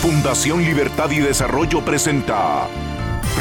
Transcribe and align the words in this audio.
Fundación 0.00 0.62
Libertad 0.62 1.10
y 1.10 1.18
Desarrollo 1.18 1.84
presenta 1.84 2.66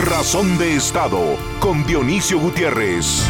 Razón 0.03 0.57
de 0.57 0.75
Estado 0.75 1.37
con 1.61 1.85
Dionisio 1.85 2.37
Gutiérrez. 2.37 3.23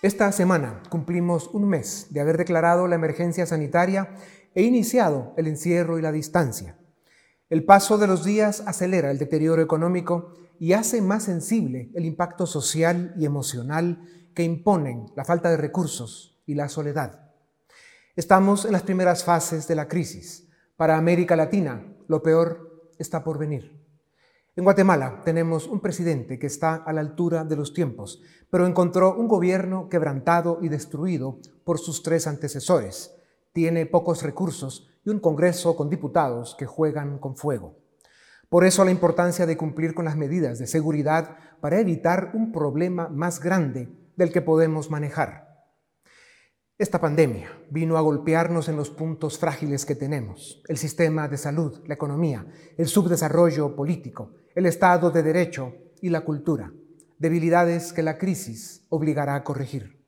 Esta 0.00 0.32
semana 0.32 0.80
cumplimos 0.88 1.50
un 1.52 1.68
mes 1.68 2.06
de 2.08 2.22
haber 2.22 2.38
declarado 2.38 2.88
la 2.88 2.94
emergencia 2.94 3.44
sanitaria 3.44 4.14
e 4.54 4.62
iniciado 4.62 5.34
el 5.36 5.46
encierro 5.46 5.98
y 5.98 6.02
la 6.02 6.10
distancia. 6.10 6.78
El 7.50 7.66
paso 7.66 7.98
de 7.98 8.06
los 8.06 8.24
días 8.24 8.62
acelera 8.66 9.10
el 9.10 9.18
deterioro 9.18 9.60
económico 9.60 10.32
y 10.58 10.72
hace 10.72 11.02
más 11.02 11.24
sensible 11.24 11.90
el 11.94 12.06
impacto 12.06 12.46
social 12.46 13.14
y 13.18 13.26
emocional 13.26 14.00
que 14.34 14.42
imponen 14.42 15.12
la 15.14 15.26
falta 15.26 15.50
de 15.50 15.58
recursos 15.58 16.40
y 16.46 16.54
la 16.54 16.70
soledad. 16.70 17.30
Estamos 18.16 18.64
en 18.64 18.72
las 18.72 18.84
primeras 18.84 19.22
fases 19.22 19.68
de 19.68 19.74
la 19.74 19.86
crisis 19.86 20.45
para 20.76 20.98
América 20.98 21.36
Latina, 21.36 21.96
lo 22.06 22.22
peor 22.22 22.90
está 22.98 23.24
por 23.24 23.38
venir. 23.38 23.82
En 24.56 24.64
Guatemala 24.64 25.22
tenemos 25.24 25.66
un 25.66 25.80
presidente 25.80 26.38
que 26.38 26.46
está 26.46 26.76
a 26.76 26.92
la 26.92 27.00
altura 27.00 27.44
de 27.44 27.56
los 27.56 27.74
tiempos, 27.74 28.22
pero 28.50 28.66
encontró 28.66 29.14
un 29.14 29.28
gobierno 29.28 29.88
quebrantado 29.88 30.58
y 30.62 30.68
destruido 30.68 31.40
por 31.64 31.78
sus 31.78 32.02
tres 32.02 32.26
antecesores. 32.26 33.14
Tiene 33.52 33.86
pocos 33.86 34.22
recursos 34.22 34.88
y 35.04 35.10
un 35.10 35.20
Congreso 35.20 35.76
con 35.76 35.90
diputados 35.90 36.54
que 36.58 36.66
juegan 36.66 37.18
con 37.18 37.36
fuego. 37.36 37.76
Por 38.48 38.64
eso 38.64 38.84
la 38.84 38.90
importancia 38.90 39.44
de 39.44 39.56
cumplir 39.56 39.94
con 39.94 40.04
las 40.04 40.16
medidas 40.16 40.58
de 40.58 40.66
seguridad 40.66 41.36
para 41.60 41.80
evitar 41.80 42.30
un 42.32 42.52
problema 42.52 43.08
más 43.08 43.40
grande 43.40 43.88
del 44.16 44.32
que 44.32 44.40
podemos 44.40 44.90
manejar. 44.90 45.45
Esta 46.78 47.00
pandemia 47.00 47.48
vino 47.70 47.96
a 47.96 48.02
golpearnos 48.02 48.68
en 48.68 48.76
los 48.76 48.90
puntos 48.90 49.38
frágiles 49.38 49.86
que 49.86 49.94
tenemos, 49.94 50.62
el 50.68 50.76
sistema 50.76 51.26
de 51.26 51.38
salud, 51.38 51.80
la 51.86 51.94
economía, 51.94 52.44
el 52.76 52.86
subdesarrollo 52.86 53.74
político, 53.74 54.34
el 54.54 54.66
Estado 54.66 55.10
de 55.10 55.22
Derecho 55.22 55.72
y 56.02 56.10
la 56.10 56.20
cultura, 56.20 56.70
debilidades 57.16 57.94
que 57.94 58.02
la 58.02 58.18
crisis 58.18 58.84
obligará 58.90 59.36
a 59.36 59.42
corregir. 59.42 60.04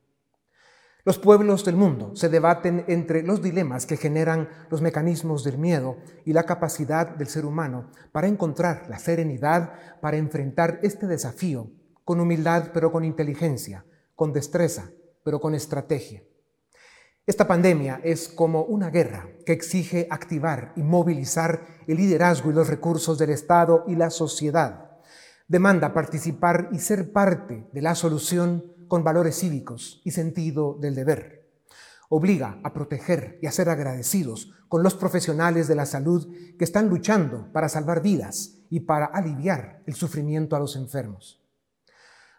Los 1.05 1.17
pueblos 1.17 1.65
del 1.65 1.75
mundo 1.75 2.15
se 2.15 2.29
debaten 2.29 2.85
entre 2.87 3.23
los 3.23 3.41
dilemas 3.41 3.87
que 3.87 3.97
generan 3.97 4.47
los 4.69 4.83
mecanismos 4.83 5.43
del 5.43 5.57
miedo 5.57 5.97
y 6.23 6.33
la 6.33 6.43
capacidad 6.43 7.07
del 7.15 7.29
ser 7.29 7.47
humano 7.47 7.89
para 8.11 8.27
encontrar 8.27 8.85
la 8.91 8.99
serenidad 8.99 9.73
para 10.01 10.17
enfrentar 10.17 10.79
este 10.83 11.07
desafío 11.07 11.71
con 12.05 12.19
humildad 12.19 12.69
pero 12.75 12.91
con 12.91 13.05
inteligencia, 13.05 13.87
con 14.13 14.33
destreza 14.33 14.91
pero 15.23 15.39
con 15.39 15.55
estrategia. 15.55 16.21
Esta 17.29 17.45
pandemia 17.45 18.01
es 18.03 18.27
como 18.27 18.63
una 18.63 18.89
guerra 18.89 19.29
que 19.45 19.53
exige 19.53 20.07
activar 20.09 20.73
y 20.75 20.81
movilizar 20.81 21.63
el 21.85 21.97
liderazgo 21.97 22.49
y 22.49 22.55
los 22.55 22.67
recursos 22.67 23.19
del 23.19 23.29
Estado 23.29 23.83
y 23.85 23.95
la 23.95 24.09
sociedad. 24.09 24.97
Demanda 25.47 25.93
participar 25.93 26.69
y 26.71 26.79
ser 26.79 27.13
parte 27.13 27.69
de 27.71 27.81
la 27.83 27.93
solución 27.93 28.73
con 28.87 29.03
valores 29.03 29.37
cívicos 29.37 30.01
y 30.03 30.09
sentido 30.09 30.75
del 30.81 30.95
deber. 30.95 31.47
Obliga 32.09 32.59
a 32.63 32.73
proteger 32.73 33.37
y 33.43 33.45
a 33.45 33.51
ser 33.51 33.69
agradecidos 33.69 34.51
con 34.67 34.81
los 34.81 34.95
profesionales 34.95 35.67
de 35.67 35.75
la 35.75 35.85
salud 35.85 36.27
que 36.57 36.65
están 36.65 36.89
luchando 36.89 37.53
para 37.53 37.69
salvar 37.69 38.01
vidas 38.01 38.55
y 38.71 38.79
para 38.79 39.05
aliviar 39.05 39.83
el 39.85 39.93
sufrimiento 39.93 40.55
a 40.55 40.59
los 40.59 40.75
enfermos. 40.75 41.39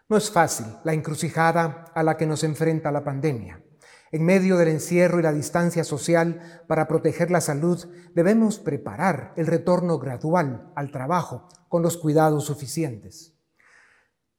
No 0.09 0.17
es 0.17 0.29
fácil 0.29 0.65
la 0.83 0.91
encrucijada 0.91 1.85
a 1.95 2.03
la 2.03 2.17
que 2.17 2.25
nos 2.25 2.43
enfrenta 2.43 2.91
la 2.91 3.05
pandemia 3.05 3.63
en 4.11 4.23
medio 4.23 4.57
del 4.57 4.67
encierro 4.67 5.19
y 5.19 5.23
la 5.23 5.33
distancia 5.33 5.83
social 5.83 6.63
para 6.67 6.87
proteger 6.87 7.31
la 7.31 7.41
salud, 7.41 7.87
debemos 8.13 8.59
preparar 8.59 9.33
el 9.37 9.47
retorno 9.47 9.99
gradual 9.99 10.71
al 10.75 10.91
trabajo 10.91 11.47
con 11.69 11.81
los 11.81 11.97
cuidados 11.97 12.45
suficientes. 12.45 13.33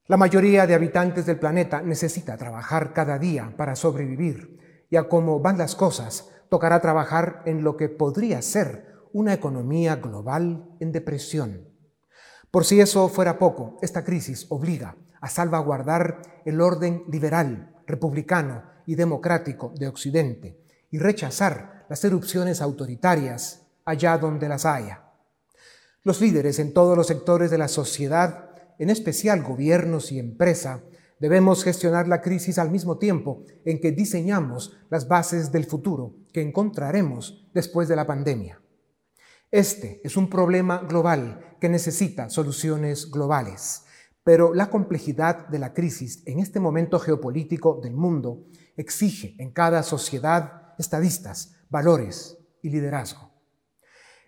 La 0.06 0.16
mayoría 0.16 0.66
de 0.66 0.74
habitantes 0.74 1.24
del 1.24 1.38
planeta 1.38 1.80
necesita 1.80 2.36
trabajar 2.36 2.92
cada 2.92 3.18
día 3.18 3.54
para 3.56 3.76
sobrevivir 3.76 4.86
y 4.90 4.96
a 4.96 5.08
cómo 5.08 5.40
van 5.40 5.56
las 5.56 5.74
cosas, 5.74 6.28
tocará 6.50 6.80
trabajar 6.80 7.42
en 7.46 7.64
lo 7.64 7.78
que 7.78 7.88
podría 7.88 8.42
ser 8.42 8.92
una 9.12 9.32
economía 9.32 9.96
global 9.96 10.68
en 10.80 10.92
depresión. 10.92 11.68
Por 12.50 12.66
si 12.66 12.80
eso 12.80 13.08
fuera 13.08 13.38
poco, 13.38 13.78
esta 13.80 14.04
crisis 14.04 14.46
obliga 14.50 14.96
a 15.22 15.30
salvaguardar 15.30 16.20
el 16.44 16.60
orden 16.60 17.04
liberal, 17.08 17.74
republicano, 17.86 18.64
y 18.86 18.94
democrático 18.94 19.72
de 19.76 19.88
Occidente 19.88 20.58
y 20.90 20.98
rechazar 20.98 21.86
las 21.88 22.04
erupciones 22.04 22.60
autoritarias 22.60 23.66
allá 23.84 24.18
donde 24.18 24.48
las 24.48 24.64
haya. 24.64 25.04
Los 26.04 26.20
líderes 26.20 26.58
en 26.58 26.72
todos 26.72 26.96
los 26.96 27.06
sectores 27.06 27.50
de 27.50 27.58
la 27.58 27.68
sociedad, 27.68 28.50
en 28.78 28.90
especial 28.90 29.42
gobiernos 29.42 30.10
y 30.10 30.18
empresa, 30.18 30.82
debemos 31.20 31.62
gestionar 31.62 32.08
la 32.08 32.20
crisis 32.20 32.58
al 32.58 32.70
mismo 32.70 32.98
tiempo 32.98 33.44
en 33.64 33.80
que 33.80 33.92
diseñamos 33.92 34.76
las 34.90 35.06
bases 35.06 35.52
del 35.52 35.64
futuro 35.64 36.16
que 36.32 36.42
encontraremos 36.42 37.48
después 37.54 37.86
de 37.86 37.94
la 37.94 38.06
pandemia. 38.06 38.60
Este 39.52 40.00
es 40.02 40.16
un 40.16 40.28
problema 40.28 40.78
global 40.78 41.56
que 41.60 41.68
necesita 41.68 42.28
soluciones 42.28 43.10
globales, 43.10 43.84
pero 44.24 44.54
la 44.54 44.70
complejidad 44.70 45.46
de 45.48 45.58
la 45.58 45.72
crisis 45.74 46.22
en 46.26 46.40
este 46.40 46.58
momento 46.58 46.98
geopolítico 46.98 47.80
del 47.80 47.94
mundo 47.94 48.46
exige 48.76 49.34
en 49.38 49.50
cada 49.50 49.82
sociedad 49.82 50.74
estadistas, 50.78 51.56
valores 51.70 52.38
y 52.62 52.70
liderazgo. 52.70 53.30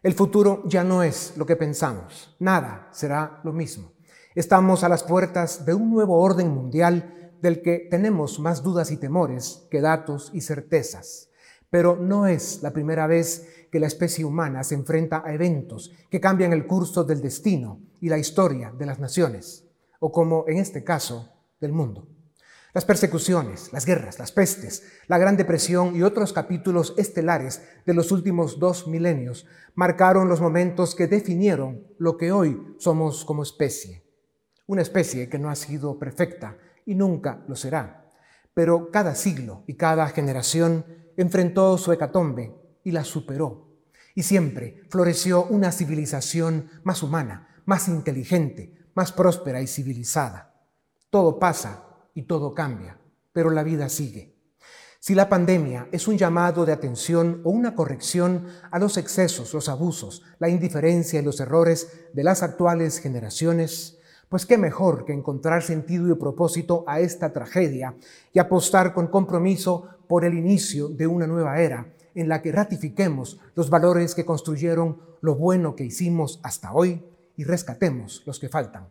El 0.02 0.12
futuro 0.14 0.62
ya 0.66 0.84
no 0.84 1.02
es 1.02 1.34
lo 1.36 1.46
que 1.46 1.56
pensamos, 1.56 2.36
nada 2.38 2.88
será 2.92 3.40
lo 3.42 3.52
mismo. 3.52 3.92
Estamos 4.34 4.84
a 4.84 4.88
las 4.88 5.02
puertas 5.02 5.64
de 5.64 5.74
un 5.74 5.90
nuevo 5.90 6.20
orden 6.20 6.48
mundial 6.48 7.32
del 7.40 7.62
que 7.62 7.86
tenemos 7.90 8.40
más 8.40 8.62
dudas 8.62 8.90
y 8.90 8.96
temores 8.96 9.66
que 9.70 9.80
datos 9.80 10.30
y 10.34 10.40
certezas. 10.40 11.30
Pero 11.70 11.96
no 11.96 12.26
es 12.26 12.62
la 12.62 12.72
primera 12.72 13.06
vez 13.06 13.66
que 13.70 13.80
la 13.80 13.86
especie 13.86 14.24
humana 14.24 14.62
se 14.64 14.74
enfrenta 14.74 15.22
a 15.24 15.34
eventos 15.34 15.92
que 16.10 16.20
cambian 16.20 16.52
el 16.52 16.66
curso 16.66 17.04
del 17.04 17.20
destino 17.20 17.80
y 18.00 18.08
la 18.08 18.18
historia 18.18 18.72
de 18.76 18.86
las 18.86 18.98
naciones, 18.98 19.64
o 20.00 20.12
como 20.12 20.44
en 20.48 20.58
este 20.58 20.84
caso, 20.84 21.30
del 21.60 21.72
mundo. 21.72 22.06
Las 22.74 22.84
persecuciones, 22.84 23.72
las 23.72 23.86
guerras, 23.86 24.18
las 24.18 24.32
pestes, 24.32 24.82
la 25.06 25.16
Gran 25.16 25.36
Depresión 25.36 25.94
y 25.94 26.02
otros 26.02 26.32
capítulos 26.32 26.92
estelares 26.96 27.62
de 27.86 27.94
los 27.94 28.10
últimos 28.10 28.58
dos 28.58 28.88
milenios 28.88 29.46
marcaron 29.76 30.28
los 30.28 30.40
momentos 30.40 30.96
que 30.96 31.06
definieron 31.06 31.86
lo 31.98 32.16
que 32.16 32.32
hoy 32.32 32.74
somos 32.78 33.24
como 33.24 33.44
especie. 33.44 34.02
Una 34.66 34.82
especie 34.82 35.28
que 35.28 35.38
no 35.38 35.50
ha 35.50 35.54
sido 35.54 36.00
perfecta 36.00 36.58
y 36.84 36.96
nunca 36.96 37.44
lo 37.46 37.54
será, 37.54 38.10
pero 38.54 38.90
cada 38.90 39.14
siglo 39.14 39.62
y 39.68 39.74
cada 39.74 40.08
generación 40.08 40.84
enfrentó 41.16 41.78
su 41.78 41.92
hecatombe 41.92 42.56
y 42.82 42.90
la 42.90 43.04
superó. 43.04 43.68
Y 44.16 44.24
siempre 44.24 44.82
floreció 44.90 45.44
una 45.44 45.70
civilización 45.70 46.70
más 46.82 47.04
humana, 47.04 47.62
más 47.66 47.86
inteligente, 47.86 48.90
más 48.96 49.12
próspera 49.12 49.62
y 49.62 49.68
civilizada. 49.68 50.56
Todo 51.08 51.38
pasa 51.38 51.93
y 52.14 52.22
todo 52.22 52.54
cambia, 52.54 52.98
pero 53.32 53.50
la 53.50 53.62
vida 53.62 53.88
sigue. 53.88 54.34
Si 55.00 55.14
la 55.14 55.28
pandemia 55.28 55.88
es 55.92 56.08
un 56.08 56.16
llamado 56.16 56.64
de 56.64 56.72
atención 56.72 57.42
o 57.44 57.50
una 57.50 57.74
corrección 57.74 58.46
a 58.70 58.78
los 58.78 58.96
excesos, 58.96 59.52
los 59.52 59.68
abusos, 59.68 60.22
la 60.38 60.48
indiferencia 60.48 61.20
y 61.20 61.24
los 61.24 61.40
errores 61.40 62.08
de 62.14 62.24
las 62.24 62.42
actuales 62.42 63.00
generaciones, 63.00 63.98
pues 64.30 64.46
qué 64.46 64.56
mejor 64.56 65.04
que 65.04 65.12
encontrar 65.12 65.62
sentido 65.62 66.08
y 66.08 66.14
propósito 66.14 66.84
a 66.86 67.00
esta 67.00 67.34
tragedia 67.34 67.94
y 68.32 68.38
apostar 68.38 68.94
con 68.94 69.08
compromiso 69.08 69.88
por 70.08 70.24
el 70.24 70.34
inicio 70.34 70.88
de 70.88 71.06
una 71.06 71.26
nueva 71.26 71.60
era 71.60 71.92
en 72.14 72.28
la 72.28 72.40
que 72.40 72.52
ratifiquemos 72.52 73.38
los 73.54 73.68
valores 73.68 74.14
que 74.14 74.24
construyeron 74.24 75.00
lo 75.20 75.34
bueno 75.34 75.76
que 75.76 75.84
hicimos 75.84 76.40
hasta 76.42 76.72
hoy 76.72 77.04
y 77.36 77.44
rescatemos 77.44 78.22
los 78.24 78.38
que 78.38 78.48
faltan. 78.48 78.88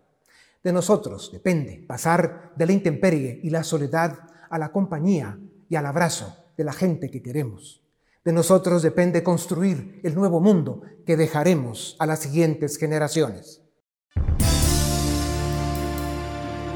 De 0.64 0.72
nosotros 0.72 1.30
depende 1.34 1.84
pasar 1.86 2.54
de 2.56 2.66
la 2.66 2.72
intemperie 2.72 3.42
y 3.44 3.50
la 3.50 3.66
soledad 3.66 4.18
a 4.50 4.58
la 4.58 4.72
compañía 4.72 5.38
y 5.68 5.76
al 5.76 5.86
abrazo 5.86 6.38
de 6.56 6.64
la 6.64 6.72
gente 6.72 7.12
que 7.12 7.22
queremos. 7.22 7.84
De 8.24 8.32
nosotros 8.32 8.82
depende 8.82 9.24
construir 9.24 10.00
el 10.04 10.16
nuevo 10.16 10.40
mundo 10.40 10.82
que 11.06 11.18
dejaremos 11.18 11.98
a 12.00 12.06
las 12.06 12.20
siguientes 12.20 12.78
generaciones. 12.78 13.62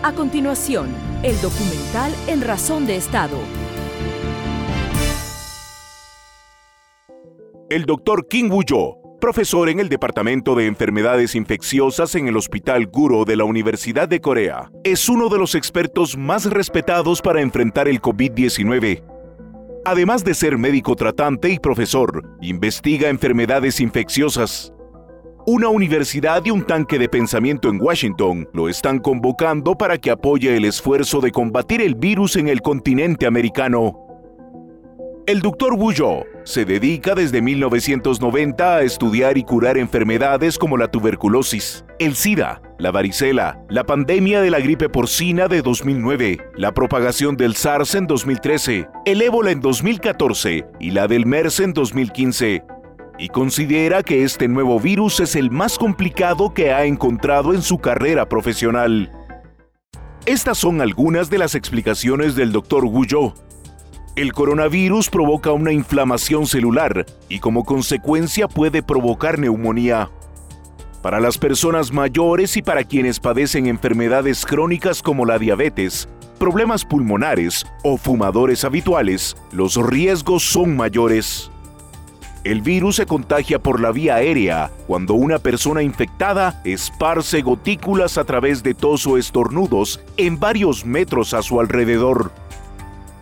A 0.04 0.14
continuación, 0.14 0.94
el 1.24 1.40
documental 1.42 2.14
En 2.28 2.42
Razón 2.42 2.86
de 2.86 2.98
Estado. 2.98 3.38
El 7.70 7.86
doctor 7.86 8.28
King 8.28 8.50
Wuyo 8.52 9.07
profesor 9.20 9.70
en 9.70 9.80
el 9.80 9.90
Departamento 9.90 10.56
de 10.56 10.68
Enfermedades 10.68 11.36
Infecciosas 11.36 12.16
en 12.16 12.28
el 12.28 12.38
Hospital 12.38 12.88
Guro 12.88 13.26
de 13.26 13.36
la 13.36 13.44
Universidad 13.44 14.08
de 14.08 14.22
Corea. 14.22 14.72
Es 14.84 15.10
uno 15.10 15.30
de 15.30 15.40
los 15.40 15.56
expertos 15.56 16.18
más 16.18 16.46
respetados 16.46 17.22
para 17.22 17.42
enfrentar 17.42 17.88
el 17.88 18.02
COVID-19. 18.02 19.04
Además 19.86 20.24
de 20.24 20.34
ser 20.34 20.58
médico 20.58 20.96
tratante 20.96 21.50
y 21.50 21.60
profesor, 21.60 22.24
investiga 22.42 23.10
enfermedades 23.10 23.80
infecciosas. 23.80 24.74
Una 25.46 25.70
universidad 25.70 26.44
y 26.46 26.52
un 26.52 26.66
tanque 26.66 27.00
de 27.00 27.08
pensamiento 27.08 27.70
en 27.70 27.82
Washington 27.82 28.50
lo 28.54 28.68
están 28.68 29.00
convocando 29.00 29.76
para 29.76 29.98
que 29.98 30.12
apoye 30.12 30.56
el 30.58 30.66
esfuerzo 30.66 31.22
de 31.22 31.32
combatir 31.32 31.82
el 31.82 31.96
virus 31.96 32.36
en 32.36 32.50
el 32.50 32.62
continente 32.62 33.26
americano. 33.26 33.98
El 35.26 35.42
doctor 35.42 35.74
Wu 35.74 35.92
se 36.48 36.64
dedica 36.64 37.14
desde 37.14 37.42
1990 37.42 38.78
a 38.78 38.82
estudiar 38.82 39.38
y 39.38 39.44
curar 39.44 39.78
enfermedades 39.78 40.58
como 40.58 40.78
la 40.78 40.88
tuberculosis, 40.88 41.84
el 42.00 42.16
SIDA, 42.16 42.62
la 42.80 42.92
varicela, 42.92 43.60
la 43.70 43.84
pandemia 43.84 44.42
de 44.42 44.50
la 44.50 44.62
gripe 44.62 44.88
porcina 44.88 45.50
de 45.50 45.62
2009, 45.62 46.38
la 46.56 46.72
propagación 46.72 47.36
del 47.36 47.56
SARS 47.56 47.96
en 47.96 48.08
2013, 48.08 48.88
el 49.06 49.22
ébola 49.22 49.52
en 49.52 49.60
2014 49.60 50.66
y 50.80 50.92
la 50.92 51.10
del 51.10 51.26
MERS 51.26 51.60
en 51.60 51.74
2015. 51.74 52.64
Y 53.20 53.28
considera 53.28 54.02
que 54.02 54.24
este 54.24 54.48
nuevo 54.48 54.80
virus 54.80 55.20
es 55.20 55.36
el 55.36 55.52
más 55.52 55.78
complicado 55.78 56.54
que 56.54 56.72
ha 56.72 56.86
encontrado 56.86 57.54
en 57.54 57.62
su 57.62 57.80
carrera 57.80 58.30
profesional. 58.30 59.12
Estas 60.26 60.58
son 60.58 60.80
algunas 60.80 61.30
de 61.30 61.40
las 61.40 61.56
explicaciones 61.56 62.36
del 62.36 62.54
Dr. 62.54 62.86
Wu 62.86 63.06
el 64.18 64.34
coronavirus 64.34 65.12
provoca 65.12 65.52
una 65.52 65.72
inflamación 65.72 66.48
celular 66.48 67.06
y 67.30 67.38
como 67.38 67.64
consecuencia 67.64 68.48
puede 68.48 68.82
provocar 68.82 69.38
neumonía. 69.38 70.10
Para 71.04 71.20
las 71.20 71.38
personas 71.38 71.94
mayores 71.94 72.58
y 72.58 72.64
para 72.64 72.84
quienes 72.84 73.20
padecen 73.20 73.68
enfermedades 73.68 74.44
crónicas 74.44 75.04
como 75.04 75.24
la 75.24 75.38
diabetes, 75.38 76.10
problemas 76.40 76.84
pulmonares 76.84 77.64
o 77.84 77.98
fumadores 77.98 78.64
habituales, 78.64 79.38
los 79.52 79.76
riesgos 79.76 80.42
son 80.42 80.76
mayores. 80.76 81.52
El 82.44 82.62
virus 82.62 82.96
se 82.96 83.06
contagia 83.06 83.60
por 83.60 83.80
la 83.80 83.92
vía 83.92 84.16
aérea 84.16 84.72
cuando 84.88 85.14
una 85.14 85.38
persona 85.38 85.84
infectada 85.84 86.60
esparce 86.66 87.44
gotículas 87.44 88.18
a 88.18 88.24
través 88.24 88.64
de 88.64 88.74
tos 88.74 89.06
o 89.06 89.20
estornudos 89.20 90.02
en 90.18 90.40
varios 90.40 90.86
metros 90.88 91.36
a 91.36 91.44
su 91.44 91.60
alrededor. 91.60 92.32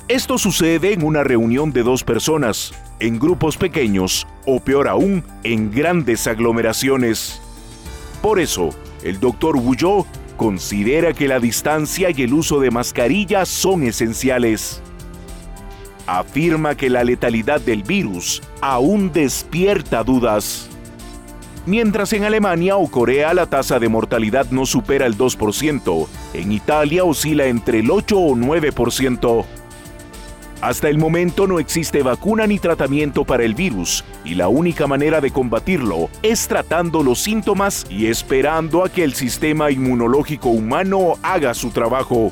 Esto 0.08 0.38
sucede 0.38 0.94
en 0.94 1.04
una 1.04 1.24
reunión 1.24 1.74
de 1.74 1.82
dos 1.82 2.04
personas, 2.04 2.76
en 3.00 3.18
grupos 3.18 3.58
pequeños 3.58 4.28
o 4.46 4.60
peor 4.60 4.88
aún, 4.88 5.24
en 5.44 5.72
grandes 5.72 6.28
aglomeraciones. 6.28 7.42
Por 8.22 8.40
eso, 8.40 8.70
el 9.04 9.20
doctor 9.20 9.56
Wuyó 9.56 10.06
considera 10.38 11.14
que 11.14 11.28
la 11.28 11.40
distancia 11.40 12.12
y 12.16 12.22
el 12.22 12.34
uso 12.34 12.60
de 12.60 12.70
mascarillas 12.70 13.50
son 13.50 13.82
esenciales. 13.82 14.80
Afirma 16.06 16.76
que 16.76 16.92
la 16.92 17.04
letalidad 17.04 17.60
del 17.60 17.82
virus 17.82 18.44
aún 18.62 19.12
despierta 19.12 20.04
dudas. 20.04 20.70
Mientras 21.66 22.14
en 22.14 22.26
Alemania 22.26 22.78
o 22.78 22.92
Corea 22.92 23.34
la 23.34 23.48
tasa 23.48 23.80
de 23.80 23.90
mortalidad 23.90 24.52
no 24.52 24.68
supera 24.68 25.08
el 25.08 25.18
2%, 25.18 26.08
en 26.36 26.52
Italia 26.52 27.04
oscila 27.06 27.48
entre 27.48 27.80
el 27.80 27.90
8 27.90 28.16
o 28.20 28.36
9%. 28.36 29.46
Hasta 30.62 30.90
el 30.90 30.98
momento 30.98 31.48
no 31.48 31.60
existe 31.60 32.02
vacuna 32.02 32.48
ni 32.48 32.60
tratamiento 32.60 33.26
para 33.26 33.44
el 33.44 33.56
virus 33.56 34.04
y 34.24 34.36
la 34.36 34.48
única 34.48 34.88
manera 34.88 35.22
de 35.22 35.32
combatirlo 35.32 36.10
es 36.24 36.48
tratando 36.48 37.04
los 37.04 37.20
síntomas 37.20 37.86
y 37.90 38.08
esperando 38.08 38.84
a 38.84 38.90
que 38.90 39.04
el 39.04 39.14
sistema 39.14 39.70
inmunológico 39.70 40.50
humano 40.50 41.16
haga 41.22 41.54
su 41.54 41.72
trabajo. 41.72 42.32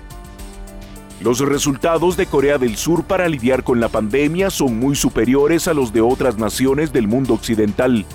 Los 1.22 1.40
resultados 1.40 2.18
de 2.18 2.26
Corea 2.26 2.58
del 2.58 2.76
Sur 2.76 3.04
para 3.04 3.30
lidiar 3.30 3.64
con 3.64 3.80
la 3.80 3.90
pandemia 3.90 4.50
son 4.50 4.80
muy 4.80 4.96
superiores 4.96 5.68
a 5.68 5.74
los 5.74 5.94
de 5.94 6.02
otras 6.02 6.38
naciones 6.38 6.92
del 6.92 7.08
mundo 7.08 7.34
occidental. 7.34 8.06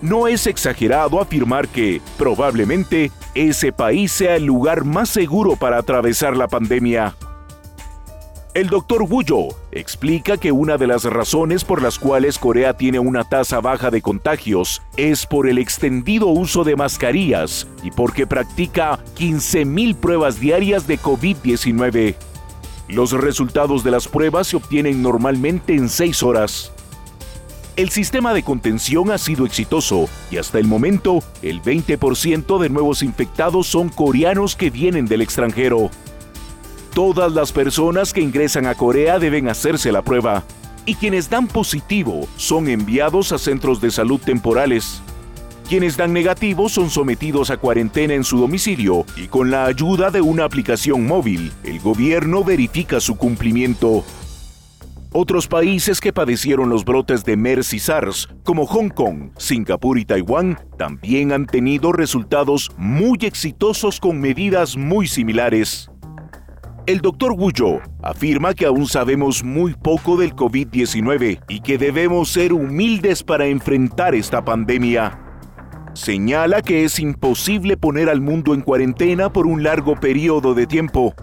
No 0.00 0.28
es 0.28 0.46
exagerado 0.46 1.20
afirmar 1.20 1.68
que, 1.68 2.00
probablemente, 2.18 3.10
ese 3.34 3.72
país 3.72 4.12
sea 4.12 4.36
el 4.36 4.44
lugar 4.44 4.84
más 4.84 5.08
seguro 5.08 5.56
para 5.56 5.78
atravesar 5.78 6.36
la 6.36 6.48
pandemia. 6.48 7.14
El 8.54 8.68
doctor 8.68 9.04
Wuyo 9.04 9.48
explica 9.70 10.36
que 10.36 10.52
una 10.52 10.76
de 10.76 10.86
las 10.86 11.04
razones 11.04 11.64
por 11.64 11.80
las 11.80 11.98
cuales 11.98 12.38
Corea 12.38 12.76
tiene 12.76 12.98
una 12.98 13.24
tasa 13.24 13.62
baja 13.62 13.90
de 13.90 14.02
contagios 14.02 14.82
es 14.98 15.24
por 15.24 15.48
el 15.48 15.56
extendido 15.56 16.26
uso 16.26 16.62
de 16.62 16.76
mascarillas 16.76 17.66
y 17.82 17.90
porque 17.90 18.26
practica 18.26 18.98
15.000 19.16 19.94
pruebas 19.94 20.38
diarias 20.38 20.86
de 20.86 20.98
COVID-19. 20.98 22.14
Los 22.88 23.12
resultados 23.12 23.84
de 23.84 23.90
las 23.90 24.06
pruebas 24.06 24.48
se 24.48 24.56
obtienen 24.56 25.00
normalmente 25.00 25.74
en 25.74 25.88
6 25.88 26.22
horas. 26.22 26.72
El 27.76 27.88
sistema 27.88 28.34
de 28.34 28.42
contención 28.42 29.10
ha 29.12 29.16
sido 29.16 29.46
exitoso 29.46 30.10
y 30.30 30.36
hasta 30.36 30.58
el 30.58 30.66
momento 30.66 31.24
el 31.40 31.62
20% 31.62 32.58
de 32.58 32.68
nuevos 32.68 33.02
infectados 33.02 33.66
son 33.66 33.88
coreanos 33.88 34.56
que 34.56 34.68
vienen 34.68 35.06
del 35.06 35.22
extranjero. 35.22 35.90
Todas 36.94 37.32
las 37.32 37.52
personas 37.52 38.12
que 38.12 38.20
ingresan 38.20 38.66
a 38.66 38.74
Corea 38.74 39.18
deben 39.18 39.48
hacerse 39.48 39.90
la 39.90 40.02
prueba 40.02 40.44
y 40.84 40.94
quienes 40.94 41.30
dan 41.30 41.46
positivo 41.46 42.28
son 42.36 42.68
enviados 42.68 43.32
a 43.32 43.38
centros 43.38 43.80
de 43.80 43.90
salud 43.90 44.20
temporales. 44.20 45.00
Quienes 45.70 45.96
dan 45.96 46.12
negativo 46.12 46.68
son 46.68 46.90
sometidos 46.90 47.48
a 47.50 47.56
cuarentena 47.56 48.12
en 48.12 48.24
su 48.24 48.38
domicilio 48.38 49.06
y 49.16 49.28
con 49.28 49.50
la 49.50 49.64
ayuda 49.64 50.10
de 50.10 50.20
una 50.20 50.44
aplicación 50.44 51.06
móvil, 51.06 51.50
el 51.64 51.80
gobierno 51.80 52.44
verifica 52.44 53.00
su 53.00 53.16
cumplimiento. 53.16 54.04
Otros 55.12 55.46
países 55.46 55.98
que 55.98 56.12
padecieron 56.12 56.68
los 56.68 56.84
brotes 56.84 57.24
de 57.24 57.38
MERS 57.38 57.72
y 57.72 57.78
SARS, 57.78 58.28
como 58.44 58.66
Hong 58.66 58.90
Kong, 58.90 59.30
Singapur 59.38 59.98
y 59.98 60.04
Taiwán, 60.04 60.58
también 60.76 61.32
han 61.32 61.46
tenido 61.46 61.92
resultados 61.92 62.70
muy 62.76 63.18
exitosos 63.22 63.98
con 63.98 64.20
medidas 64.20 64.76
muy 64.76 65.06
similares. 65.06 65.91
El 66.84 67.00
doctor 67.00 67.32
Wuyo 67.32 67.80
afirma 68.02 68.54
que 68.54 68.66
aún 68.66 68.86
sabemos 68.86 69.44
muy 69.44 69.72
poco 69.72 70.16
del 70.16 70.34
COVID-19 70.34 71.44
y 71.48 71.60
que 71.60 71.78
debemos 71.78 72.30
ser 72.30 72.52
humildes 72.52 73.22
para 73.22 73.46
enfrentar 73.46 74.16
esta 74.16 74.44
pandemia. 74.44 75.16
Señala 75.94 76.60
que 76.60 76.82
es 76.84 76.98
imposible 76.98 77.76
poner 77.76 78.08
al 78.08 78.20
mundo 78.20 78.52
en 78.52 78.62
cuarentena 78.62 79.32
por 79.32 79.46
un 79.46 79.62
largo 79.62 79.94
periodo 80.00 80.54
de 80.54 80.66
tiempo. 80.66 81.14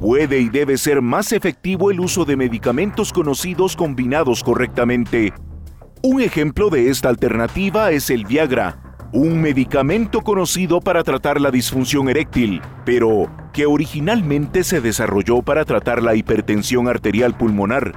Puede 0.00 0.38
y 0.38 0.48
debe 0.48 0.78
ser 0.78 1.02
más 1.02 1.32
efectivo 1.32 1.90
el 1.90 1.98
uso 1.98 2.24
de 2.24 2.36
medicamentos 2.36 3.12
conocidos 3.12 3.74
combinados 3.74 4.44
correctamente. 4.44 5.32
Un 6.02 6.20
ejemplo 6.20 6.70
de 6.70 6.90
esta 6.90 7.08
alternativa 7.08 7.90
es 7.90 8.10
el 8.10 8.26
Viagra, 8.26 8.83
un 9.14 9.40
medicamento 9.40 10.22
conocido 10.22 10.80
para 10.80 11.04
tratar 11.04 11.40
la 11.40 11.52
disfunción 11.52 12.08
eréctil, 12.08 12.60
pero 12.84 13.30
que 13.52 13.64
originalmente 13.64 14.64
se 14.64 14.80
desarrolló 14.80 15.40
para 15.40 15.64
tratar 15.64 16.02
la 16.02 16.16
hipertensión 16.16 16.88
arterial 16.88 17.36
pulmonar, 17.36 17.92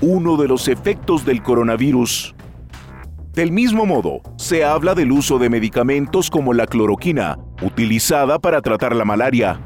uno 0.00 0.38
de 0.38 0.48
los 0.48 0.68
efectos 0.68 1.26
del 1.26 1.42
coronavirus. 1.42 2.34
Del 3.34 3.52
mismo 3.52 3.84
modo, 3.84 4.22
se 4.38 4.64
habla 4.64 4.94
del 4.94 5.12
uso 5.12 5.38
de 5.38 5.50
medicamentos 5.50 6.30
como 6.30 6.54
la 6.54 6.66
cloroquina, 6.66 7.38
utilizada 7.60 8.38
para 8.38 8.62
tratar 8.62 8.96
la 8.96 9.04
malaria, 9.04 9.60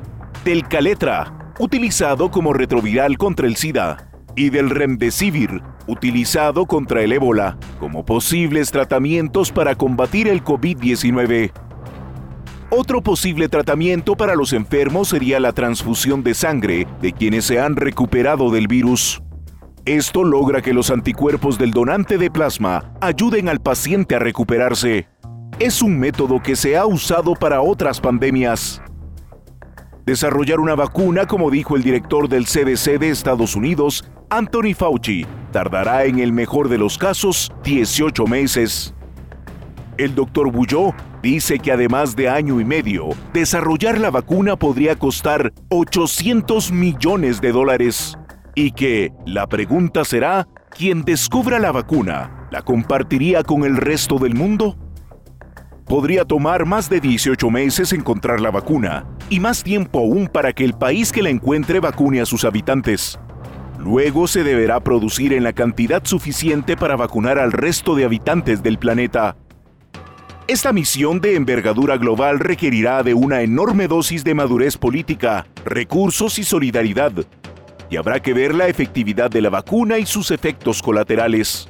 del 0.44 0.66
caletra, 0.66 1.52
utilizado 1.60 2.32
como 2.32 2.52
retroviral 2.52 3.16
contra 3.16 3.46
el 3.46 3.54
SIDA, 3.54 4.08
y 4.34 4.50
del 4.50 4.70
remdesivir, 4.70 5.62
utilizado 5.86 6.66
contra 6.66 7.02
el 7.02 7.12
ébola, 7.12 7.58
como 7.78 8.04
posibles 8.04 8.70
tratamientos 8.70 9.52
para 9.52 9.74
combatir 9.74 10.28
el 10.28 10.42
COVID-19. 10.42 11.52
Otro 12.70 13.00
posible 13.00 13.48
tratamiento 13.48 14.16
para 14.16 14.34
los 14.34 14.52
enfermos 14.52 15.08
sería 15.08 15.38
la 15.38 15.52
transfusión 15.52 16.24
de 16.24 16.34
sangre 16.34 16.86
de 17.00 17.12
quienes 17.12 17.44
se 17.44 17.60
han 17.60 17.76
recuperado 17.76 18.50
del 18.50 18.66
virus. 18.66 19.22
Esto 19.84 20.24
logra 20.24 20.62
que 20.62 20.72
los 20.72 20.90
anticuerpos 20.90 21.58
del 21.58 21.70
donante 21.70 22.18
de 22.18 22.28
plasma 22.28 22.92
ayuden 23.00 23.48
al 23.48 23.60
paciente 23.60 24.16
a 24.16 24.18
recuperarse. 24.18 25.08
Es 25.60 25.80
un 25.80 25.96
método 25.96 26.42
que 26.42 26.56
se 26.56 26.76
ha 26.76 26.86
usado 26.86 27.34
para 27.34 27.62
otras 27.62 28.00
pandemias. 28.00 28.82
Desarrollar 30.06 30.60
una 30.60 30.76
vacuna, 30.76 31.26
como 31.26 31.50
dijo 31.50 31.74
el 31.74 31.82
director 31.82 32.28
del 32.28 32.44
CDC 32.44 33.00
de 33.00 33.10
Estados 33.10 33.56
Unidos, 33.56 34.08
Anthony 34.30 34.72
Fauci 34.72 35.26
tardará 35.50 36.04
en 36.04 36.20
el 36.20 36.32
mejor 36.32 36.68
de 36.68 36.78
los 36.78 36.96
casos 36.96 37.52
18 37.64 38.24
meses. 38.28 38.94
El 39.98 40.14
doctor 40.14 40.52
Bouillot 40.52 40.94
dice 41.22 41.58
que 41.58 41.72
además 41.72 42.14
de 42.14 42.28
año 42.28 42.60
y 42.60 42.64
medio, 42.64 43.08
desarrollar 43.32 43.98
la 43.98 44.12
vacuna 44.12 44.54
podría 44.54 44.94
costar 44.94 45.52
800 45.70 46.70
millones 46.70 47.40
de 47.40 47.50
dólares. 47.50 48.16
Y 48.54 48.70
que 48.70 49.12
la 49.26 49.48
pregunta 49.48 50.04
será, 50.04 50.46
¿quién 50.70 51.02
descubra 51.02 51.58
la 51.58 51.72
vacuna, 51.72 52.46
la 52.52 52.62
compartiría 52.62 53.42
con 53.42 53.64
el 53.64 53.76
resto 53.76 54.20
del 54.20 54.36
mundo? 54.36 54.76
Podría 55.86 56.24
tomar 56.24 56.66
más 56.66 56.90
de 56.90 57.00
18 57.00 57.48
meses 57.48 57.92
encontrar 57.92 58.40
la 58.40 58.50
vacuna 58.50 59.06
y 59.30 59.38
más 59.38 59.62
tiempo 59.62 60.00
aún 60.00 60.26
para 60.26 60.52
que 60.52 60.64
el 60.64 60.72
país 60.72 61.12
que 61.12 61.22
la 61.22 61.30
encuentre 61.30 61.78
vacune 61.78 62.20
a 62.20 62.26
sus 62.26 62.44
habitantes. 62.44 63.20
Luego 63.78 64.26
se 64.26 64.42
deberá 64.42 64.80
producir 64.80 65.32
en 65.32 65.44
la 65.44 65.52
cantidad 65.52 66.04
suficiente 66.04 66.76
para 66.76 66.96
vacunar 66.96 67.38
al 67.38 67.52
resto 67.52 67.94
de 67.94 68.04
habitantes 68.04 68.64
del 68.64 68.78
planeta. 68.78 69.36
Esta 70.48 70.72
misión 70.72 71.20
de 71.20 71.36
envergadura 71.36 71.98
global 71.98 72.40
requerirá 72.40 73.04
de 73.04 73.14
una 73.14 73.42
enorme 73.42 73.86
dosis 73.86 74.24
de 74.24 74.34
madurez 74.34 74.76
política, 74.76 75.46
recursos 75.64 76.40
y 76.40 76.42
solidaridad. 76.42 77.12
Y 77.90 77.96
habrá 77.96 78.20
que 78.20 78.34
ver 78.34 78.56
la 78.56 78.66
efectividad 78.66 79.30
de 79.30 79.40
la 79.40 79.50
vacuna 79.50 79.98
y 79.98 80.06
sus 80.06 80.32
efectos 80.32 80.82
colaterales. 80.82 81.68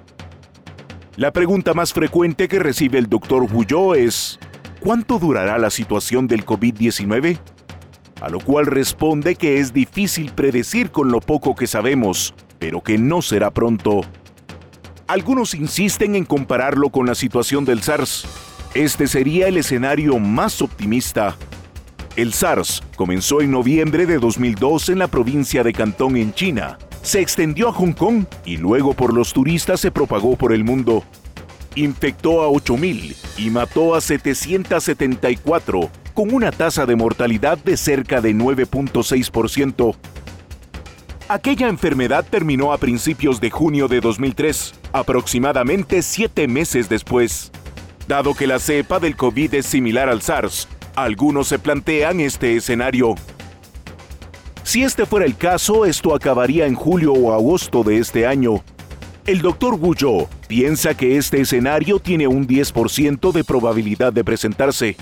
La 1.17 1.33
pregunta 1.33 1.73
más 1.73 1.95
frecuente 1.95 2.47
que 2.47 2.59
recibe 2.59 2.99
el 2.99 3.09
doctor 3.09 3.43
Huyó 3.51 3.95
es, 3.95 4.39
¿cuánto 4.81 5.19
durará 5.19 5.57
la 5.57 5.71
situación 5.71 6.27
del 6.27 6.45
COVID-19? 6.45 7.39
A 8.21 8.29
lo 8.29 8.39
cual 8.39 8.67
responde 8.67 9.35
que 9.35 9.59
es 9.59 9.73
difícil 9.73 10.33
predecir 10.33 10.91
con 10.91 11.11
lo 11.11 11.21
poco 11.21 11.55
que 11.55 11.67
sabemos, 11.67 12.35
pero 12.59 12.83
que 12.83 12.99
no 12.99 13.23
será 13.23 13.51
pronto. 13.51 14.03
Algunos 15.07 15.55
insisten 15.55 16.17
en 16.17 16.27
compararlo 16.27 16.91
con 16.91 17.07
la 17.07 17.15
situación 17.15 17.65
del 17.65 17.83
SARS. 17.83 18.27
Este 18.75 19.07
sería 19.07 19.49
el 19.49 19.57
escenario 19.57 20.19
más 20.19 20.61
optimista. 20.61 21.35
El 22.15 22.35
SARS 22.35 22.83
comenzó 22.95 23.41
en 23.41 23.53
noviembre 23.53 24.05
de 24.05 24.19
2002 24.19 24.91
en 24.91 24.99
la 24.99 25.09
provincia 25.09 25.65
de 25.65 25.73
Cantón 25.73 26.19
en 26.19 26.35
China 26.35 26.77
se 27.07 27.21
extendió 27.21 27.69
a 27.69 27.73
Hong 27.73 27.93
Kong 27.93 28.25
y 28.45 28.57
luego 28.57 28.93
por 28.93 29.15
los 29.15 29.33
turistas 29.33 29.79
se 29.79 29.93
propagó 29.93 30.35
por 30.37 30.53
el 30.53 30.65
mundo. 30.65 31.05
Infectó 31.77 32.43
a 32.43 32.49
8.000 32.49 33.15
y 33.39 33.51
mató 33.51 33.95
a 33.95 34.01
774, 34.01 35.89
con 36.15 36.35
una 36.35 36.51
tasa 36.51 36.85
de 36.85 36.97
mortalidad 36.97 37.59
de 37.59 37.77
cerca 37.77 38.21
de 38.21 38.35
9.6%. 38.35 39.95
Aquella 41.29 41.69
enfermedad 41.69 42.27
terminó 42.29 42.73
a 42.73 42.79
principios 42.79 43.41
de 43.41 43.51
junio 43.51 43.87
de 43.87 44.01
2003, 44.01 44.75
aproximadamente 44.93 46.03
siete 46.03 46.49
meses 46.49 46.89
después. 46.89 47.53
Dado 48.09 48.35
que 48.35 48.49
la 48.49 48.59
cepa 48.59 48.99
del 48.99 49.15
COVID 49.15 49.55
es 49.55 49.67
similar 49.67 50.09
al 50.09 50.23
SARS, 50.23 50.67
algunos 50.97 51.47
se 51.47 51.61
plantean 51.61 52.19
este 52.19 52.57
escenario. 52.57 53.15
Si 54.67 54.83
este 54.83 55.07
fuera 55.07 55.25
el 55.25 55.37
caso, 55.37 55.87
esto 55.87 56.13
acabaría 56.13 56.67
en 56.67 56.75
julio 56.75 57.13
o 57.13 57.33
agosto 57.33 57.85
de 57.85 57.99
este 57.99 58.27
año. 58.27 58.65
El 59.25 59.41
doctor 59.41 59.79
Guyo 59.79 60.29
piensa 60.49 60.97
que 60.97 61.17
este 61.17 61.41
escenario 61.41 62.01
tiene 62.01 62.27
un 62.27 62.49
10% 62.49 63.31
de 63.31 63.45
probabilidad 63.45 64.13
de 64.13 64.25
presentarse. 64.25 64.97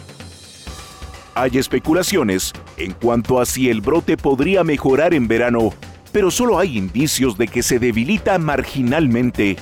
Hay 1.34 1.56
especulaciones 1.56 2.52
en 2.76 2.92
cuanto 2.92 3.40
a 3.40 3.46
si 3.46 3.70
el 3.70 3.80
brote 3.80 4.18
podría 4.18 4.64
mejorar 4.64 5.14
en 5.14 5.28
verano, 5.28 5.72
pero 6.12 6.30
solo 6.30 6.58
hay 6.58 6.76
indicios 6.76 7.38
de 7.38 7.48
que 7.48 7.62
se 7.62 7.78
debilita 7.78 8.38
marginalmente. 8.38 9.56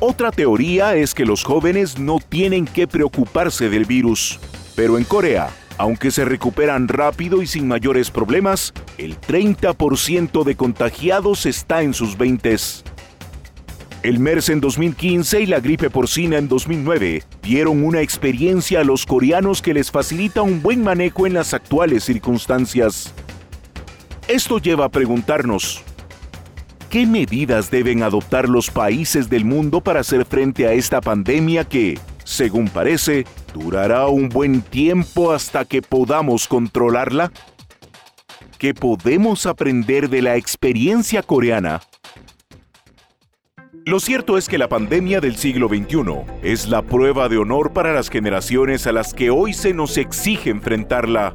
Otra 0.00 0.32
teoría 0.32 0.96
es 0.96 1.14
que 1.14 1.24
los 1.24 1.44
jóvenes 1.44 2.00
no 2.00 2.18
tienen 2.18 2.64
que 2.64 2.88
preocuparse 2.88 3.68
del 3.68 3.84
virus, 3.84 4.40
pero 4.74 4.98
en 4.98 5.04
Corea 5.04 5.50
aunque 5.78 6.10
se 6.10 6.24
recuperan 6.24 6.88
rápido 6.88 7.40
y 7.40 7.46
sin 7.46 7.68
mayores 7.68 8.10
problemas, 8.10 8.74
el 8.98 9.18
30% 9.18 10.44
de 10.44 10.56
contagiados 10.56 11.46
está 11.46 11.82
en 11.82 11.94
sus 11.94 12.18
20. 12.18 12.56
El 14.02 14.20
MERS 14.20 14.48
en 14.50 14.60
2015 14.60 15.40
y 15.40 15.46
la 15.46 15.60
gripe 15.60 15.90
porcina 15.90 16.36
en 16.38 16.48
2009 16.48 17.22
dieron 17.42 17.84
una 17.84 18.00
experiencia 18.00 18.80
a 18.80 18.84
los 18.84 19.06
coreanos 19.06 19.60
que 19.62 19.74
les 19.74 19.90
facilita 19.90 20.42
un 20.42 20.62
buen 20.62 20.82
manejo 20.82 21.26
en 21.26 21.34
las 21.34 21.54
actuales 21.54 22.04
circunstancias. 22.04 23.12
Esto 24.28 24.58
lleva 24.58 24.84
a 24.84 24.88
preguntarnos, 24.90 25.82
¿qué 26.90 27.06
medidas 27.06 27.70
deben 27.70 28.02
adoptar 28.02 28.48
los 28.48 28.70
países 28.70 29.30
del 29.30 29.44
mundo 29.44 29.80
para 29.80 30.00
hacer 30.00 30.24
frente 30.24 30.66
a 30.66 30.72
esta 30.72 31.00
pandemia 31.00 31.64
que, 31.64 31.98
según 32.24 32.68
parece, 32.68 33.24
durará 33.58 34.06
un 34.06 34.28
buen 34.28 34.62
tiempo 34.62 35.32
hasta 35.32 35.64
que 35.64 35.82
podamos 35.82 36.48
controlarla. 36.48 37.32
¿Qué 38.58 38.74
podemos 38.74 39.46
aprender 39.46 40.08
de 40.08 40.22
la 40.22 40.36
experiencia 40.36 41.22
coreana? 41.22 41.80
Lo 43.84 44.00
cierto 44.00 44.36
es 44.36 44.48
que 44.48 44.58
la 44.58 44.68
pandemia 44.68 45.20
del 45.20 45.36
siglo 45.36 45.68
XXI 45.68 46.24
es 46.42 46.68
la 46.68 46.82
prueba 46.82 47.28
de 47.28 47.38
honor 47.38 47.72
para 47.72 47.92
las 47.92 48.10
generaciones 48.10 48.86
a 48.86 48.92
las 48.92 49.14
que 49.14 49.30
hoy 49.30 49.52
se 49.52 49.72
nos 49.72 49.96
exige 49.96 50.50
enfrentarla. 50.50 51.34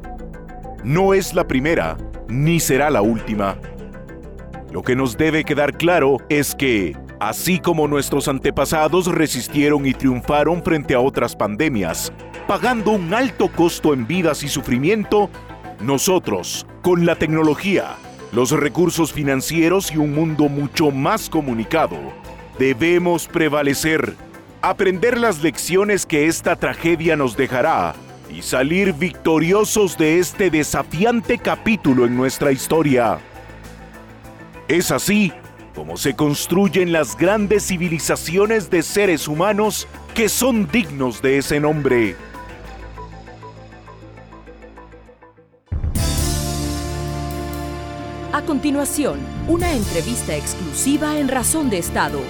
No 0.84 1.14
es 1.14 1.34
la 1.34 1.48
primera, 1.48 1.96
ni 2.28 2.60
será 2.60 2.90
la 2.90 3.02
última. 3.02 3.58
Lo 4.70 4.82
que 4.82 4.94
nos 4.94 5.16
debe 5.16 5.44
quedar 5.44 5.76
claro 5.76 6.18
es 6.28 6.54
que 6.54 6.96
Así 7.20 7.60
como 7.60 7.86
nuestros 7.86 8.28
antepasados 8.28 9.06
resistieron 9.06 9.86
y 9.86 9.94
triunfaron 9.94 10.62
frente 10.62 10.94
a 10.94 11.00
otras 11.00 11.36
pandemias, 11.36 12.12
pagando 12.48 12.90
un 12.90 13.14
alto 13.14 13.48
costo 13.48 13.94
en 13.94 14.06
vidas 14.06 14.42
y 14.42 14.48
sufrimiento, 14.48 15.30
nosotros, 15.80 16.66
con 16.82 17.06
la 17.06 17.14
tecnología, 17.16 17.96
los 18.32 18.50
recursos 18.50 19.12
financieros 19.12 19.92
y 19.92 19.96
un 19.96 20.12
mundo 20.12 20.48
mucho 20.48 20.90
más 20.90 21.30
comunicado, 21.30 21.96
debemos 22.58 23.28
prevalecer, 23.28 24.16
aprender 24.60 25.18
las 25.18 25.40
lecciones 25.40 26.06
que 26.06 26.26
esta 26.26 26.56
tragedia 26.56 27.16
nos 27.16 27.36
dejará 27.36 27.94
y 28.28 28.42
salir 28.42 28.92
victoriosos 28.92 29.96
de 29.96 30.18
este 30.18 30.50
desafiante 30.50 31.38
capítulo 31.38 32.06
en 32.06 32.16
nuestra 32.16 32.50
historia. 32.50 33.18
Es 34.66 34.90
así 34.90 35.32
como 35.74 35.96
se 35.96 36.14
construyen 36.14 36.92
las 36.92 37.16
grandes 37.16 37.66
civilizaciones 37.66 38.70
de 38.70 38.82
seres 38.82 39.28
humanos 39.28 39.88
que 40.14 40.28
son 40.28 40.68
dignos 40.70 41.20
de 41.20 41.38
ese 41.38 41.60
nombre. 41.60 42.16
A 48.32 48.42
continuación, 48.42 49.20
una 49.48 49.72
entrevista 49.72 50.36
exclusiva 50.36 51.18
en 51.18 51.28
Razón 51.28 51.70
de 51.70 51.78
Estado. 51.78 52.20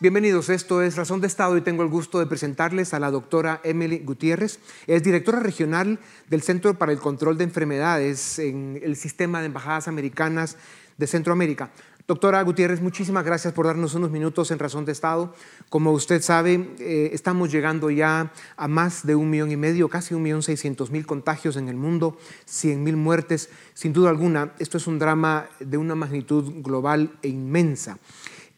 Bienvenidos, 0.00 0.48
esto 0.48 0.80
es 0.80 0.94
Razón 0.94 1.20
de 1.20 1.26
Estado 1.26 1.56
y 1.56 1.60
tengo 1.60 1.82
el 1.82 1.88
gusto 1.88 2.20
de 2.20 2.26
presentarles 2.26 2.94
a 2.94 3.00
la 3.00 3.10
doctora 3.10 3.60
Emily 3.64 3.98
Gutiérrez. 3.98 4.60
Es 4.86 5.02
directora 5.02 5.40
regional 5.40 5.98
del 6.28 6.40
Centro 6.42 6.78
para 6.78 6.92
el 6.92 7.00
Control 7.00 7.36
de 7.36 7.42
Enfermedades 7.42 8.38
en 8.38 8.78
el 8.80 8.94
Sistema 8.94 9.40
de 9.40 9.46
Embajadas 9.46 9.88
Americanas 9.88 10.56
de 10.98 11.08
Centroamérica. 11.08 11.72
Doctora 12.06 12.40
Gutiérrez, 12.42 12.80
muchísimas 12.80 13.24
gracias 13.24 13.52
por 13.52 13.66
darnos 13.66 13.94
unos 13.94 14.12
minutos 14.12 14.52
en 14.52 14.60
Razón 14.60 14.84
de 14.84 14.92
Estado. 14.92 15.34
Como 15.68 15.90
usted 15.90 16.22
sabe, 16.22 16.70
eh, 16.78 17.10
estamos 17.12 17.50
llegando 17.50 17.90
ya 17.90 18.32
a 18.56 18.68
más 18.68 19.04
de 19.04 19.16
un 19.16 19.28
millón 19.28 19.50
y 19.50 19.56
medio, 19.56 19.88
casi 19.88 20.14
un 20.14 20.22
millón 20.22 20.44
seiscientos 20.44 20.92
mil 20.92 21.06
contagios 21.06 21.56
en 21.56 21.68
el 21.68 21.76
mundo, 21.76 22.16
cien 22.44 22.84
mil 22.84 22.96
muertes. 22.96 23.50
Sin 23.74 23.92
duda 23.92 24.10
alguna, 24.10 24.52
esto 24.60 24.78
es 24.78 24.86
un 24.86 25.00
drama 25.00 25.48
de 25.58 25.76
una 25.76 25.96
magnitud 25.96 26.62
global 26.62 27.18
e 27.20 27.28
inmensa. 27.28 27.98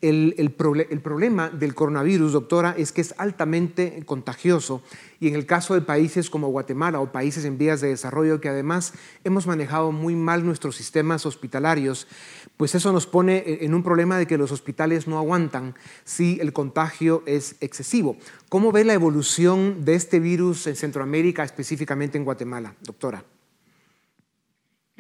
El, 0.01 0.53
problema 0.53 1.51
del 1.51 1.75
coronavirus, 1.75 2.33
doctora, 2.33 2.75
es 2.79 2.91
que 2.91 3.03
es 3.03 3.15
altamente 3.19 4.03
contagioso 4.07 4.83
y 5.21 5.29
en 5.29 5.35
el 5.35 5.45
caso 5.45 5.75
de 5.75 5.83
países 5.83 6.31
como 6.31 6.49
Guatemala 6.49 7.01
o 7.01 7.13
países 7.13 7.45
en 7.45 7.59
vías 7.59 7.83
de 7.83 7.89
desarrollo 7.89 8.41
que 8.41 8.49
además 8.49 8.95
hemos 9.25 9.47
manejado 9.47 9.93
muy 9.93 10.17
mal 10.17 10.45
nuestros 10.45 10.77
sistemas 10.77 11.27
hospitalarios, 11.27 12.07
pues 12.57 12.75
eso 12.75 12.93
nos 12.93 13.07
pone 13.07 13.45
en 13.61 13.75
un 13.75 13.83
problema 13.83 14.17
de 14.17 14.27
que 14.27 14.39
los 14.39 14.53
hospitales 14.53 15.07
no 15.07 15.19
aguantan 15.19 15.75
si 16.05 16.39
el 16.41 16.53
contagio 16.53 17.23
es 17.27 17.57
excesivo. 17.61 18.17
¿Cómo 18.49 18.73
ve 18.73 18.85
la 18.85 18.95
evolución 18.95 19.85
de 19.85 19.97
este 19.97 20.19
virus 20.19 20.67
en 20.67 20.77
Centroamérica, 20.77 21.45
específicamente 21.45 22.17
en 22.17 22.25
Guatemala, 22.25 22.75
doctora? 22.83 23.23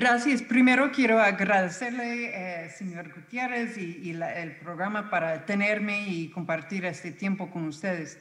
Gracias. 0.00 0.40
Primero 0.40 0.90
quiero 0.90 1.20
agradecerle, 1.20 2.30
eh, 2.32 2.70
señor 2.70 3.12
Gutiérrez, 3.14 3.76
y, 3.76 4.12
el 4.12 4.56
programa 4.56 5.10
para 5.10 5.44
tenerme 5.44 6.08
y 6.08 6.30
compartir 6.30 6.86
este 6.86 7.12
tiempo 7.12 7.50
con 7.50 7.66
ustedes. 7.66 8.16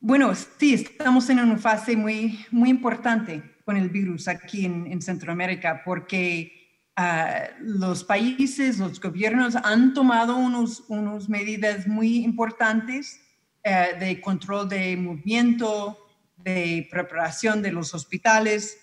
Bueno, 0.00 0.34
sí, 0.34 0.72
estamos 0.72 1.28
en 1.28 1.40
una 1.40 1.58
fase 1.58 1.96
muy, 1.96 2.46
muy 2.50 2.70
importante 2.70 3.42
con 3.66 3.76
el 3.76 3.90
virus 3.90 4.26
aquí 4.26 4.64
en, 4.64 5.02
Centroamérica 5.02 5.82
porque 5.84 6.80
ah, 6.96 7.42
los 7.60 8.04
países, 8.04 8.78
los 8.78 8.98
gobiernos 8.98 9.54
han 9.56 9.92
tomado 9.92 10.38
unas 10.38 10.80
unos 10.88 11.28
medidas 11.28 11.86
muy 11.86 12.24
importantes 12.24 13.20
eh, 13.64 13.88
de 14.00 14.18
control 14.18 14.66
de 14.66 14.96
movimiento, 14.96 16.06
de 16.38 16.88
preparación 16.90 17.60
de 17.60 17.70
los 17.70 17.92
hospitales, 17.92 18.81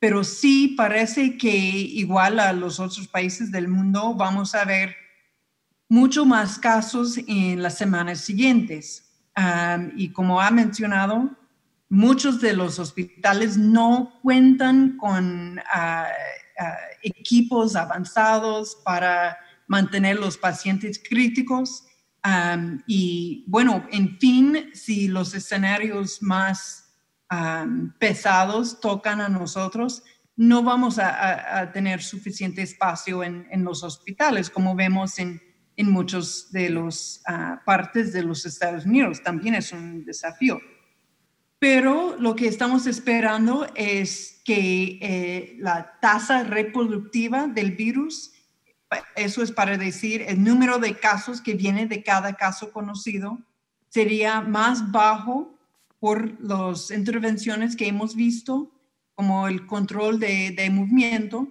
pero 0.00 0.24
sí 0.24 0.74
parece 0.76 1.36
que 1.36 1.54
igual 1.54 2.40
a 2.40 2.52
los 2.54 2.80
otros 2.80 3.06
países 3.06 3.52
del 3.52 3.68
mundo 3.68 4.14
vamos 4.14 4.54
a 4.54 4.64
ver 4.64 4.96
mucho 5.90 6.24
más 6.24 6.58
casos 6.58 7.18
en 7.28 7.62
las 7.62 7.76
semanas 7.76 8.20
siguientes. 8.20 9.06
y 9.96 10.10
como 10.10 10.40
ha 10.40 10.50
mencionado, 10.50 11.30
muchos 11.88 12.40
de 12.40 12.54
los 12.54 12.78
hospitales 12.78 13.56
no 13.56 14.18
cuentan 14.22 14.96
con 14.96 15.60
ah, 15.72 16.08
equipos 17.02 17.76
avanzados 17.76 18.78
para 18.84 19.38
mantener 19.66 20.18
los 20.18 20.38
pacientes 20.38 20.98
críticos. 21.06 21.84
y 22.86 23.44
bueno, 23.46 23.86
en 23.90 24.18
fin, 24.18 24.70
si 24.72 25.08
los 25.08 25.34
escenarios 25.34 26.22
más 26.22 26.89
pesados 27.98 28.80
tocan 28.80 29.20
a 29.20 29.28
nosotros, 29.28 30.02
no 30.36 30.62
vamos 30.62 30.98
a, 30.98 31.70
tener 31.72 32.02
suficiente 32.02 32.62
espacio 32.62 33.22
en, 33.22 33.64
los 33.64 33.82
hospitales, 33.82 34.50
como 34.50 34.74
vemos 34.74 35.18
en, 35.18 35.40
en 35.76 35.90
muchas 35.90 36.50
de 36.50 36.70
las 36.70 37.22
ah, 37.26 37.62
partes 37.64 38.12
de 38.12 38.22
los 38.22 38.44
Estados 38.46 38.84
Unidos. 38.84 39.22
También 39.22 39.54
es 39.54 39.72
un 39.72 40.04
desafío. 40.04 40.58
Pero 41.60 42.16
lo 42.18 42.34
que 42.34 42.48
estamos 42.48 42.86
esperando 42.86 43.66
es 43.74 44.40
que 44.46 44.98
eh, 45.02 45.56
la 45.58 45.98
tasa 46.00 46.42
reproductiva 46.42 47.46
del 47.46 47.72
virus, 47.72 48.32
eso 49.14 49.42
es 49.42 49.52
para 49.52 49.76
decir 49.76 50.22
el 50.22 50.42
número 50.42 50.78
de 50.78 50.94
casos 50.94 51.42
que 51.42 51.54
viene 51.54 51.86
de 51.86 52.02
cada 52.02 52.32
caso 52.32 52.72
conocido, 52.72 53.38
sería 53.90 54.40
más 54.40 54.90
bajo 54.90 55.59
por 56.00 56.40
las 56.40 56.90
intervenciones 56.90 57.76
que 57.76 57.86
hemos 57.86 58.16
visto, 58.16 58.72
como 59.14 59.46
el 59.46 59.66
control 59.66 60.18
de, 60.18 60.68
movimiento, 60.72 61.48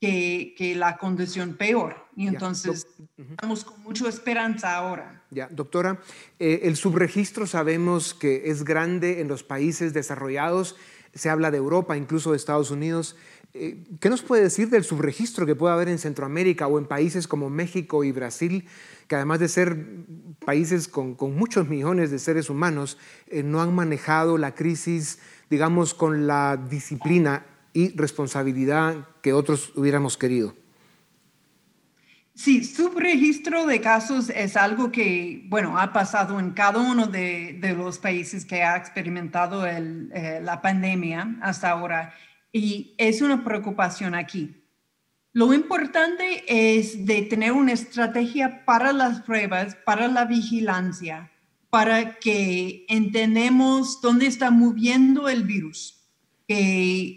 que, 0.00 0.74
la 0.76 0.98
condición 0.98 1.54
peor. 1.54 2.08
Y 2.16 2.26
entonces 2.26 2.86
estamos 3.16 3.64
con 3.64 3.80
mucha 3.82 4.08
esperanza 4.08 4.74
ahora. 4.74 5.22
Ya, 5.30 5.48
doctora, 5.48 6.00
eh, 6.40 6.60
el 6.64 6.76
subregistro 6.76 7.46
sabemos 7.46 8.14
que 8.14 8.50
es 8.50 8.64
grande 8.64 9.20
en 9.20 9.28
los 9.28 9.44
países 9.44 9.94
desarrollados, 9.94 10.74
se 11.14 11.30
habla 11.30 11.50
de 11.50 11.58
Europa, 11.58 11.96
incluso 11.96 12.32
de 12.32 12.36
Estados 12.36 12.70
Unidos. 12.70 13.16
Eh, 13.54 13.84
¿Qué 14.00 14.10
nos 14.10 14.22
puede 14.22 14.42
decir 14.42 14.68
del 14.68 14.84
subregistro 14.84 15.46
que 15.46 15.54
puede 15.54 15.72
haber 15.72 15.88
en 15.88 15.98
Centroamérica 15.98 16.66
o 16.66 16.78
en 16.78 16.86
países 16.86 17.26
como 17.26 17.48
México 17.48 18.04
y 18.04 18.12
Brasil, 18.12 18.66
que 19.06 19.16
además 19.16 19.40
de 19.40 19.48
ser 19.48 19.86
países 20.44 20.86
con, 20.86 21.16
muchos 21.34 21.66
millones 21.68 22.10
de 22.10 22.18
seres 22.18 22.50
humanos, 22.50 22.98
eh, 23.28 23.42
no 23.42 23.62
han 23.62 23.74
manejado 23.74 24.36
la 24.36 24.54
crisis, 24.54 25.18
digamos, 25.48 25.94
con 25.94 26.26
la 26.26 26.56
disciplina 26.56 27.46
y 27.72 27.96
responsabilidad 27.96 29.08
que 29.22 29.32
otros 29.32 29.72
hubiéramos 29.76 30.18
querido. 30.18 30.54
Sí, 32.34 32.62
subregistro 32.62 33.66
de 33.66 33.80
casos 33.80 34.30
es 34.30 34.56
algo 34.56 34.92
que, 34.92 35.44
bueno, 35.48 35.76
ha 35.76 35.92
pasado 35.92 36.38
en 36.38 36.52
cada 36.52 36.78
uno 36.78 37.08
de, 37.08 37.58
los 37.76 37.98
países 37.98 38.44
que 38.44 38.62
ha 38.62 38.76
experimentado 38.76 39.66
eh, 39.66 40.40
la 40.40 40.62
pandemia 40.62 41.36
hasta 41.40 41.70
ahora 41.70 42.14
y 42.52 42.94
es 42.98 43.22
una 43.22 43.44
preocupación 43.44 44.14
aquí. 44.14 44.64
Lo 45.32 45.52
importante 45.52 46.44
es 46.48 47.06
de 47.06 47.22
tener 47.22 47.52
una 47.52 47.72
estrategia 47.72 48.64
para 48.64 48.92
las 48.92 49.22
pruebas, 49.22 49.76
para 49.84 50.08
la 50.08 50.24
vigilancia, 50.24 51.30
para 51.70 52.18
que 52.18 52.86
entendamos 52.88 54.00
dónde 54.00 54.26
está 54.26 54.50
moviendo 54.50 55.28
el 55.28 55.44
virus 55.44 55.98
que 56.48 57.14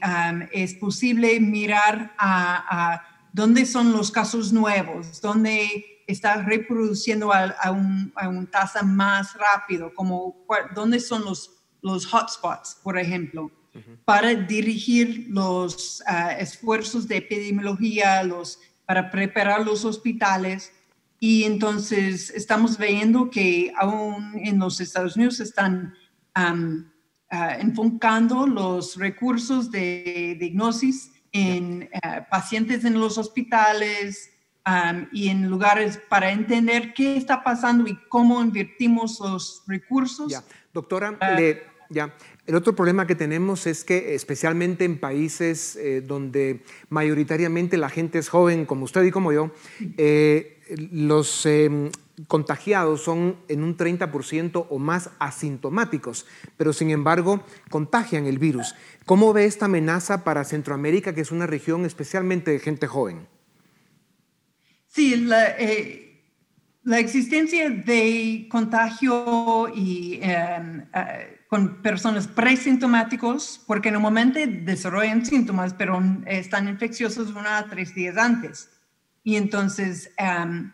es 0.51 0.73
posible 0.75 1.39
mirar 1.39 2.13
a, 2.19 3.01
dónde 3.31 3.65
son 3.65 3.93
los 3.93 4.11
casos 4.11 4.51
nuevos, 4.51 5.21
dónde 5.21 6.03
está 6.05 6.41
reproduciendo 6.41 7.31
a, 7.31 7.45
a, 7.45 7.71
un, 7.71 8.47
tasa 8.51 8.83
más 8.83 9.33
rápido, 9.35 9.93
como 9.95 10.45
dónde 10.75 10.99
son 10.99 11.23
los, 11.23 11.63
los 11.81 12.13
hotspots, 12.13 12.77
por 12.83 12.99
ejemplo, 12.99 13.49
para 14.05 14.33
dirigir 14.33 15.27
los 15.29 16.03
ah, 16.05 16.33
esfuerzos 16.33 17.07
de 17.07 17.17
epidemiología, 17.17 18.23
los, 18.23 18.59
para 18.85 19.09
preparar 19.09 19.65
los 19.65 19.85
hospitales. 19.85 20.71
Y 21.19 21.43
entonces 21.43 22.29
estamos 22.31 22.77
viendo 22.77 23.29
que 23.29 23.71
aún 23.77 24.33
en 24.43 24.59
los 24.59 24.81
Estados 24.81 25.15
Unidos 25.15 25.39
están 25.39 25.93
uh, 26.35 26.83
enfocando 27.59 28.47
los 28.47 28.97
recursos 28.97 29.69
de 29.69 30.35
diagnosis 30.39 31.11
en 31.31 31.89
uh, 31.93 32.29
pacientes 32.29 32.83
en 32.85 32.99
los 32.99 33.17
hospitales 33.17 34.31
um, 34.65 35.05
y 35.11 35.29
en 35.29 35.49
lugares 35.49 35.99
para 36.09 36.31
entender 36.31 36.93
qué 36.93 37.15
está 37.15 37.43
pasando 37.43 37.87
y 37.87 37.97
cómo 38.09 38.41
invertimos 38.41 39.19
los 39.19 39.63
recursos. 39.67 40.31
Ya. 40.31 40.43
Doctora, 40.73 41.11
uh, 41.11 41.93
ya. 41.93 42.13
El 42.51 42.57
otro 42.57 42.75
problema 42.75 43.07
que 43.07 43.15
tenemos 43.15 43.65
es 43.65 43.85
que, 43.85 44.13
especialmente 44.13 44.83
en 44.83 44.99
países 44.99 45.77
eh, 45.77 46.01
donde 46.05 46.63
mayoritariamente 46.89 47.77
la 47.77 47.87
gente 47.87 48.19
es 48.19 48.27
joven, 48.27 48.65
como 48.65 48.83
usted 48.83 49.05
y 49.05 49.09
como 49.09 49.31
yo, 49.31 49.51
eh, 49.97 50.59
los 50.91 51.45
em, 51.45 51.91
contagiados 52.27 53.03
son 53.03 53.37
en 53.47 53.63
un 53.63 53.77
30% 53.77 54.67
o 54.69 54.79
más 54.79 55.11
asintomáticos, 55.19 56.25
pero 56.57 56.73
sin 56.73 56.89
embargo 56.89 57.41
contagian 57.69 58.25
el 58.25 58.37
virus. 58.37 58.75
¿Cómo 59.05 59.31
ve 59.31 59.45
esta 59.45 59.67
amenaza 59.67 60.25
para 60.25 60.43
Centroamérica, 60.43 61.15
que 61.15 61.21
es 61.21 61.31
una 61.31 61.47
región 61.47 61.85
especialmente 61.85 62.51
de 62.51 62.59
gente 62.59 62.85
joven? 62.85 63.29
Sí, 64.87 65.15
la, 65.15 65.57
eh, 65.57 66.21
existencia 66.97 67.69
de 67.69 68.49
contagio 68.51 69.69
y, 69.73 70.19
em, 70.21 70.83
con 71.51 71.81
personas 71.81 72.27
presintomáticos, 72.27 73.61
porque 73.67 73.91
momento 73.91 74.39
desarrollan 74.47 75.25
síntomas, 75.25 75.73
pero 75.73 76.01
están 76.25 76.69
infecciosos 76.69 77.31
una 77.31 77.57
a 77.57 77.67
tres 77.67 77.93
días 77.93 78.15
antes. 78.15 78.69
Y 79.21 79.35
entonces... 79.35 80.11
Em, 80.17 80.71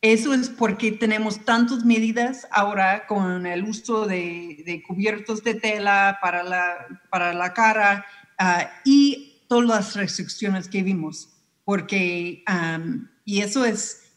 eso 0.00 0.32
es 0.32 0.48
porque 0.48 0.92
tenemos 0.92 1.44
tantas 1.44 1.84
medidas 1.84 2.46
ahora 2.52 3.04
con 3.08 3.46
el 3.46 3.64
uso 3.64 4.06
de, 4.06 4.82
cubiertos 4.86 5.42
de 5.42 5.54
tela 5.54 6.18
para 6.22 6.44
la, 6.44 6.86
para 7.10 7.32
la 7.32 7.52
cara 7.52 8.06
ah, 8.38 8.70
y 8.84 9.42
todas 9.48 9.66
las 9.66 9.96
restricciones 9.96 10.68
que 10.68 10.84
vimos. 10.84 11.30
Porque, 11.64 12.44
y 13.24 13.40
eso 13.40 13.64
es 13.64 14.12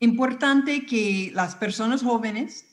importante 0.00 0.84
que 0.84 1.30
las 1.32 1.54
personas 1.54 2.02
jóvenes 2.02 2.66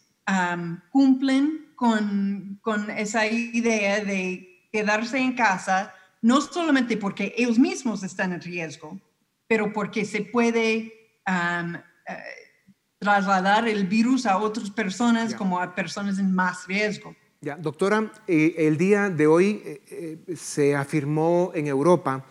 cumplen 0.89 1.66
con, 1.78 2.60
con 2.62 2.90
esa 2.90 3.26
idea 3.26 4.04
de 4.04 4.68
quedarse 4.72 5.20
en 5.20 5.34
casa, 5.34 5.94
no 6.22 6.42
solamente 6.42 6.98
porque 6.98 7.34
ellos 7.38 7.58
mismos 7.58 8.04
están 8.04 8.34
en 8.34 8.42
riesgo, 8.42 9.00
pero 9.48 9.72
porque 9.72 10.04
se 10.04 10.24
puede 10.24 10.94
eh, 11.26 11.84
trasladar 13.00 13.68
el 13.68 13.86
virus 13.86 14.26
a 14.26 14.38
otras 14.38 14.70
personas 14.72 15.34
como 15.34 15.60
a 15.60 15.74
personas 15.76 16.20
en 16.20 16.34
más 16.34 16.68
riesgo. 16.68 17.16
Ya, 17.42 17.56
doctora, 17.56 18.12
eh, 18.28 18.56
el 18.58 18.78
día 18.78 19.10
de 19.10 19.28
hoy 19.28 19.62
eh, 19.63 19.82
eh, 20.28 20.36
se 20.36 20.76
afirmó 20.76 21.52
en 21.54 21.68
Europa 21.68 22.26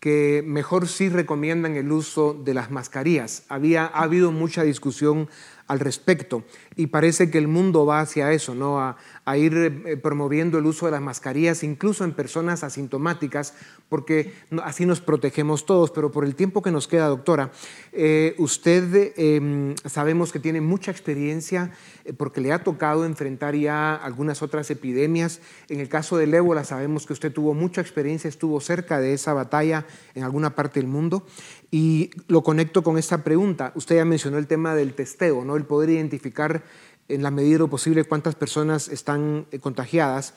que 0.00 0.42
mejor 0.46 0.88
sí 0.88 1.08
recomiendan 1.08 1.76
el 1.76 1.92
uso 1.92 2.32
de 2.32 2.54
las 2.54 2.70
mascarillas. 2.70 3.44
Había, 3.48 3.84
ha 3.84 4.04
habido 4.04 4.32
mucha 4.32 4.62
discusión 4.62 5.28
al 5.66 5.80
respecto 5.80 6.44
y 6.78 6.86
parece 6.86 7.28
que 7.28 7.38
el 7.38 7.48
mundo 7.48 7.84
va 7.86 7.98
hacia 7.98 8.32
eso, 8.32 8.54
¿no? 8.54 8.78
A, 8.78 8.96
ir 9.36 9.82
eh, 9.84 9.96
promoviendo 9.98 10.58
el 10.58 10.64
uso 10.64 10.86
de 10.86 10.92
las 10.92 11.02
mascarillas, 11.02 11.64
incluso 11.64 12.04
en 12.04 12.12
personas 12.12 12.62
asintomáticas, 12.62 13.52
porque 13.88 14.32
así 14.62 14.86
nos 14.86 15.00
protegemos 15.00 15.66
todos. 15.66 15.90
Pero 15.90 16.12
por 16.12 16.24
el 16.24 16.36
tiempo 16.36 16.62
que 16.62 16.70
nos 16.70 16.86
queda, 16.86 17.08
doctora, 17.08 17.50
eh, 17.92 18.36
usted 18.38 19.12
em, 19.16 19.74
sabemos 19.84 20.32
que 20.32 20.38
tiene 20.38 20.60
mucha 20.60 20.90
experiencia 20.92 21.72
eh, 22.04 22.12
porque 22.14 22.40
le 22.40 22.52
ha 22.52 22.62
tocado 22.62 23.04
enfrentar 23.04 23.54
ya 23.54 23.96
algunas 23.96 24.40
otras 24.40 24.70
epidemias. 24.70 25.40
En 25.68 25.80
el 25.80 25.88
caso 25.88 26.16
del 26.16 26.32
ébola 26.32 26.64
sabemos 26.64 27.06
que 27.06 27.12
usted 27.12 27.32
tuvo 27.32 27.54
mucha 27.54 27.80
experiencia, 27.80 28.28
estuvo 28.28 28.60
cerca 28.60 29.00
de 29.00 29.12
esa 29.12 29.34
batalla 29.34 29.84
en 30.14 30.22
alguna 30.22 30.54
parte 30.54 30.80
del 30.80 30.88
mundo. 30.88 31.26
Y 31.70 32.10
lo 32.28 32.42
conecto 32.42 32.82
con 32.82 32.96
esta 32.96 33.24
pregunta. 33.24 33.72
Usted 33.74 33.96
ya 33.96 34.06
mencionó 34.06 34.38
el 34.38 34.46
tema 34.46 34.74
del 34.74 34.94
testeo, 34.94 35.44
¿no? 35.44 35.56
el 35.56 35.64
poder 35.64 35.90
identificar 35.90 36.62
en 37.08 37.22
la 37.22 37.30
medida 37.30 37.54
de 37.54 37.58
lo 37.60 37.68
posible 37.68 38.04
cuántas 38.04 38.34
personas 38.34 38.88
están 38.88 39.46
eh, 39.50 39.58
contagiadas. 39.58 40.34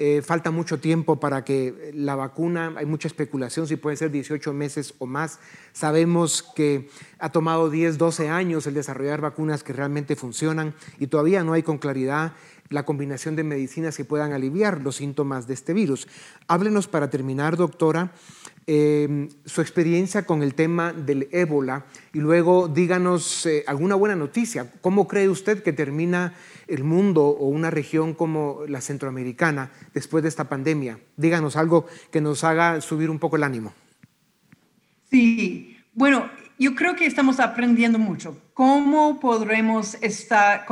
Eh, 0.00 0.22
falta 0.22 0.50
mucho 0.50 0.80
tiempo 0.80 1.20
para 1.20 1.44
que 1.44 1.92
la 1.94 2.16
vacuna, 2.16 2.74
hay 2.76 2.84
mucha 2.84 3.06
especulación 3.06 3.68
si 3.68 3.76
puede 3.76 3.96
ser 3.96 4.10
18 4.10 4.52
meses 4.52 4.94
o 4.98 5.06
más. 5.06 5.38
Sabemos 5.72 6.42
que 6.42 6.88
ha 7.20 7.30
tomado 7.30 7.70
10, 7.70 7.96
12 7.96 8.28
años 8.28 8.66
el 8.66 8.74
desarrollar 8.74 9.20
vacunas 9.20 9.62
que 9.62 9.72
realmente 9.72 10.16
funcionan 10.16 10.74
y 10.98 11.06
todavía 11.06 11.44
no 11.44 11.52
hay 11.52 11.62
con 11.62 11.78
claridad 11.78 12.32
la 12.70 12.84
combinación 12.84 13.36
de 13.36 13.44
medicinas 13.44 13.96
que 13.96 14.04
puedan 14.04 14.32
aliviar 14.32 14.80
los 14.80 14.96
síntomas 14.96 15.46
de 15.46 15.54
este 15.54 15.74
virus. 15.74 16.08
Háblenos 16.48 16.88
para 16.88 17.10
terminar, 17.10 17.56
doctora, 17.56 18.12
Em, 18.66 19.28
su 19.44 19.60
experiencia 19.60 20.24
con 20.24 20.42
el 20.42 20.54
tema 20.54 20.94
del 20.94 21.28
ébola 21.32 21.84
y 22.14 22.20
luego 22.20 22.66
díganos 22.66 23.44
eh, 23.44 23.62
alguna 23.66 23.94
buena 23.94 24.16
noticia. 24.16 24.72
¿Cómo 24.80 25.06
cree 25.06 25.28
usted 25.28 25.62
que 25.62 25.74
termina 25.74 26.32
el 26.66 26.82
mundo 26.82 27.26
o 27.26 27.48
una 27.48 27.70
región 27.70 28.14
como 28.14 28.60
la 28.66 28.80
centroamericana 28.80 29.70
después 29.92 30.22
de 30.22 30.30
esta 30.30 30.48
pandemia? 30.48 30.98
Díganos 31.18 31.56
algo 31.56 31.86
que 32.10 32.22
nos 32.22 32.42
haga 32.42 32.80
subir 32.80 33.10
un 33.10 33.18
poco 33.18 33.36
el 33.36 33.42
ánimo. 33.42 33.74
Sí, 35.10 35.76
bueno, 35.92 36.30
yo 36.58 36.74
creo 36.74 36.96
que 36.96 37.04
estamos 37.04 37.40
aprendiendo 37.40 37.98
mucho. 37.98 38.40
¿Cómo 38.54 39.20
podremos 39.20 39.98
estar, 40.00 40.64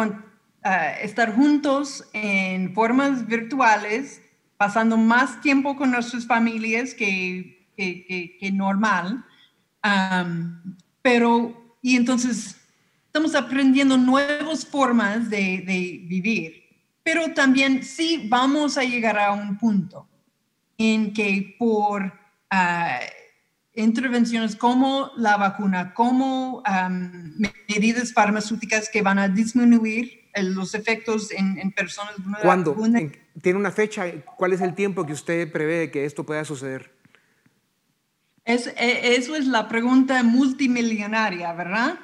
ah, 0.64 0.90
estar 1.00 1.34
juntos 1.34 2.08
en 2.12 2.74
formas 2.74 3.26
virtuales, 3.26 4.20
pasando 4.56 4.96
más 4.96 5.40
tiempo 5.40 5.76
con 5.76 5.90
nuestras 5.90 6.26
familias 6.26 6.94
que, 6.94 7.66
que, 7.76 8.50
normal? 8.52 9.24
pero, 11.02 11.76
y 11.82 11.96
entonces 11.96 12.56
estamos 13.06 13.34
aprendiendo 13.34 13.96
nuevas 13.96 14.64
formas 14.64 15.28
de, 15.28 15.64
vivir, 16.06 16.62
pero 17.02 17.34
también 17.34 17.82
sí 17.82 18.26
vamos 18.28 18.78
a 18.78 18.84
llegar 18.84 19.18
a 19.18 19.32
un 19.32 19.58
punto 19.58 20.08
en 20.78 21.12
que 21.12 21.56
por 21.58 22.04
uh, 22.04 23.04
intervenciones 23.74 24.54
como 24.54 25.10
la 25.16 25.36
vacuna, 25.36 25.92
como 25.94 26.62
medidas 27.68 28.12
farmacéuticas 28.12 28.88
que 28.88 29.02
van 29.02 29.18
a 29.18 29.28
disminuir 29.28 30.21
los 30.40 30.74
efectos 30.74 31.30
en, 31.32 31.72
personas 31.72 32.14
¿Cuándo? 32.40 32.76
¿Tiene 33.40 33.58
una 33.58 33.70
fecha? 33.70 34.06
¿Cuál 34.36 34.52
es 34.52 34.60
el 34.60 34.74
tiempo 34.74 35.04
que 35.04 35.12
usted 35.12 35.50
prevé 35.50 35.90
que 35.90 36.04
esto 36.04 36.24
pueda 36.24 36.44
suceder? 36.44 36.94
Es, 38.44 38.66
e, 38.66 39.16
eso 39.16 39.36
es 39.36 39.46
la 39.46 39.68
pregunta 39.68 40.22
multimillonaria, 40.22 41.52
¿verdad? 41.52 41.98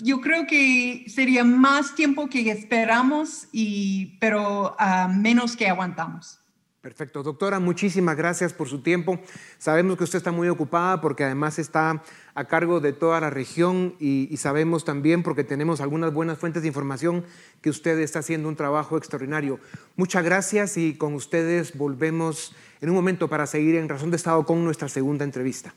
yo 0.00 0.20
creo 0.20 0.46
que 0.46 1.06
sería 1.08 1.42
más 1.42 1.94
tiempo 1.94 2.28
que 2.28 2.50
esperamos, 2.50 3.48
y, 3.50 4.18
pero 4.20 4.76
menos 5.08 5.56
que 5.56 5.68
aguantamos. 5.68 6.41
Perfecto. 6.82 7.22
Doctora, 7.22 7.60
muchísimas 7.60 8.16
gracias 8.16 8.52
por 8.52 8.68
su 8.68 8.82
tiempo. 8.82 9.20
Sabemos 9.58 9.96
que 9.96 10.02
usted 10.02 10.16
está 10.16 10.32
muy 10.32 10.48
ocupada 10.48 11.00
porque 11.00 11.22
además 11.22 11.60
está 11.60 12.02
a 12.34 12.44
cargo 12.48 12.80
de 12.80 12.92
toda 12.92 13.20
la 13.20 13.30
región 13.30 13.94
y, 14.00 14.36
sabemos 14.36 14.84
también 14.84 15.22
porque 15.22 15.44
tenemos 15.44 15.80
algunas 15.80 16.12
buenas 16.12 16.38
fuentes 16.38 16.62
de 16.62 16.68
información 16.68 17.24
que 17.60 17.70
usted 17.70 18.00
está 18.00 18.18
haciendo 18.18 18.48
un 18.48 18.56
trabajo 18.56 18.96
extraordinario. 18.96 19.60
Muchas 19.94 20.24
gracias 20.24 20.76
y 20.76 20.94
con 20.96 21.14
ustedes 21.14 21.78
volvemos 21.78 22.52
en 22.80 22.88
un 22.88 22.96
momento 22.96 23.28
para 23.28 23.46
seguir 23.46 23.76
en 23.76 23.88
Razón 23.88 24.10
de 24.10 24.16
Estado 24.16 24.44
con 24.44 24.64
nuestra 24.64 24.88
segunda 24.88 25.24
entrevista. 25.24 25.72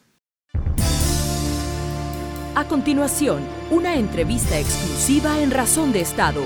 A 2.55 2.67
continuación, 2.67 3.43
una 3.69 3.95
entrevista 3.95 4.57
exclusiva 4.57 5.39
en 5.39 5.51
Razón 5.51 5.91
de 5.91 6.01
Estado. 6.01 6.41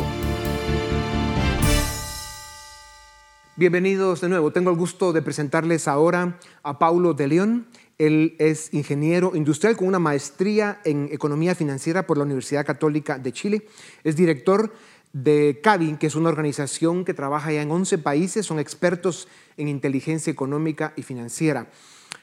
Bienvenidos 3.59 4.21
de 4.21 4.29
nuevo. 4.29 4.53
Tengo 4.53 4.69
el 4.69 4.77
gusto 4.77 5.11
de 5.11 5.21
presentarles 5.21 5.89
ahora 5.89 6.39
a 6.63 6.79
Paulo 6.79 7.13
de 7.13 7.27
León. 7.27 7.67
Él 7.97 8.37
es 8.39 8.73
ingeniero 8.73 9.35
industrial 9.35 9.75
con 9.75 9.89
una 9.89 9.99
maestría 9.99 10.79
en 10.85 11.09
economía 11.11 11.55
financiera 11.55 12.07
por 12.07 12.17
la 12.17 12.23
Universidad 12.23 12.65
Católica 12.65 13.19
de 13.19 13.33
Chile. 13.33 13.67
Es 14.05 14.15
director 14.15 14.73
de 15.11 15.59
CABIN, 15.61 15.97
que 15.97 16.07
es 16.07 16.15
una 16.15 16.29
organización 16.29 17.03
que 17.03 17.13
trabaja 17.13 17.51
ya 17.51 17.61
en 17.61 17.69
11 17.69 17.97
países. 17.97 18.45
Son 18.45 18.59
expertos 18.59 19.27
en 19.57 19.67
inteligencia 19.67 20.31
económica 20.31 20.93
y 20.95 21.03
financiera. 21.03 21.67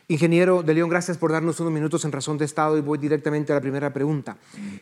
Ingeniero 0.08 0.62
de 0.62 0.72
León, 0.72 0.88
gracias 0.88 1.18
por 1.18 1.32
darnos 1.32 1.58
unos 1.60 1.72
minutos 1.72 2.04
en 2.04 2.12
razón 2.12 2.38
de 2.38 2.44
Estado 2.44 2.78
y 2.78 2.80
voy 2.80 2.96
directamente 2.96 3.52
a 3.52 3.56
la 3.56 3.60
primera 3.60 3.92
pregunta. 3.92 4.38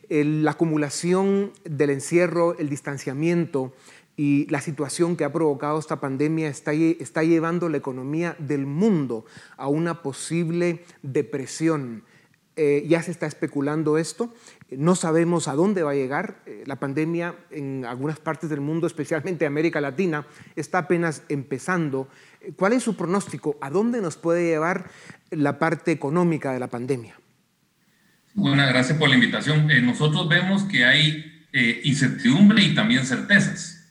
la 0.08 0.50
acumulación 0.50 1.50
del 1.64 1.90
encierro, 1.90 2.56
el 2.58 2.68
distanciamiento, 2.68 3.72
y 4.16 4.46
la 4.48 4.60
situación 4.60 5.16
que 5.16 5.24
ha 5.24 5.32
provocado 5.32 5.78
esta 5.78 6.00
pandemia 6.00 6.48
está, 6.48 6.72
está 6.72 7.24
llevando 7.24 7.68
la 7.68 7.78
economía 7.78 8.36
del 8.38 8.66
mundo 8.66 9.24
a 9.56 9.68
una 9.68 10.02
posible 10.02 10.84
depresión. 11.02 12.04
Eh, 12.56 12.84
ya 12.86 13.02
se 13.02 13.10
está 13.10 13.26
especulando 13.26 13.98
esto, 13.98 14.32
no 14.70 14.94
sabemos 14.94 15.48
a 15.48 15.54
dónde 15.54 15.82
va 15.82 15.90
a 15.90 15.94
llegar. 15.96 16.40
Eh, 16.46 16.62
la 16.66 16.76
pandemia 16.76 17.34
en 17.50 17.84
algunas 17.84 18.20
partes 18.20 18.48
del 18.48 18.60
mundo, 18.60 18.86
especialmente 18.86 19.44
América 19.44 19.80
Latina, 19.80 20.24
está 20.54 20.78
apenas 20.78 21.22
empezando. 21.28 22.08
¿Cuál 22.54 22.74
es 22.74 22.84
su 22.84 22.96
pronóstico? 22.96 23.56
¿A 23.60 23.70
dónde 23.70 24.00
nos 24.00 24.16
puede 24.16 24.46
llevar 24.46 24.88
la 25.30 25.58
parte 25.58 25.90
económica 25.90 26.52
de 26.52 26.60
la 26.60 26.68
pandemia? 26.68 27.18
Buenas, 28.34 28.68
gracias 28.68 28.98
por 28.98 29.08
la 29.08 29.16
invitación. 29.16 29.68
Eh, 29.72 29.82
nosotros 29.82 30.28
vemos 30.28 30.62
que 30.64 30.84
hay 30.84 31.30
incertidumbre 31.84 32.64
y 32.64 32.74
también 32.74 33.06
certezas. 33.06 33.83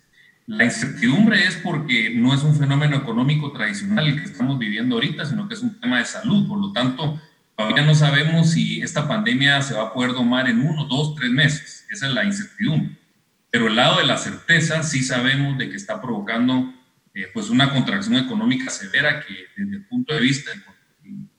La 0.45 0.65
incertidumbre 0.65 1.45
es 1.45 1.55
porque 1.55 2.11
no 2.15 2.33
es 2.33 2.43
un 2.43 2.55
fenómeno 2.55 2.97
económico 2.97 3.51
tradicional 3.53 4.07
el 4.07 4.19
que 4.19 4.25
estamos 4.25 4.59
viviendo 4.59 4.95
ahorita, 4.95 5.25
sino 5.25 5.47
que 5.47 5.53
es 5.53 5.61
un 5.61 5.79
tema 5.79 5.99
de 5.99 6.05
salud. 6.05 6.47
Por 6.47 6.59
lo 6.59 6.73
tanto, 6.73 7.21
todavía 7.55 7.85
no 7.85 7.95
sabemos 7.95 8.51
si 8.51 8.81
esta 8.81 9.07
pandemia 9.07 9.61
se 9.61 9.73
va 9.73 9.83
a 9.83 9.93
poder 9.93 10.11
domar 10.11 10.49
en 10.49 10.59
uno, 10.59 10.85
dos, 10.85 11.15
tres 11.15 11.31
meses. 11.31 11.85
Esa 11.89 12.07
es 12.07 12.13
la 12.13 12.25
incertidumbre. 12.25 12.97
Pero 13.49 13.67
el 13.67 13.75
lado 13.75 13.99
de 13.99 14.05
la 14.05 14.17
certeza 14.17 14.83
sí 14.83 15.01
sabemos 15.01 15.57
de 15.57 15.69
que 15.69 15.77
está 15.77 16.01
provocando 16.01 16.73
eh, 17.13 17.29
pues 17.33 17.49
una 17.49 17.71
contracción 17.71 18.17
económica 18.17 18.69
severa 18.69 19.23
que 19.25 19.45
desde 19.55 19.77
el 19.77 19.85
punto 19.85 20.13
de 20.13 20.19
vista, 20.19 20.51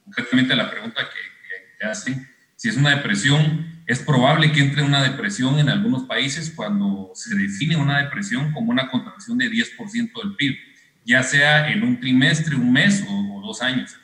concretamente 0.05 0.57
la 0.57 0.71
pregunta 0.71 1.03
que, 1.03 1.79
que 1.79 1.87
hacen, 1.87 2.27
si 2.57 2.69
es 2.69 2.77
una 2.77 2.91
depresión, 2.91 3.74
es 3.87 4.01
probable 4.01 4.51
que 4.53 4.61
entre 4.61 4.83
una 4.83 5.03
depresión 5.03 5.59
en 5.59 5.69
algunos 5.69 6.05
países 6.05 6.53
cuando 6.55 7.11
se 7.15 7.35
define 7.35 7.77
una 7.77 8.03
depresión 8.03 8.53
como 8.53 8.71
una 8.71 8.91
contracción 8.91 9.37
de 9.37 9.51
10% 9.51 10.23
del 10.23 10.37
PIB, 10.37 10.57
ya 11.05 11.23
sea 11.23 11.71
en 11.71 11.83
un 11.83 12.01
trimestre, 12.01 12.57
un 12.57 12.73
mes 12.73 13.05
o, 13.09 13.41
dos 13.45 13.61
años. 13.61 13.95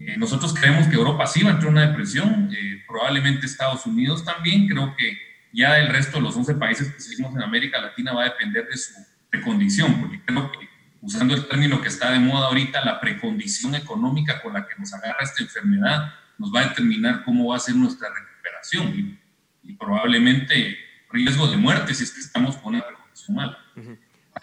Eh, 0.00 0.16
nosotros 0.16 0.52
creemos 0.52 0.88
que 0.88 0.96
Europa 0.96 1.24
sí 1.24 1.44
va 1.44 1.50
a 1.50 1.52
entrar 1.52 1.70
en 1.70 1.78
una 1.78 1.86
depresión, 1.86 2.50
eh, 2.52 2.82
probablemente 2.86 3.46
Estados 3.46 3.86
Unidos 3.86 4.24
también, 4.24 4.66
creo 4.66 4.94
que 4.96 5.16
ya 5.52 5.78
el 5.78 5.86
resto 5.86 6.16
de 6.16 6.24
los 6.24 6.36
11 6.36 6.54
países 6.56 6.92
que 6.92 7.00
seguimos 7.00 7.32
en 7.36 7.42
América 7.42 7.80
Latina 7.80 8.12
va 8.12 8.22
a 8.22 8.24
depender 8.24 8.66
de 8.66 8.76
su 8.76 8.92
precondición, 9.30 10.00
porque 10.00 10.20
creo 10.24 10.50
que 10.50 10.68
usando 11.00 11.34
el 11.34 11.46
término 11.46 11.80
que 11.80 11.86
está 11.86 12.10
de 12.10 12.18
moda 12.18 12.48
ahorita, 12.48 12.84
la 12.84 13.00
precondición 13.00 13.76
económica 13.76 14.42
con 14.42 14.52
la 14.52 14.66
que 14.66 14.74
nos 14.76 14.92
agarra 14.92 15.18
esta 15.22 15.44
enfermedad 15.44 16.12
nos 16.38 16.52
va 16.52 16.62
a 16.62 16.68
determinar 16.70 17.22
cómo 17.24 17.50
va 17.50 17.56
a 17.56 17.60
ser 17.60 17.76
nuestra 17.76 18.08
recuperación 18.08 18.33
y, 18.72 19.72
probablemente 19.78 20.76
riesgo 21.10 21.46
de 21.48 21.56
muerte 21.56 21.94
si 21.94 22.04
es 22.04 22.12
que 22.12 22.20
estamos 22.20 22.56
con 22.56 22.74
una 22.74 22.86
precondición 22.86 23.36
mala. 23.36 23.58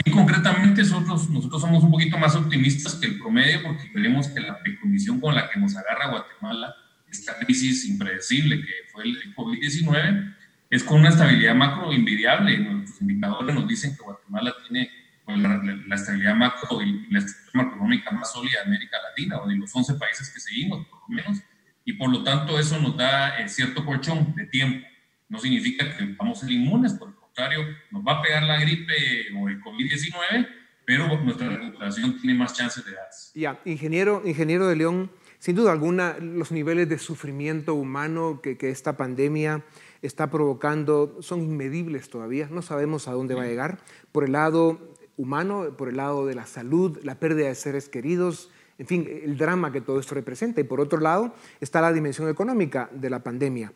Y 0.05 0.11
concretamente 0.11 0.81
nosotros, 0.81 1.29
nosotros 1.29 1.61
somos 1.61 1.83
un 1.83 1.91
poquito 1.91 2.17
más 2.17 2.35
optimistas 2.35 2.95
que 2.95 3.07
el 3.07 3.19
promedio 3.19 3.61
porque 3.63 3.91
creemos 3.91 4.27
que 4.29 4.39
la 4.39 4.59
precondición 4.59 5.19
con 5.19 5.35
la 5.35 5.49
que 5.49 5.59
nos 5.59 5.75
agarra 5.75 6.09
Guatemala, 6.09 6.75
esta 7.09 7.37
crisis 7.39 7.85
impredecible 7.85 8.61
que 8.61 8.71
fue 8.91 9.03
el 9.03 9.35
COVID-19, 9.35 10.35
es 10.69 10.83
con 10.83 11.01
una 11.01 11.09
estabilidad 11.09 11.53
macro 11.53 11.91
invidiable. 11.93 12.57
Nuestros 12.57 13.01
indicadores 13.01 13.53
nos 13.53 13.67
dicen 13.67 13.95
que 13.95 14.03
Guatemala 14.03 14.53
tiene 14.67 14.89
pues, 15.25 15.37
la, 15.37 15.95
estabilidad 15.95 16.35
macro 16.35 16.81
y 16.81 17.07
la 17.11 17.19
estructura 17.19 17.63
macroeconómica 17.63 18.11
más 18.11 18.31
sólida 18.31 18.59
de 18.61 18.67
América 18.67 18.97
Latina, 19.09 19.41
o 19.41 19.47
de 19.47 19.55
los 19.55 19.75
11 19.75 19.95
países 19.95 20.29
que 20.29 20.39
seguimos, 20.39 20.87
por 20.87 20.99
lo 21.01 21.15
menos 21.15 21.39
y 21.85 21.93
por 21.93 22.09
lo 22.09 22.23
tanto 22.23 22.59
eso 22.59 22.79
nos 22.79 22.95
da 22.97 23.39
eh, 23.39 23.49
cierto 23.49 23.85
colchón 23.85 24.33
de 24.35 24.45
tiempo. 24.45 24.87
No 25.29 25.39
significa 25.39 25.97
que 25.97 26.15
vamos 26.17 26.37
a 26.37 26.41
ser 26.41 26.51
inmunes, 26.51 26.93
por 26.93 27.09
el 27.09 27.15
contrario, 27.15 27.65
nos 27.91 28.03
va 28.03 28.19
a 28.19 28.21
pegar 28.21 28.43
la 28.43 28.59
gripe 28.59 28.93
o 29.37 29.47
el 29.47 29.61
COVID-19, 29.61 30.47
pero 30.85 31.21
nuestra 31.21 31.49
recuperación 31.49 32.19
tiene 32.19 32.37
más 32.37 32.53
chances 32.53 32.85
de 32.85 32.91
darse. 32.91 33.39
Ya, 33.39 33.59
ingeniero, 33.65 34.21
ingeniero 34.25 34.67
de 34.67 34.75
León, 34.75 35.11
sin 35.39 35.55
duda 35.55 35.71
alguna, 35.71 36.17
los 36.19 36.51
niveles 36.51 36.89
de 36.89 36.99
sufrimiento 36.99 37.73
humano 37.73 38.41
que, 38.43 38.57
que 38.57 38.69
esta 38.69 38.97
pandemia 38.97 39.63
está 40.01 40.29
provocando 40.29 41.17
son 41.21 41.41
inmedibles 41.41 42.09
todavía, 42.09 42.47
no 42.51 42.61
sabemos 42.61 43.07
a 43.07 43.13
dónde 43.13 43.35
va 43.35 43.43
a 43.43 43.47
llegar, 43.47 43.79
por 44.11 44.23
el 44.23 44.33
lado 44.33 44.95
humano, 45.17 45.75
por 45.77 45.89
el 45.89 45.97
lado 45.97 46.25
de 46.25 46.35
la 46.35 46.45
salud, 46.45 46.99
la 47.03 47.19
pérdida 47.19 47.47
de 47.47 47.55
seres 47.55 47.89
queridos, 47.89 48.50
en 48.81 48.87
fin, 48.87 49.07
el 49.07 49.37
drama 49.37 49.71
que 49.71 49.79
todo 49.79 49.99
esto 49.99 50.15
representa. 50.15 50.59
Y 50.59 50.63
por 50.63 50.81
otro 50.81 50.99
lado 50.99 51.35
está 51.59 51.81
la 51.81 51.93
dimensión 51.93 52.27
económica 52.29 52.89
de 52.91 53.11
la 53.11 53.19
pandemia. 53.19 53.71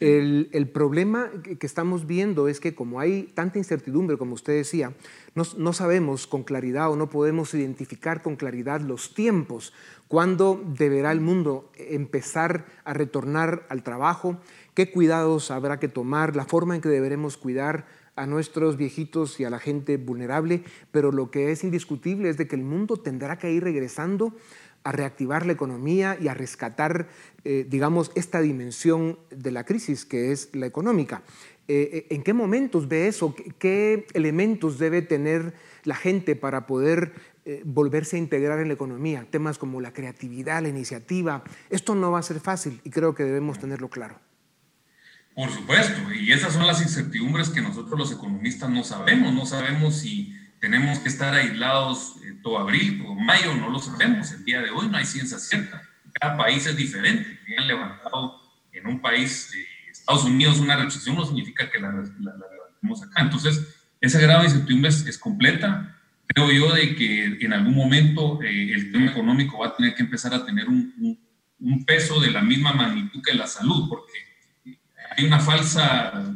El, 0.00 0.68
problema 0.74 1.30
que 1.60 1.66
estamos 1.66 2.04
viendo 2.04 2.48
es 2.48 2.58
que 2.58 2.74
como 2.74 2.98
hay 2.98 3.30
tanta 3.34 3.58
incertidumbre, 3.58 4.16
como 4.16 4.34
usted 4.34 4.54
decía, 4.54 4.92
no, 5.36 5.44
no, 5.56 5.72
sabemos 5.72 6.26
con 6.26 6.42
claridad 6.42 6.90
o 6.90 6.96
no 6.96 7.10
podemos 7.10 7.54
identificar 7.54 8.22
con 8.22 8.34
claridad 8.34 8.80
los 8.80 9.14
tiempos, 9.14 9.72
cuándo 10.08 10.60
deberá 10.76 11.12
el 11.12 11.20
mundo 11.20 11.70
empezar 11.76 12.64
a 12.82 12.92
retornar 12.92 13.66
al 13.68 13.84
trabajo, 13.84 14.40
qué 14.74 14.90
cuidados 14.90 15.52
habrá 15.52 15.78
que 15.78 15.86
tomar, 15.86 16.34
la 16.34 16.44
forma 16.44 16.74
en 16.74 16.80
que 16.80 16.88
deberemos 16.88 17.36
cuidar 17.36 17.86
a 18.20 18.26
nuestros 18.26 18.76
viejitos 18.76 19.40
y 19.40 19.44
a 19.44 19.50
la 19.50 19.58
gente 19.58 19.96
vulnerable, 19.96 20.62
pero 20.90 21.12
lo 21.12 21.30
que 21.30 21.52
es 21.52 21.64
indiscutible 21.64 22.28
es 22.28 22.36
de 22.36 22.46
que 22.46 22.56
el 22.56 22.62
mundo 22.62 22.96
tendrá 22.96 23.38
que 23.38 23.52
ir 23.52 23.64
regresando 23.64 24.34
a 24.82 24.92
reactivar 24.92 25.46
la 25.46 25.52
economía 25.52 26.16
y 26.20 26.28
a 26.28 26.34
rescatar, 26.34 27.08
eh, 27.44 27.66
digamos, 27.68 28.12
esta 28.14 28.40
dimensión 28.40 29.18
de 29.30 29.50
la 29.50 29.64
crisis 29.64 30.04
que 30.04 30.32
es 30.32 30.48
la 30.54 30.66
económica. 30.66 31.22
Eh, 31.68 32.06
eh, 32.10 32.14
¿En 32.14 32.22
qué 32.22 32.32
momentos 32.32 32.88
ve 32.88 33.06
eso? 33.06 33.34
¿Qué, 33.58 34.06
elementos 34.14 34.78
debe 34.78 35.02
tener 35.02 35.54
la 35.84 35.94
gente 35.94 36.34
para 36.34 36.66
poder 36.66 37.12
eh, 37.46 37.62
volverse 37.64 38.16
a 38.16 38.18
integrar 38.18 38.60
en 38.60 38.68
la 38.68 38.74
economía, 38.74 39.26
temas 39.30 39.56
como 39.56 39.80
la 39.80 39.94
creatividad, 39.94 40.62
la 40.62 40.68
iniciativa. 40.68 41.42
Esto 41.70 41.94
no 41.94 42.10
va 42.10 42.18
a 42.18 42.22
ser 42.22 42.38
fácil 42.38 42.80
y 42.84 42.90
creo 42.90 43.14
que 43.14 43.24
debemos 43.24 43.58
tenerlo 43.58 43.88
claro. 43.88 44.16
Por 45.40 45.50
supuesto, 45.50 46.12
y 46.12 46.32
esas 46.32 46.52
son 46.52 46.66
las 46.66 46.82
incertidumbres 46.82 47.48
que 47.48 47.62
nosotros 47.62 47.98
los 47.98 48.12
economistas 48.12 48.68
no 48.68 48.84
sabemos. 48.84 49.32
No 49.32 49.46
sabemos 49.46 49.96
si 49.96 50.36
tenemos 50.60 50.98
que 50.98 51.08
estar 51.08 51.32
aislados 51.32 52.16
eh, 52.22 52.34
todo 52.42 52.58
abril 52.58 53.02
o 53.06 53.14
mayo, 53.14 53.54
no 53.54 53.70
lo 53.70 53.78
sabemos. 53.78 54.32
El 54.32 54.44
día 54.44 54.60
de 54.60 54.68
hoy 54.68 54.88
no 54.88 54.98
hay 54.98 55.06
ciencia 55.06 55.38
cierta. 55.38 55.80
Cada 56.20 56.36
país 56.36 56.66
es 56.66 56.76
diferente. 56.76 57.40
Que 57.46 57.56
han 57.56 57.66
levantado 57.66 58.38
en 58.70 58.86
un 58.86 59.00
país, 59.00 59.50
de 59.50 59.64
Estados 59.90 60.24
Unidos, 60.24 60.60
una 60.60 60.76
recesión 60.76 61.16
no 61.16 61.24
significa 61.24 61.70
que 61.70 61.80
la, 61.80 61.90
levantemos 61.90 63.02
acá. 63.02 63.22
Entonces, 63.22 63.66
esa 63.98 64.20
grado 64.20 64.40
de 64.40 64.48
incertidumbre 64.48 64.90
es, 64.90 65.16
completa. 65.16 65.96
Creo 66.26 66.50
yo 66.52 66.74
de 66.74 66.94
que 66.94 67.38
en 67.40 67.54
algún 67.54 67.74
momento 67.74 68.42
eh, 68.42 68.74
el 68.74 68.92
tema 68.92 69.12
económico 69.12 69.60
va 69.60 69.68
a 69.68 69.74
tener 69.74 69.94
que 69.94 70.02
empezar 70.02 70.34
a 70.34 70.44
tener 70.44 70.68
un, 70.68 71.18
un 71.58 71.84
peso 71.86 72.20
de 72.20 72.30
la 72.30 72.42
misma 72.42 72.74
magnitud 72.74 73.22
que 73.24 73.32
la 73.32 73.46
salud, 73.46 73.88
porque 73.88 74.29
hay 75.10 75.24
una 75.24 75.40
falsa, 75.40 76.34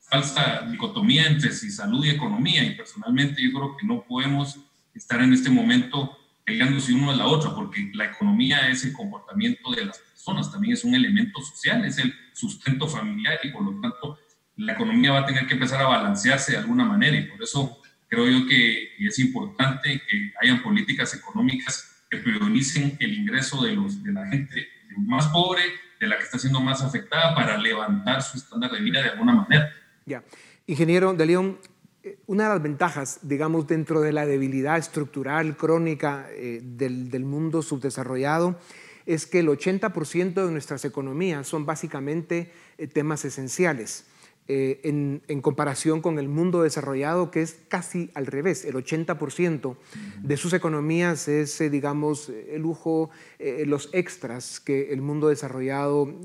falsa 0.00 0.66
dicotomía 0.70 1.26
entre 1.26 1.52
si 1.52 1.70
salud 1.70 2.04
y 2.04 2.10
economía 2.10 2.64
y 2.64 2.74
personalmente 2.74 3.42
yo 3.42 3.52
creo 3.52 3.76
que 3.76 3.86
no 3.86 4.04
podemos 4.04 4.58
estar 4.94 5.20
en 5.20 5.32
este 5.32 5.50
momento 5.50 6.16
peleándose 6.44 6.92
uno 6.92 7.10
a 7.10 7.16
la 7.16 7.26
otra 7.26 7.54
porque 7.54 7.90
la 7.94 8.06
economía 8.06 8.68
es 8.68 8.84
el 8.84 8.92
comportamiento 8.92 9.70
de 9.72 9.86
las 9.86 9.98
personas, 9.98 10.50
también 10.50 10.74
es 10.74 10.84
un 10.84 10.94
elemento 10.94 11.40
social, 11.40 11.84
es 11.84 11.98
el 11.98 12.14
sustento 12.32 12.86
familiar 12.86 13.38
y 13.42 13.50
por 13.50 13.62
lo 13.62 13.80
tanto 13.80 14.18
la 14.56 14.72
economía 14.72 15.12
va 15.12 15.20
a 15.20 15.26
tener 15.26 15.46
que 15.46 15.54
empezar 15.54 15.80
a 15.82 15.86
balancearse 15.86 16.52
de 16.52 16.58
alguna 16.58 16.84
manera 16.84 17.16
y 17.16 17.26
por 17.26 17.42
eso 17.42 17.80
creo 18.08 18.28
yo 18.28 18.46
que 18.46 18.94
es 18.98 19.18
importante 19.18 20.00
que 20.08 20.32
hayan 20.40 20.62
políticas 20.62 21.14
económicas 21.14 22.04
que 22.10 22.18
prioricen 22.18 22.96
el 23.00 23.14
ingreso 23.14 23.62
de, 23.62 23.74
los, 23.74 24.02
de 24.02 24.12
la 24.12 24.26
gente 24.28 24.68
más 24.96 25.26
pobre 25.28 25.62
de 26.00 26.06
la 26.06 26.16
que 26.16 26.24
está 26.24 26.38
siendo 26.38 26.60
más 26.60 26.82
afectada 26.82 27.34
para 27.34 27.56
levantar 27.58 28.22
su 28.22 28.36
estándar 28.36 28.70
de 28.70 28.80
vida 28.80 29.02
de 29.02 29.10
alguna 29.10 29.34
manera. 29.34 29.70
Ya. 30.06 30.22
Ingeniero 30.66 31.12
de 31.14 31.26
León, 31.26 31.58
eh, 32.02 32.18
una 32.26 32.44
de 32.44 32.48
las 32.50 32.62
ventajas, 32.62 33.20
digamos, 33.22 33.66
dentro 33.66 34.00
de 34.00 34.12
la 34.12 34.26
debilidad 34.26 34.76
estructural 34.76 35.56
crónica 35.56 36.26
eh, 36.30 36.60
del, 36.62 37.24
mundo 37.24 37.62
subdesarrollado 37.62 38.58
es 39.06 39.26
que 39.26 39.40
el 39.40 39.48
80% 39.48 40.34
de 40.34 40.50
nuestras 40.50 40.84
economías 40.84 41.46
son 41.46 41.66
básicamente 41.66 42.52
eh, 42.78 42.86
temas 42.86 43.24
esenciales. 43.24 44.06
Eh, 44.46 44.80
en, 44.84 45.40
comparación 45.40 46.02
con 46.02 46.18
el 46.18 46.28
mundo 46.28 46.62
desarrollado, 46.62 47.30
que 47.30 47.40
es 47.40 47.60
casi 47.68 48.10
al 48.12 48.26
revés. 48.26 48.66
El 48.66 48.74
80% 48.74 49.76
de 50.22 50.36
sus 50.36 50.52
economías 50.52 51.28
es, 51.28 51.58
eh, 51.62 51.70
digamos, 51.70 52.28
el 52.28 52.60
lujo, 52.60 53.08
eh, 53.38 53.64
los 53.66 53.88
extras 53.94 54.60
que 54.60 54.92
el 54.92 55.00
mundo 55.00 55.28
desarrollado 55.28 56.20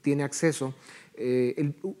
tiene 0.00 0.22
acceso, 0.22 0.74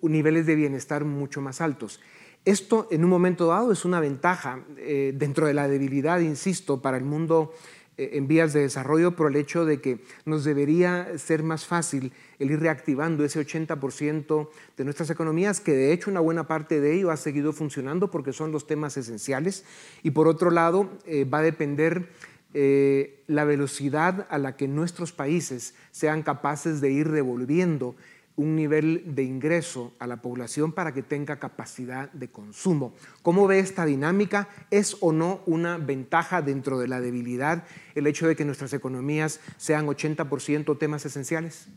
niveles 0.02 0.46
de 0.46 0.54
bienestar 0.54 1.04
mucho 1.04 1.42
más 1.42 1.60
altos. 1.60 2.00
Esto 2.46 2.88
en 2.90 3.04
un 3.04 3.10
momento 3.10 3.48
dado 3.48 3.70
es 3.70 3.84
una 3.84 4.00
ventaja 4.00 4.64
dentro 5.12 5.46
de 5.46 5.52
la 5.52 5.68
debilidad, 5.68 6.20
insisto, 6.20 6.80
para 6.80 6.96
el 6.96 7.04
mundo 7.04 7.52
eh, 7.52 7.79
en 7.96 8.26
vías 8.28 8.52
de 8.52 8.60
desarrollo 8.60 9.14
por 9.14 9.30
el 9.30 9.36
hecho 9.36 9.64
de 9.64 9.80
que 9.80 10.00
nos 10.24 10.44
debería 10.44 11.18
ser 11.18 11.42
más 11.42 11.66
fácil 11.66 12.12
el 12.38 12.50
ir 12.50 12.60
reactivando 12.60 13.24
ese 13.24 13.44
80% 13.44 14.48
de 14.76 14.84
nuestras 14.84 15.10
economías, 15.10 15.60
que 15.60 15.72
de 15.72 15.92
hecho 15.92 16.10
una 16.10 16.20
buena 16.20 16.46
parte 16.46 16.80
de 16.80 16.94
ello 16.94 17.10
ha 17.10 17.16
seguido 17.16 17.52
funcionando 17.52 18.10
porque 18.10 18.32
son 18.32 18.52
los 18.52 18.66
temas 18.66 18.96
esenciales. 18.96 19.64
Y 20.02 20.12
por 20.12 20.28
otro 20.28 20.50
lado, 20.50 20.90
eh, 21.06 21.24
va 21.24 21.38
a 21.38 21.42
depender 21.42 22.08
eh, 22.52 23.22
la 23.28 23.44
velocidad 23.44 24.26
a 24.28 24.38
la 24.38 24.56
que 24.56 24.66
nuestros 24.66 25.12
países 25.12 25.74
sean 25.92 26.22
capaces 26.22 26.80
de 26.80 26.90
ir 26.90 27.10
devolviendo 27.10 27.94
un 28.40 28.56
nivel 28.56 29.02
de 29.04 29.22
ingreso 29.22 29.92
a 29.98 30.06
la 30.06 30.22
población 30.22 30.72
para 30.72 30.94
que 30.94 31.02
tenga 31.02 31.38
capacidad 31.38 32.10
de 32.12 32.28
consumo. 32.28 32.94
¿Cómo 33.20 33.46
ve 33.46 33.58
esta 33.58 33.84
dinámica? 33.84 34.48
¿Es 34.70 34.96
o 35.00 35.12
no 35.12 35.42
una 35.44 35.76
ventaja 35.76 36.40
dentro 36.40 36.78
de 36.78 36.88
la 36.88 37.02
debilidad 37.02 37.64
el 37.94 38.06
hecho 38.06 38.26
de 38.26 38.36
que 38.36 38.46
nuestras 38.46 38.72
economías 38.72 39.40
sean 39.58 39.86
80% 39.86 40.78
temas 40.78 41.04
esenciales? 41.04 41.68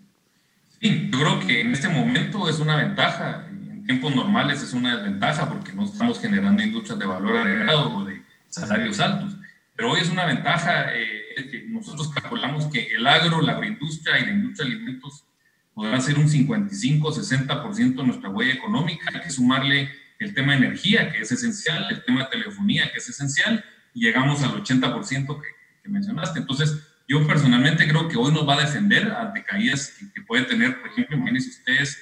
Sí, 0.80 1.10
yo 1.12 1.19
creo 1.19 1.39
que 1.41 1.60
en 1.60 1.73
este 1.73 1.89
momento 1.89 2.47
es 2.47 2.60
una 2.60 2.78
ventaja. 2.78 3.45
En 3.49 3.86
tiempos 3.86 4.15
normales 4.15 4.63
es 4.63 4.71
una 4.71 4.95
desventaja 4.95 5.49
porque 5.49 5.73
no 5.73 5.84
estamos 5.84 6.21
generando 6.21 6.63
industrias 6.63 6.97
de 6.97 7.06
valor 7.06 7.36
agregado 7.36 7.97
o 7.97 8.06
de 8.06 8.21
salarios 8.47 9.02
altos. 9.02 9.36
Pero 9.76 9.91
hoy 9.91 9.99
es 9.99 10.10
una 10.10 10.26
ventaja 10.26 10.93
eh, 10.95 11.49
que 11.52 11.65
nosotros 11.67 12.10
calculamos 12.10 12.67
que 12.67 12.88
el 12.95 13.06
agro, 13.06 13.41
la 13.41 13.52
agroindustria 13.52 14.19
y 14.19 14.28
la 14.28 14.32
industria 14.32 14.69
de 14.69 14.76
alimentos 14.76 15.26
podrá 15.74 16.00
ser 16.00 16.18
un 16.18 16.28
55-60% 16.28 17.96
de 17.96 18.04
nuestra 18.04 18.30
huella 18.30 18.54
económica. 18.54 19.10
Hay 19.14 19.22
que 19.22 19.30
sumarle 19.30 19.90
el 20.20 20.34
tema 20.34 20.54
de 20.54 20.60
energía, 20.60 21.12
que 21.12 21.22
es 21.22 21.32
esencial, 21.32 21.86
el 21.90 22.04
tema 22.04 22.24
de 22.24 22.30
telefonía, 22.30 22.92
que 22.92 23.00
es 23.00 23.10
esencial, 23.10 23.64
y 23.94 24.06
llegamos 24.06 24.44
al 24.44 24.52
80% 24.64 25.42
que, 25.42 25.48
que 25.84 25.90
mencionaste. 25.90 26.40
Entonces, 26.40 26.80
yo 27.08 27.26
personalmente 27.28 27.88
creo 27.88 28.08
que 28.08 28.18
hoy 28.18 28.32
nos 28.32 28.48
va 28.48 28.56
a 28.56 28.62
defender 28.62 29.12
ante 29.12 29.44
caídas 29.44 29.94
que, 30.14 30.22
puede 30.22 30.44
tener, 30.44 30.80
por 30.80 30.90
ejemplo, 30.90 31.18
imagínense 31.18 31.50
ustedes, 31.50 32.02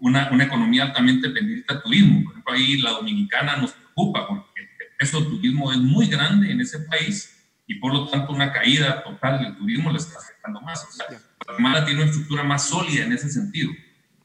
una, 0.00 0.30
una 0.30 0.44
economía 0.44 0.84
altamente 0.84 1.28
dependiente 1.28 1.72
del 1.72 1.82
turismo. 1.82 2.24
Por 2.24 2.32
ejemplo, 2.32 2.54
ahí 2.54 2.78
la 2.78 2.90
dominicana 2.90 3.56
nos 3.56 3.72
preocupa 3.72 4.26
porque 4.26 4.62
el 4.62 4.68
peso 4.98 5.24
turismo 5.24 5.70
es 5.72 5.78
muy 5.78 6.06
grande 6.06 6.50
en 6.50 6.60
ese 6.60 6.80
país 6.80 7.41
y 7.72 7.78
por 7.78 7.92
lo 7.92 8.08
tanto 8.08 8.32
una 8.32 8.52
caída 8.52 9.02
total 9.02 9.42
del 9.42 9.56
turismo 9.56 9.90
le 9.90 9.98
está 9.98 10.18
afectando 10.18 10.60
más. 10.60 10.84
O 10.84 10.92
sea, 10.92 11.06
Guatemala 11.46 11.84
tiene 11.84 12.02
una 12.02 12.10
estructura 12.10 12.42
más 12.42 12.68
sólida 12.68 13.04
en 13.04 13.12
ese 13.12 13.30
sentido. 13.30 13.70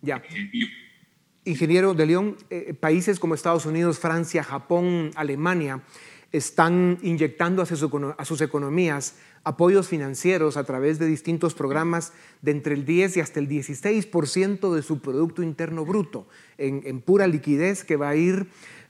Ya. 0.02 0.22
Eh, 0.30 0.52
Ingeniero 1.46 1.94
de 1.94 2.06
León, 2.06 2.36
eh, 2.50 2.74
países 2.74 3.20
como 3.20 3.34
Estados 3.34 3.66
Unidos, 3.66 4.00
Francia, 4.00 4.44
Japón, 4.44 5.12
Alemania 5.16 5.82
están 6.34 6.98
inyectando 7.04 7.62
a 7.62 7.66
sus, 7.66 8.42
economías 8.42 9.16
apoyos 9.46 9.88
financieros 9.88 10.58
a 10.58 10.66
través 10.66 11.00
de 11.00 11.06
distintos 11.06 11.54
programas 11.54 12.12
de 12.42 12.52
entre 12.52 12.74
el 12.74 12.86
10 12.86 13.16
y 13.16 13.20
hasta 13.22 13.40
el 13.40 13.48
16% 13.48 14.76
de 14.76 14.82
su 14.82 15.00
Producto 15.00 15.42
Interno 15.42 15.86
Bruto 15.86 16.28
en, 16.58 17.00
pura 17.00 17.28
liquidez 17.28 17.86
que 17.86 17.96
va 17.96 18.10
a 18.10 18.18
ir 18.18 18.50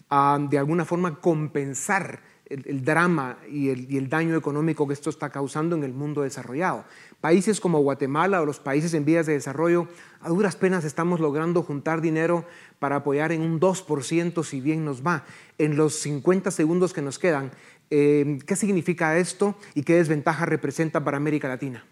a, 0.10 0.40
de 0.50 0.58
alguna 0.58 0.84
forma, 0.84 1.20
compensar 1.22 2.22
el, 2.50 2.84
drama 2.84 3.38
y 3.52 3.70
el, 3.70 4.10
daño 4.10 4.36
económico 4.36 4.88
que 4.88 4.94
esto 4.94 5.10
está 5.10 5.30
causando 5.30 5.76
en 5.76 5.84
el 5.84 5.94
mundo 5.94 6.22
desarrollado. 6.22 6.86
Países 7.22 7.60
como 7.60 7.80
Guatemala 7.80 8.42
o 8.42 8.46
los 8.46 8.60
países 8.60 8.94
en 8.94 9.06
vías 9.06 9.26
de 9.26 9.34
desarrollo, 9.34 9.88
a 10.22 10.30
duras 10.30 10.56
penas 10.56 10.86
estamos 10.86 11.20
logrando 11.20 11.64
juntar 11.64 12.02
dinero 12.02 12.48
para 12.80 12.98
apoyar 12.98 13.32
en 13.32 13.42
un 13.42 13.60
2% 13.60 14.44
si 14.44 14.62
bien 14.62 14.86
nos 14.86 15.06
va. 15.06 15.26
En 15.58 15.76
los 15.76 15.96
50 15.96 16.52
segundos 16.52 16.94
que 16.94 17.02
nos 17.02 17.20
quedan, 17.20 17.52
eh, 17.90 18.40
¿qué 18.46 18.56
significa 18.56 19.18
esto 19.18 19.58
y 19.74 19.84
qué 19.84 19.96
desventaja 19.96 20.46
representa 20.46 21.04
para 21.04 21.18
América 21.18 21.48
Latina? 21.48 21.86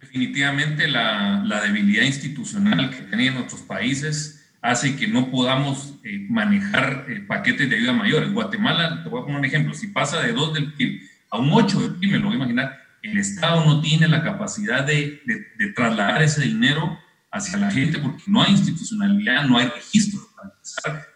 Definitivamente 0.00 0.88
la, 0.88 1.42
la 1.44 1.62
debilidad 1.62 2.04
institucional 2.04 2.90
que 2.90 3.02
tienen 3.02 3.34
nuestros 3.34 3.62
países 3.62 4.45
hace 4.62 4.96
que 4.96 5.06
no 5.06 5.30
podamos 5.30 5.94
eh, 6.02 6.26
manejar 6.28 7.06
eh, 7.08 7.20
paquetes 7.20 7.68
de 7.68 7.76
ayuda 7.76 7.92
mayor. 7.92 8.22
En 8.24 8.34
Guatemala, 8.34 9.02
te 9.02 9.08
voy 9.08 9.20
a 9.20 9.24
poner 9.24 9.38
un 9.38 9.44
ejemplo, 9.44 9.74
si 9.74 9.88
pasa 9.88 10.20
de 10.20 10.32
2 10.32 10.54
del 10.54 10.72
PIB 10.72 11.02
a 11.30 11.38
un 11.38 11.52
8 11.52 11.80
del 11.80 11.94
PIB, 11.96 12.12
me 12.12 12.18
lo 12.18 12.24
voy 12.26 12.34
a 12.34 12.36
imaginar, 12.36 12.78
el 13.02 13.18
Estado 13.18 13.64
no 13.64 13.80
tiene 13.80 14.08
la 14.08 14.22
capacidad 14.22 14.84
de, 14.84 15.22
de, 15.24 15.72
trasladar 15.72 16.22
ese 16.22 16.42
dinero 16.42 16.98
hacia 17.30 17.58
la 17.58 17.70
gente 17.70 17.98
porque 17.98 18.22
no 18.26 18.42
hay 18.42 18.52
institucionalidad, 18.52 19.44
no 19.44 19.58
hay 19.58 19.68
registro 19.68 20.20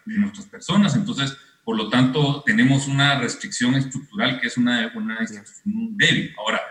de 0.05 0.17
nuestras 0.17 0.45
personas. 0.45 0.95
Entonces, 0.95 1.35
por 1.63 1.75
lo 1.75 1.89
tanto, 1.89 2.43
tenemos 2.45 2.87
una 2.87 3.19
restricción 3.19 3.75
estructural 3.75 4.39
que 4.39 4.47
es 4.47 4.57
una, 4.57 4.91
una 4.95 5.19
institución 5.21 5.97
débil. 5.97 6.33
Ahora, 6.37 6.61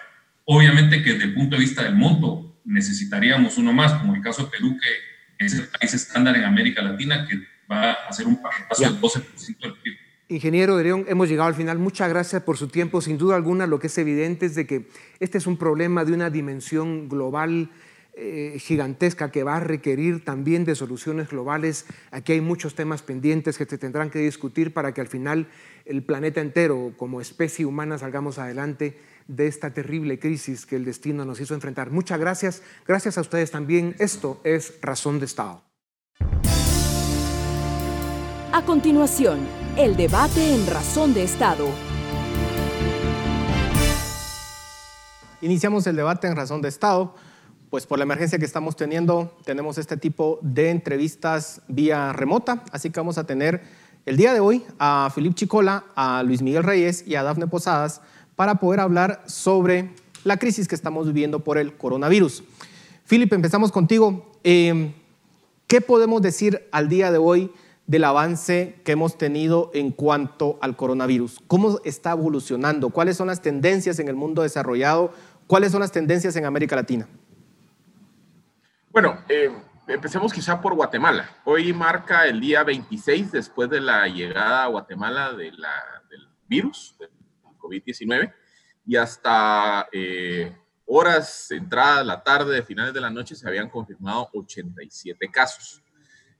obviamente 0.45 1.03
que 1.03 1.13
desde 1.13 1.27
el 1.27 1.35
punto 1.35 1.57
de 1.57 1.63
vista 1.63 1.83
del 1.83 1.97
monto 1.97 2.61
necesitaríamos 2.65 3.59
uno 3.59 3.73
más, 3.73 3.93
como 3.95 4.15
el 4.15 4.23
caso 4.23 4.45
de 4.45 4.51
Perú, 4.51 4.79
que 4.81 5.10
es 5.47 5.55
el 5.55 5.69
país 5.69 5.95
estándar 5.95 6.37
en 6.37 6.45
América 6.45 6.83
Latina 6.83 7.27
que 7.29 7.39
va 7.71 7.93
a 7.93 8.09
hacer 8.09 8.27
un 8.27 8.41
paso 8.43 8.83
del 8.83 9.01
12% 9.01 9.59
del 9.61 9.75
PIB. 9.75 9.97
Ingeniero 10.29 10.77
de 10.77 10.85
León, 10.85 11.05
hemos 11.09 11.29
llegado 11.29 11.49
al 11.49 11.55
final. 11.55 11.79
Muchas 11.79 12.09
gracias 12.09 12.43
por 12.43 12.57
su 12.57 12.69
tiempo. 12.69 13.01
Sin 13.01 13.19
duda 13.19 13.35
alguna, 13.35 13.67
lo 13.67 13.81
que 13.81 13.89
es 13.89 13.99
evidente 13.99 14.47
es 14.47 14.55
de 14.55 14.67
que 14.67 14.89
este 15.19 15.39
es 15.39 15.47
un 15.47 15.57
problema 15.57 16.05
de 16.05 16.13
una 16.13 16.31
dimensión 16.31 17.09
global 17.09 17.71
eh, 18.13 18.57
gigantesca 18.59 19.33
que 19.33 19.43
va 19.43 19.57
a 19.57 19.61
requerir 19.61 20.25
también 20.25 20.65
de 20.65 20.75
soluciones 20.75 21.31
globales. 21.31 21.87
Aquí 22.11 22.33
hay 22.33 22.41
muchos 22.41 22.75
temas 22.75 23.03
pendientes 23.03 23.59
que 23.59 23.65
se 23.65 23.79
tendrán 23.79 24.11
que 24.11 24.21
discutir 24.21 24.73
para 24.73 24.95
que 24.95 25.01
al 25.01 25.09
final 25.09 25.49
el 25.85 26.03
planeta 26.03 26.41
entero, 26.41 26.93
como 26.97 27.21
especie 27.21 27.67
humana, 27.67 27.99
salgamos 27.99 28.39
adelante 28.39 28.97
de 29.31 29.47
esta 29.47 29.73
terrible 29.73 30.19
crisis 30.19 30.67
que 30.67 30.77
el 30.77 30.85
destino 30.85 31.25
nos 31.25 31.41
hizo 31.41 31.55
enfrentar. 31.55 31.91
Muchas 31.91 32.19
gracias. 32.19 32.63
Gracias 32.87 33.17
a 33.17 33.21
ustedes 33.21 33.51
también. 33.51 33.95
Esto 33.99 34.41
es 34.45 34.75
Razón 34.83 35.21
de 35.21 35.27
Estado. 35.27 35.63
A 38.53 38.65
continuación, 38.67 39.39
el 39.77 39.97
debate 39.97 40.55
en 40.55 40.67
Razón 40.67 41.15
de 41.15 41.23
Estado. 41.23 41.69
Iniciamos 45.41 45.87
el 45.87 45.97
debate 45.97 46.27
en 46.27 46.37
razón 46.37 46.61
de 46.61 46.69
Estado. 46.69 47.15
Pues 47.71 47.87
por 47.87 47.99
la 47.99 48.03
emergencia 48.03 48.39
que 48.39 48.45
estamos 48.45 48.75
teniendo, 48.75 49.39
tenemos 49.45 49.79
este 49.79 49.97
tipo 49.97 50.41
de 50.43 50.71
entrevistas 50.71 51.63
vía 51.69 52.13
remota, 52.13 52.65
así 52.73 52.91
que 52.91 52.99
vamos 52.99 53.17
a 53.17 53.25
tener 53.25 53.63
el 54.07 54.17
día 54.17 54.35
de 54.35 54.41
hoy 54.41 54.65
a 54.81 55.11
Filip 55.15 55.35
Chicola, 55.35 55.85
a 55.95 56.25
Luis 56.25 56.43
Miguel 56.43 56.65
Reyes 56.65 57.07
y 57.07 57.15
a 57.15 57.23
Dafne 57.23 57.47
Posadas 57.47 58.01
para 58.41 58.55
poder 58.55 58.81
hablar 58.81 59.23
sobre 59.27 59.91
la 60.25 60.39
crisis 60.39 60.67
que 60.67 60.75
estamos 60.75 61.07
viviendo 61.07 61.41
por 61.41 61.59
el 61.59 61.77
coronavirus. 61.77 62.43
Filip, 63.05 63.35
empezamos 63.35 63.71
contigo. 63.71 64.33
Eh, 64.45 64.95
¿Qué 65.67 65.83
podemos 65.83 66.23
decir 66.23 66.67
al 66.73 66.89
día 66.89 67.13
de 67.13 67.19
hoy 67.19 67.53
del 67.87 68.03
avance 68.05 68.81
que 68.83 68.93
hemos 68.93 69.19
tenido 69.19 69.71
en 69.75 69.91
cuanto 69.91 70.59
al 70.63 70.75
coronavirus? 70.75 71.39
¿Cómo 71.49 71.81
está 71.85 72.13
evolucionando? 72.13 72.89
¿Cuáles 72.89 73.19
son 73.19 73.27
las 73.27 73.43
tendencias 73.43 73.99
en 73.99 74.09
el 74.09 74.15
mundo 74.15 74.41
desarrollado? 74.41 75.13
¿Cuáles 75.47 75.73
son 75.73 75.81
las 75.81 75.93
tendencias 75.93 76.35
en 76.35 76.47
América 76.47 76.77
Latina? 76.77 77.07
Bueno, 78.91 79.19
eh, 79.29 79.51
empecemos 79.87 80.33
quizá 80.33 80.63
por 80.63 80.75
Guatemala. 80.75 81.29
Hoy 81.45 81.75
marca 81.75 82.25
el 82.25 82.41
día 82.41 82.65
26 82.65 83.33
después 83.33 83.69
de 83.69 83.83
la 83.83 84.09
llegada 84.09 84.65
a 84.65 84.69
Guatemala 84.69 85.35
de 85.35 85.53
la, 85.53 85.75
del 86.09 86.27
virus, 86.49 86.97
COVID-19, 87.71 88.33
y 88.87 88.97
hasta 88.97 89.89
eh, 89.93 90.53
horas, 90.87 91.51
entrada 91.53 92.03
la 92.03 92.23
tarde, 92.23 92.63
finales 92.63 92.93
de 92.93 93.01
la 93.01 93.11
noche, 93.11 93.35
se 93.35 93.47
habían 93.47 93.69
confirmado 93.69 94.29
87 94.35 95.31
casos. 95.31 95.83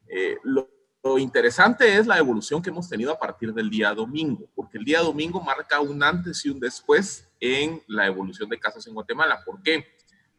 Eh, 0.09 0.37
lo, 0.43 0.69
lo, 1.05 1.19
interesante 1.19 1.97
es 1.97 2.07
la 2.07 2.19
evolución 2.19 2.61
que 2.61 2.71
hemos 2.71 2.89
tenido 2.89 3.13
a 3.13 3.19
partir 3.19 3.55
del 3.55 3.71
día 3.71 3.95
domingo, 3.95 4.51
porque 4.55 4.79
el 4.79 4.85
día 4.85 5.01
domingo 5.01 5.41
marca 5.41 5.81
un 5.81 6.03
antes 6.03 6.45
y 6.45 6.51
un 6.51 6.59
después 6.59 7.29
en 7.39 7.81
la 7.87 8.07
evolución 8.07 8.49
de 8.49 8.59
casos 8.59 8.87
en 8.87 8.95
Guatemala. 8.95 9.43
¿Por 9.45 9.63
qué? 9.63 9.87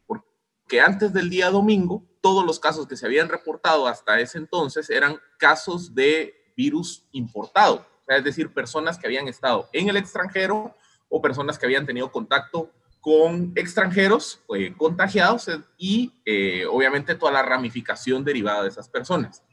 Porque 0.05 0.81
antes 0.81 1.13
del 1.13 1.29
día 1.29 1.49
domingo, 1.49 2.05
todos 2.21 2.45
los 2.45 2.59
casos 2.59 2.87
que 2.87 2.95
se 2.95 3.05
habían 3.05 3.29
reportado 3.29 3.87
hasta 3.87 4.19
ese 4.19 4.37
entonces 4.37 4.89
eran 4.89 5.17
casos 5.37 5.95
de 5.95 6.53
virus 6.55 7.07
importado, 7.11 7.85
es 8.07 8.23
decir, 8.23 8.53
personas 8.53 8.97
que 8.97 9.07
habían 9.07 9.27
estado 9.27 9.69
en 9.73 9.89
el 9.89 9.97
extranjero 9.97 10.75
o 11.11 11.21
personas 11.21 11.59
que 11.59 11.65
habían 11.67 11.85
tenido 11.85 12.11
contacto 12.11 12.71
con 13.01 13.51
extranjeros 13.55 14.41
eh, 14.55 14.73
contagiados 14.77 15.49
y 15.77 16.13
eh, 16.25 16.65
obviamente 16.65 17.15
toda 17.15 17.31
la 17.31 17.41
ramificación 17.43 18.23
derivada 18.23 18.63
de 18.63 18.69
esas 18.69 18.87
personas. 18.87 19.43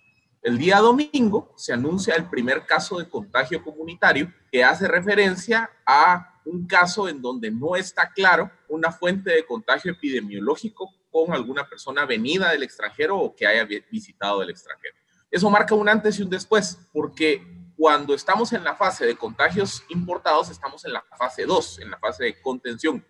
El 0.41 0.57
día 0.57 0.79
domingo 0.79 1.53
se 1.57 1.73
anuncia 1.73 2.15
el 2.15 2.29
primer 2.29 2.65
caso 2.65 2.99
de 2.99 3.09
contagio 3.09 3.65
comunitario 3.65 4.33
que 4.53 4.63
hace 4.63 4.87
referencia 4.87 5.69
a 5.85 6.41
un 6.45 6.67
caso 6.67 7.09
en 7.09 7.21
donde 7.21 7.51
no 7.51 7.75
está 7.75 8.13
claro 8.13 8.51
una 8.69 8.93
fuente 8.93 9.31
de 9.33 9.45
contagio 9.45 9.93
epidemiológico 9.93 10.95
con 11.11 11.33
alguna 11.33 11.69
persona 11.69 12.07
venida 12.07 12.51
del 12.51 12.63
extranjero 12.63 13.19
o 13.19 13.35
que 13.35 13.47
haya 13.47 13.67
visitado 13.91 14.41
del 14.41 14.51
extranjero. 14.51 14.95
Eso 15.31 15.51
marca 15.51 15.75
un 15.75 15.89
antes 15.89 16.19
y 16.19 16.23
un 16.23 16.31
después, 16.31 16.79
porque 16.93 17.58
cuando 17.79 18.13
estamos 18.13 18.53
en 18.53 18.65
la 18.65 18.75
fase 18.75 19.07
de 19.07 19.17
contagios 19.17 19.85
importados, 19.89 20.51
estamos 20.51 20.85
en 20.85 20.93
la 20.93 21.05
fase 21.17 21.47
2, 21.47 21.79
en 21.79 21.93
la 21.93 21.99
fase 21.99 22.25
de 22.25 22.43
contención. 22.43 23.07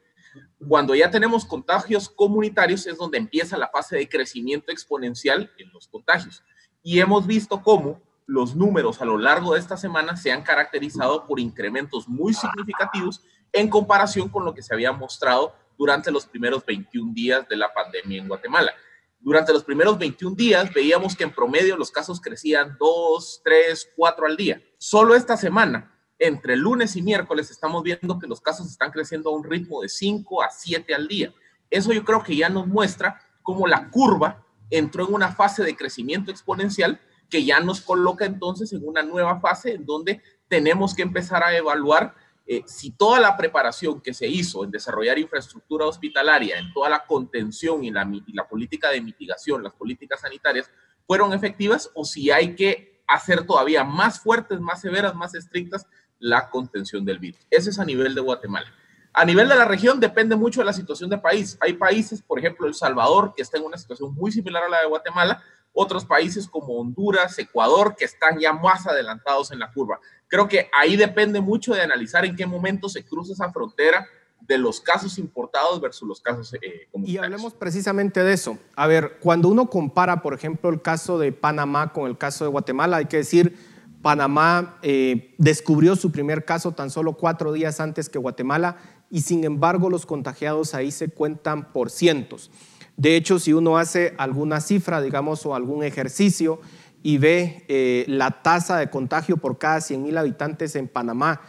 Cuando 0.68 0.94
ya 0.94 1.10
tenemos 1.10 1.46
contagios 1.46 2.10
comunitarios 2.10 2.86
es 2.86 2.98
donde 2.98 3.16
empieza 3.16 3.56
la 3.56 3.68
fase 3.68 3.96
de 3.96 4.06
crecimiento 4.06 4.70
exponencial 4.70 5.50
en 5.56 5.72
los 5.72 5.88
contagios. 5.88 6.44
Y 6.82 7.00
hemos 7.00 7.26
visto 7.26 7.62
cómo 7.62 8.02
los 8.26 8.54
números 8.54 9.00
a 9.00 9.06
lo 9.06 9.16
largo 9.16 9.54
de 9.54 9.60
esta 9.60 9.78
semana 9.78 10.18
se 10.18 10.32
han 10.32 10.42
caracterizado 10.42 11.26
por 11.26 11.40
incrementos 11.40 12.06
muy 12.06 12.34
significativos 12.34 13.22
en 13.54 13.70
comparación 13.70 14.28
con 14.28 14.44
lo 14.44 14.52
que 14.52 14.62
se 14.62 14.74
había 14.74 14.92
mostrado 14.92 15.54
durante 15.78 16.10
los 16.10 16.26
primeros 16.26 16.62
21 16.66 17.14
días 17.14 17.48
de 17.48 17.56
la 17.56 17.72
pandemia 17.72 18.18
en 18.18 18.28
Guatemala. 18.28 18.74
Durante 19.20 19.52
los 19.52 19.64
primeros 19.64 19.98
21 19.98 20.36
días 20.36 20.72
veíamos 20.72 21.16
que 21.16 21.24
en 21.24 21.34
promedio 21.34 21.76
los 21.76 21.90
casos 21.90 22.20
crecían 22.20 22.76
2, 22.78 23.40
3, 23.44 23.90
4 23.96 24.26
al 24.26 24.36
día. 24.36 24.62
Solo 24.78 25.14
esta 25.16 25.36
semana, 25.36 25.92
entre 26.18 26.56
lunes 26.56 26.94
y 26.96 27.02
miércoles, 27.02 27.50
estamos 27.50 27.82
viendo 27.82 28.18
que 28.18 28.28
los 28.28 28.40
casos 28.40 28.68
están 28.68 28.90
creciendo 28.90 29.30
a 29.30 29.36
un 29.36 29.44
ritmo 29.44 29.82
de 29.82 29.88
5 29.88 30.42
a 30.42 30.50
7 30.50 30.94
al 30.94 31.08
día. 31.08 31.34
Eso 31.68 31.92
yo 31.92 32.04
creo 32.04 32.22
que 32.22 32.36
ya 32.36 32.48
nos 32.48 32.66
muestra 32.66 33.20
cómo 33.42 33.66
la 33.66 33.90
curva 33.90 34.44
entró 34.70 35.06
en 35.06 35.14
una 35.14 35.32
fase 35.32 35.64
de 35.64 35.76
crecimiento 35.76 36.30
exponencial 36.30 37.00
que 37.28 37.44
ya 37.44 37.60
nos 37.60 37.80
coloca 37.80 38.24
entonces 38.24 38.72
en 38.72 38.86
una 38.86 39.02
nueva 39.02 39.40
fase 39.40 39.72
en 39.72 39.84
donde 39.84 40.22
tenemos 40.48 40.94
que 40.94 41.02
empezar 41.02 41.42
a 41.42 41.56
evaluar 41.56 42.14
eh, 42.50 42.62
si 42.66 42.92
toda 42.92 43.20
la 43.20 43.36
preparación 43.36 44.00
que 44.00 44.14
se 44.14 44.26
hizo 44.26 44.64
en 44.64 44.70
desarrollar 44.70 45.18
infraestructura 45.18 45.84
hospitalaria, 45.84 46.58
en 46.58 46.72
toda 46.72 46.88
la 46.88 47.04
contención 47.04 47.84
y 47.84 47.90
la, 47.90 48.10
y 48.26 48.32
la 48.32 48.48
política 48.48 48.88
de 48.88 49.02
mitigación, 49.02 49.62
las 49.62 49.74
políticas 49.74 50.22
sanitarias, 50.22 50.70
fueron 51.06 51.34
efectivas 51.34 51.90
o 51.94 52.06
si 52.06 52.30
hay 52.30 52.56
que 52.56 53.02
hacer 53.06 53.46
todavía 53.46 53.84
más 53.84 54.20
fuertes, 54.20 54.60
más 54.60 54.80
severas, 54.80 55.14
más 55.14 55.34
estrictas 55.34 55.86
la 56.18 56.48
contención 56.48 57.04
del 57.04 57.18
virus. 57.18 57.46
Ese 57.50 57.68
es 57.68 57.78
a 57.78 57.84
nivel 57.84 58.14
de 58.14 58.22
Guatemala. 58.22 58.72
A 59.12 59.26
nivel 59.26 59.46
de 59.46 59.54
la 59.54 59.66
región 59.66 60.00
depende 60.00 60.34
mucho 60.34 60.60
de 60.60 60.66
la 60.66 60.72
situación 60.72 61.10
del 61.10 61.20
país. 61.20 61.58
Hay 61.60 61.74
países, 61.74 62.22
por 62.22 62.38
ejemplo, 62.38 62.66
El 62.66 62.74
Salvador, 62.74 63.34
que 63.36 63.42
está 63.42 63.58
en 63.58 63.64
una 63.64 63.76
situación 63.76 64.14
muy 64.14 64.32
similar 64.32 64.62
a 64.62 64.68
la 64.70 64.80
de 64.80 64.86
Guatemala, 64.86 65.42
otros 65.80 66.04
países 66.04 66.48
como 66.48 66.74
Honduras, 66.74 67.38
Ecuador, 67.38 67.94
que 67.96 68.04
están 68.04 68.40
ya 68.40 68.52
más 68.52 68.84
adelantados 68.88 69.52
en 69.52 69.60
la 69.60 69.70
curva. 69.72 70.00
Creo 70.26 70.48
que 70.48 70.68
ahí 70.76 70.96
depende 70.96 71.40
mucho 71.40 71.72
de 71.72 71.82
analizar 71.82 72.24
en 72.24 72.34
qué 72.34 72.46
momento 72.46 72.88
se 72.88 73.04
cruza 73.04 73.32
esa 73.32 73.52
frontera 73.52 74.04
de 74.40 74.58
los 74.58 74.80
casos 74.80 75.18
importados 75.18 75.80
versus 75.80 76.08
los 76.08 76.20
casos 76.20 76.52
eh, 76.54 76.88
Y 77.04 77.16
hablemos 77.18 77.54
precisamente 77.54 78.24
de 78.24 78.32
eso. 78.32 78.58
A 78.74 78.88
ver, 78.88 79.18
cuando 79.20 79.48
uno 79.48 79.70
compara, 79.70 80.20
por 80.20 80.34
ejemplo, 80.34 80.68
el 80.68 80.82
caso 80.82 81.16
de 81.16 81.30
Panamá 81.30 81.92
con 81.92 82.08
el 82.08 82.18
caso 82.18 82.44
de 82.44 82.50
Guatemala, 82.50 82.96
hay 82.96 83.06
que 83.06 83.18
decir, 83.18 83.56
Panamá 84.02 84.78
eh, 84.82 85.36
descubrió 85.38 85.94
su 85.94 86.10
primer 86.10 86.44
caso 86.44 86.72
tan 86.72 86.90
solo 86.90 87.12
cuatro 87.12 87.52
días 87.52 87.78
antes 87.78 88.08
que 88.08 88.18
Guatemala 88.18 88.78
y 89.10 89.20
sin 89.20 89.44
embargo 89.44 89.90
los 89.90 90.06
contagiados 90.06 90.74
ahí 90.74 90.90
se 90.90 91.08
cuentan 91.08 91.72
por 91.72 91.90
cientos. 91.90 92.50
De 92.98 93.14
hecho, 93.14 93.38
si 93.38 93.52
uno 93.52 93.78
hace 93.78 94.14
alguna 94.18 94.60
cifra, 94.60 95.00
digamos, 95.00 95.46
o 95.46 95.54
algún 95.54 95.84
ejercicio 95.84 96.60
y 97.00 97.18
ve 97.18 97.64
eh, 97.68 98.04
la 98.08 98.42
tasa 98.42 98.76
de 98.76 98.90
contagio 98.90 99.36
por 99.36 99.56
cada 99.56 99.80
100 99.80 100.02
mil 100.02 100.18
habitantes 100.18 100.74
en 100.74 100.88
Panamá, 100.88 101.40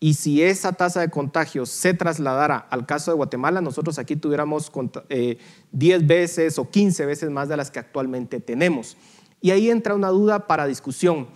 y 0.00 0.14
si 0.14 0.42
esa 0.42 0.72
tasa 0.72 1.00
de 1.00 1.08
contagio 1.08 1.64
se 1.64 1.94
trasladara 1.94 2.56
al 2.56 2.86
caso 2.86 3.12
de 3.12 3.16
Guatemala, 3.16 3.60
nosotros 3.60 4.00
aquí 4.00 4.16
tuviéramos 4.16 4.72
10 4.72 5.06
eh, 5.08 6.04
veces 6.04 6.58
o 6.58 6.68
15 6.68 7.06
veces 7.06 7.30
más 7.30 7.48
de 7.48 7.56
las 7.56 7.70
que 7.70 7.78
actualmente 7.78 8.40
tenemos. 8.40 8.96
Y 9.40 9.52
ahí 9.52 9.70
entra 9.70 9.94
una 9.94 10.08
duda 10.08 10.48
para 10.48 10.66
discusión. 10.66 11.28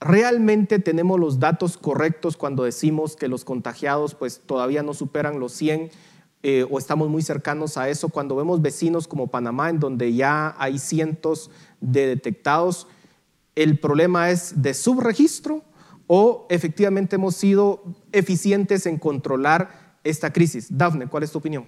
¿Realmente 0.00 0.80
tenemos 0.80 1.20
los 1.20 1.38
datos 1.38 1.78
correctos 1.78 2.36
cuando 2.36 2.64
decimos 2.64 3.14
que 3.14 3.28
los 3.28 3.44
contagiados 3.44 4.16
pues 4.16 4.40
todavía 4.44 4.82
no 4.82 4.94
superan 4.94 5.38
los 5.38 5.52
100? 5.52 5.90
Eh, 6.42 6.66
o 6.70 6.78
estamos 6.78 7.08
muy 7.10 7.22
cercanos 7.22 7.76
a 7.76 7.88
eso. 7.90 8.08
Cuando 8.08 8.34
vemos 8.34 8.62
vecinos 8.62 9.06
como 9.06 9.26
Panamá, 9.26 9.68
en 9.68 9.78
donde 9.78 10.14
ya 10.14 10.54
hay 10.58 10.78
cientos 10.78 11.50
de 11.80 12.06
detectados, 12.06 12.86
¿el 13.54 13.78
problema 13.78 14.30
es 14.30 14.62
de 14.62 14.72
subregistro 14.72 15.62
o 16.06 16.46
efectivamente 16.48 17.16
hemos 17.16 17.36
sido 17.36 17.82
eficientes 18.12 18.86
en 18.86 18.98
controlar 18.98 19.98
esta 20.02 20.32
crisis? 20.32 20.68
Dafne, 20.70 21.08
¿cuál 21.08 21.24
es 21.24 21.30
tu 21.30 21.38
opinión? 21.38 21.66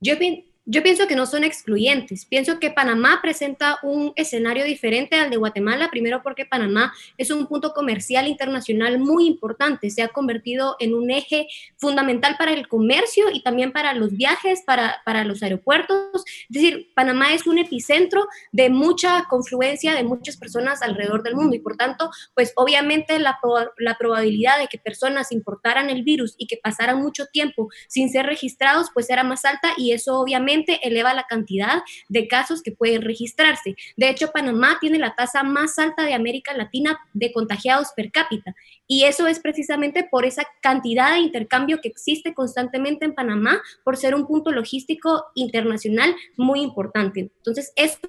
Yo, 0.00 0.16
yo 0.64 0.82
pienso 0.82 1.08
que 1.08 1.16
no 1.16 1.26
son 1.26 1.42
excluyentes. 1.42 2.24
Pienso 2.24 2.60
que 2.60 2.70
Panamá 2.70 3.18
presenta 3.20 3.78
un 3.82 4.12
escenario 4.14 4.64
diferente 4.64 5.16
al 5.16 5.28
de 5.28 5.36
Guatemala, 5.36 5.90
primero 5.90 6.22
porque 6.22 6.46
Panamá 6.46 6.92
es 7.18 7.32
un 7.32 7.48
punto 7.48 7.72
comercial 7.72 8.28
internacional 8.28 9.00
muy 9.00 9.26
importante. 9.26 9.90
Se 9.90 10.02
ha 10.02 10.08
convertido 10.08 10.76
en 10.78 10.94
un 10.94 11.10
eje 11.10 11.48
fundamental 11.76 12.36
para 12.38 12.52
el 12.52 12.68
comercio 12.68 13.26
y 13.32 13.42
también 13.42 13.72
para 13.72 13.92
los 13.94 14.12
viajes, 14.12 14.62
para, 14.64 15.02
para 15.04 15.24
los 15.24 15.42
aeropuertos. 15.42 16.22
Es 16.24 16.48
decir, 16.50 16.92
Panamá 16.94 17.34
es 17.34 17.46
un 17.48 17.58
epicentro 17.58 18.28
de 18.52 18.70
mucha 18.70 19.24
confluencia 19.28 19.94
de 19.94 20.04
muchas 20.04 20.36
personas 20.36 20.80
alrededor 20.82 21.24
del 21.24 21.34
mundo 21.34 21.56
y 21.56 21.60
por 21.60 21.76
tanto, 21.76 22.10
pues 22.34 22.52
obviamente 22.54 23.18
la, 23.18 23.40
la 23.78 23.98
probabilidad 23.98 24.60
de 24.60 24.68
que 24.68 24.78
personas 24.78 25.32
importaran 25.32 25.90
el 25.90 26.04
virus 26.04 26.36
y 26.38 26.46
que 26.46 26.56
pasaran 26.56 27.00
mucho 27.00 27.26
tiempo 27.26 27.68
sin 27.88 28.10
ser 28.10 28.26
registrados, 28.26 28.90
pues 28.94 29.10
era 29.10 29.24
más 29.24 29.44
alta 29.44 29.72
y 29.76 29.90
eso 29.90 30.20
obviamente 30.20 30.51
eleva 30.82 31.14
la 31.14 31.24
cantidad 31.24 31.82
de 32.08 32.28
casos 32.28 32.62
que 32.62 32.72
pueden 32.72 33.02
registrarse. 33.02 33.74
De 33.96 34.08
hecho, 34.08 34.32
Panamá 34.32 34.78
tiene 34.80 34.98
la 34.98 35.14
tasa 35.14 35.42
más 35.42 35.78
alta 35.78 36.04
de 36.04 36.14
América 36.14 36.54
Latina 36.54 36.98
de 37.12 37.32
contagiados 37.32 37.88
per 37.96 38.10
cápita. 38.10 38.54
Y 38.86 39.04
eso 39.04 39.26
es 39.26 39.40
precisamente 39.40 40.04
por 40.04 40.24
esa 40.24 40.46
cantidad 40.60 41.12
de 41.12 41.20
intercambio 41.20 41.80
que 41.80 41.88
existe 41.88 42.34
constantemente 42.34 43.04
en 43.04 43.14
Panamá, 43.14 43.62
por 43.84 43.96
ser 43.96 44.14
un 44.14 44.26
punto 44.26 44.50
logístico 44.52 45.26
internacional 45.34 46.14
muy 46.36 46.60
importante. 46.60 47.30
Entonces, 47.36 47.72
esto 47.76 48.08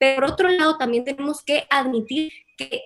pero 0.00 0.16
por 0.22 0.30
otro 0.32 0.48
lado, 0.48 0.78
también 0.78 1.04
tenemos 1.04 1.42
que 1.42 1.66
admitir 1.68 2.32
que 2.56 2.82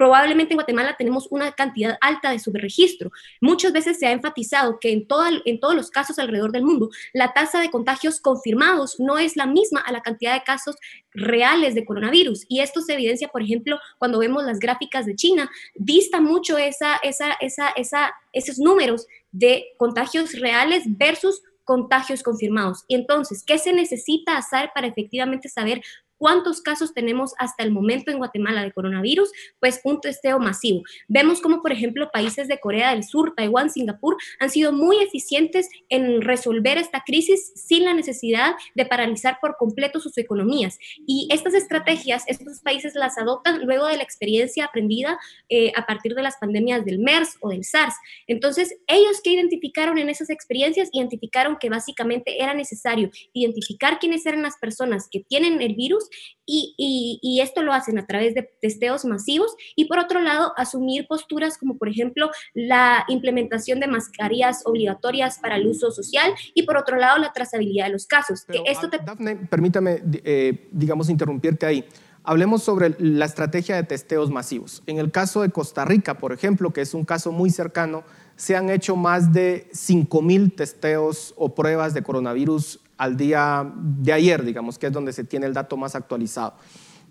probablemente 0.00 0.54
en 0.54 0.56
Guatemala 0.56 0.96
tenemos 0.96 1.26
una 1.30 1.52
cantidad 1.52 1.98
alta 2.00 2.30
de 2.30 2.38
subregistro. 2.38 3.12
Muchas 3.42 3.70
veces 3.70 3.98
se 3.98 4.06
ha 4.06 4.12
enfatizado 4.12 4.78
que 4.80 4.92
en, 4.92 5.06
todos 5.06 5.74
los 5.74 5.90
casos 5.90 6.18
alrededor 6.18 6.52
del 6.52 6.64
mundo, 6.64 6.88
la 7.12 7.34
tasa 7.34 7.60
de 7.60 7.70
contagios 7.70 8.18
confirmados 8.18 8.98
no 8.98 9.18
es 9.18 9.36
la 9.36 9.44
misma 9.44 9.82
a 9.82 9.92
la 9.92 10.00
cantidad 10.00 10.32
de 10.32 10.42
casos 10.42 10.76
reales 11.12 11.74
de 11.74 11.84
coronavirus. 11.84 12.46
Y 12.48 12.60
esto 12.60 12.80
se 12.80 12.94
evidencia, 12.94 13.28
por 13.28 13.42
ejemplo, 13.42 13.78
cuando 13.98 14.20
vemos 14.20 14.42
las 14.42 14.58
gráficas 14.58 15.04
de 15.04 15.16
China, 15.16 15.50
dista 15.74 16.18
mucho 16.18 16.56
esa, 16.56 16.96
esa, 17.02 17.34
esa, 17.34 17.68
esa, 17.76 18.14
esos 18.32 18.58
números 18.58 19.06
de 19.32 19.66
contagios 19.76 20.32
reales 20.40 20.84
versus 20.86 21.42
contagios 21.64 22.22
confirmados. 22.22 22.84
Y 22.88 22.94
entonces, 22.94 23.44
¿qué 23.44 23.58
se 23.58 23.74
necesita 23.74 24.38
hacer 24.38 24.70
para 24.74 24.86
efectivamente 24.86 25.50
saber 25.50 25.82
¿Cuántos 26.20 26.60
casos 26.60 26.92
tenemos 26.92 27.32
hasta 27.38 27.64
el 27.64 27.70
momento 27.70 28.10
en 28.10 28.18
Guatemala 28.18 28.62
de 28.62 28.72
coronavirus? 28.72 29.32
Pues 29.58 29.80
un 29.84 30.02
testeo 30.02 30.38
masivo. 30.38 30.82
Vemos 31.08 31.40
como, 31.40 31.62
por 31.62 31.72
ejemplo, 31.72 32.10
países 32.12 32.46
de 32.46 32.60
Corea 32.60 32.90
del 32.90 33.04
Sur, 33.04 33.32
Taiwán, 33.34 33.70
Singapur 33.70 34.18
han 34.38 34.50
sido 34.50 34.70
muy 34.70 34.98
eficientes 35.02 35.70
en 35.88 36.20
resolver 36.20 36.76
esta 36.76 37.04
crisis 37.06 37.52
sin 37.54 37.86
la 37.86 37.94
necesidad 37.94 38.54
de 38.74 38.84
paralizar 38.84 39.38
por 39.40 39.56
completo 39.56 39.98
sus 39.98 40.18
economías. 40.18 40.78
Y 41.06 41.26
estas 41.32 41.54
estrategias, 41.54 42.24
estos 42.26 42.60
países 42.60 42.94
las 42.96 43.16
adoptan 43.16 43.64
luego 43.64 43.86
de 43.86 43.96
la 43.96 44.02
experiencia 44.02 44.66
aprendida 44.66 45.18
eh, 45.48 45.72
a 45.74 45.86
partir 45.86 46.14
de 46.14 46.22
las 46.22 46.36
pandemias 46.36 46.84
del 46.84 46.98
MERS 46.98 47.38
o 47.40 47.48
del 47.48 47.64
SARS. 47.64 47.94
Entonces, 48.26 48.76
ellos 48.88 49.22
que 49.24 49.32
identificaron 49.32 49.96
en 49.96 50.10
esas 50.10 50.28
experiencias, 50.28 50.90
identificaron 50.92 51.56
que 51.58 51.70
básicamente 51.70 52.42
era 52.42 52.52
necesario 52.52 53.08
identificar 53.32 53.98
quiénes 53.98 54.26
eran 54.26 54.42
las 54.42 54.58
personas 54.58 55.08
que 55.10 55.20
tienen 55.20 55.62
el 55.62 55.74
virus 55.74 56.09
y, 56.46 57.40
esto 57.40 57.62
lo 57.62 57.72
hacen 57.72 57.98
a 57.98 58.06
través 58.06 58.34
de 58.34 58.50
testeos 58.60 59.04
masivos 59.04 59.54
y 59.76 59.86
por 59.86 59.98
otro 59.98 60.20
lado 60.20 60.52
asumir 60.56 61.06
posturas 61.06 61.56
como 61.56 61.78
por 61.78 61.88
ejemplo 61.88 62.30
la 62.54 63.04
implementación 63.08 63.80
de 63.80 63.86
mascarillas 63.86 64.62
obligatorias 64.66 65.38
para 65.38 65.56
el 65.56 65.66
uso 65.66 65.90
social 65.90 66.32
y 66.54 66.64
por 66.64 66.76
otro 66.76 66.96
lado 66.96 67.18
la 67.18 67.32
trazabilidad 67.32 67.86
de 67.86 67.92
los 67.92 68.06
casos. 68.06 68.44
esto 68.66 68.90
ah, 68.92 69.16
permítame, 69.48 70.02
eh, 70.24 70.68
digamos, 70.72 71.08
interrumpirte 71.08 71.66
ahí. 71.66 71.84
Hablemos 72.22 72.62
sobre 72.62 72.94
la 72.98 73.24
estrategia 73.24 73.76
de 73.76 73.82
testeos 73.82 74.30
masivos. 74.30 74.82
En 74.86 74.98
el 74.98 75.10
caso 75.10 75.40
de 75.40 75.50
Costa 75.50 75.86
Rica, 75.86 76.18
por 76.18 76.32
ejemplo, 76.32 76.70
que 76.70 76.82
es 76.82 76.92
un 76.92 77.04
caso 77.04 77.32
muy 77.32 77.48
cercano, 77.48 78.04
se 78.36 78.56
han 78.56 78.68
hecho 78.68 78.94
más 78.94 79.32
de 79.32 79.68
5.000 79.72 80.54
testeos 80.54 81.32
o 81.36 81.54
pruebas 81.54 81.94
de 81.94 82.02
coronavirus 82.02 82.80
al 83.00 83.16
día 83.16 83.66
de 83.74 84.12
ayer, 84.12 84.44
digamos, 84.44 84.78
que 84.78 84.88
es 84.88 84.92
donde 84.92 85.14
se 85.14 85.24
tiene 85.24 85.46
el 85.46 85.54
dato 85.54 85.78
más 85.78 85.94
actualizado, 85.94 86.52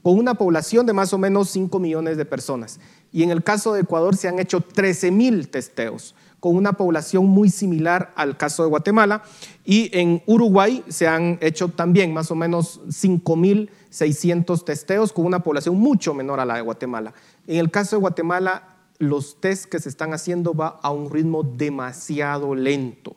con 0.04 0.20
una 0.20 0.36
población 0.36 0.86
de 0.86 0.94
más 0.94 1.14
o 1.14 1.18
menos 1.18 1.50
5 1.50 1.80
millones 1.80 2.16
de 2.16 2.26
personas. 2.26 2.80
Y 3.12 3.24
en 3.24 3.32
el 3.32 3.44
caso 3.44 3.74
de 3.74 3.82
Ecuador 3.82 4.16
se 4.16 4.28
han 4.28 4.38
hecho 4.38 4.62
13 4.62 5.10
mil 5.10 5.50
testeos, 5.50 6.14
con 6.40 6.56
una 6.56 6.74
población 6.74 7.26
muy 7.26 7.50
similar 7.50 8.14
al 8.16 8.38
caso 8.38 8.62
de 8.62 8.70
Guatemala. 8.70 9.24
Y 9.66 9.90
en 9.98 10.22
Uruguay 10.28 10.84
se 10.90 11.08
han 11.08 11.40
hecho 11.42 11.70
también 11.70 12.14
más 12.14 12.30
o 12.30 12.36
menos 12.36 12.82
5.600 12.88 14.64
testeos, 14.64 15.12
con 15.12 15.26
una 15.26 15.42
población 15.42 15.76
mucho 15.76 16.14
menor 16.14 16.40
a 16.40 16.46
la 16.46 16.58
de 16.58 16.62
Guatemala. 16.62 17.16
En 17.48 17.58
el 17.58 17.72
caso 17.72 17.96
de 17.96 18.02
Guatemala, 18.02 18.76
los 19.00 19.42
test 19.42 19.66
que 19.66 19.80
se 19.80 19.90
están 19.90 20.14
haciendo 20.14 20.54
va 20.54 20.80
a 20.84 20.92
un 20.92 21.10
ritmo 21.10 21.42
demasiado 21.42 22.54
lento. 22.54 23.16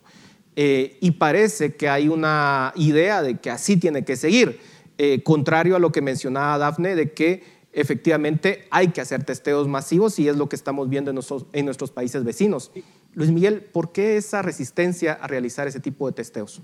Eh, 0.55 0.99
y 1.01 1.13
parece 1.13 1.77
que 1.77 1.89
hay 1.89 2.09
una 2.09 2.73
idea 2.77 3.23
de 3.23 3.39
que 3.39 3.51
así 3.51 3.77
tiene 3.77 4.05
que 4.05 4.17
seguir, 4.17 4.61
eh, 4.99 5.23
contrario 5.23 5.77
a 5.77 5.79
lo 5.79 5.93
que 5.93 6.03
mencionaba 6.03 6.59
Dafne, 6.59 6.95
de 6.95 7.13
que 7.13 7.43
efectivamente 7.73 8.67
hay 8.71 8.89
que 8.89 9.01
hacer 9.01 9.25
testeos 9.25 9.67
masivos 9.67 10.19
y 10.19 10.29
es 10.29 10.37
lo 10.37 10.49
que 10.49 10.57
estamos 10.57 10.91
viendo 10.91 11.11
en 11.11 11.65
nuestros, 11.65 11.91
países 11.91 12.23
vecinos. 12.23 12.71
Luis 13.15 13.31
Miguel, 13.31 13.63
¿por 13.63 13.93
qué 13.93 14.17
esa 14.17 14.43
resistencia 14.43 15.15
a 15.15 15.27
realizar 15.27 15.67
ese 15.67 15.81
tipo 15.81 16.07
de 16.07 16.13
testeos? 16.13 16.63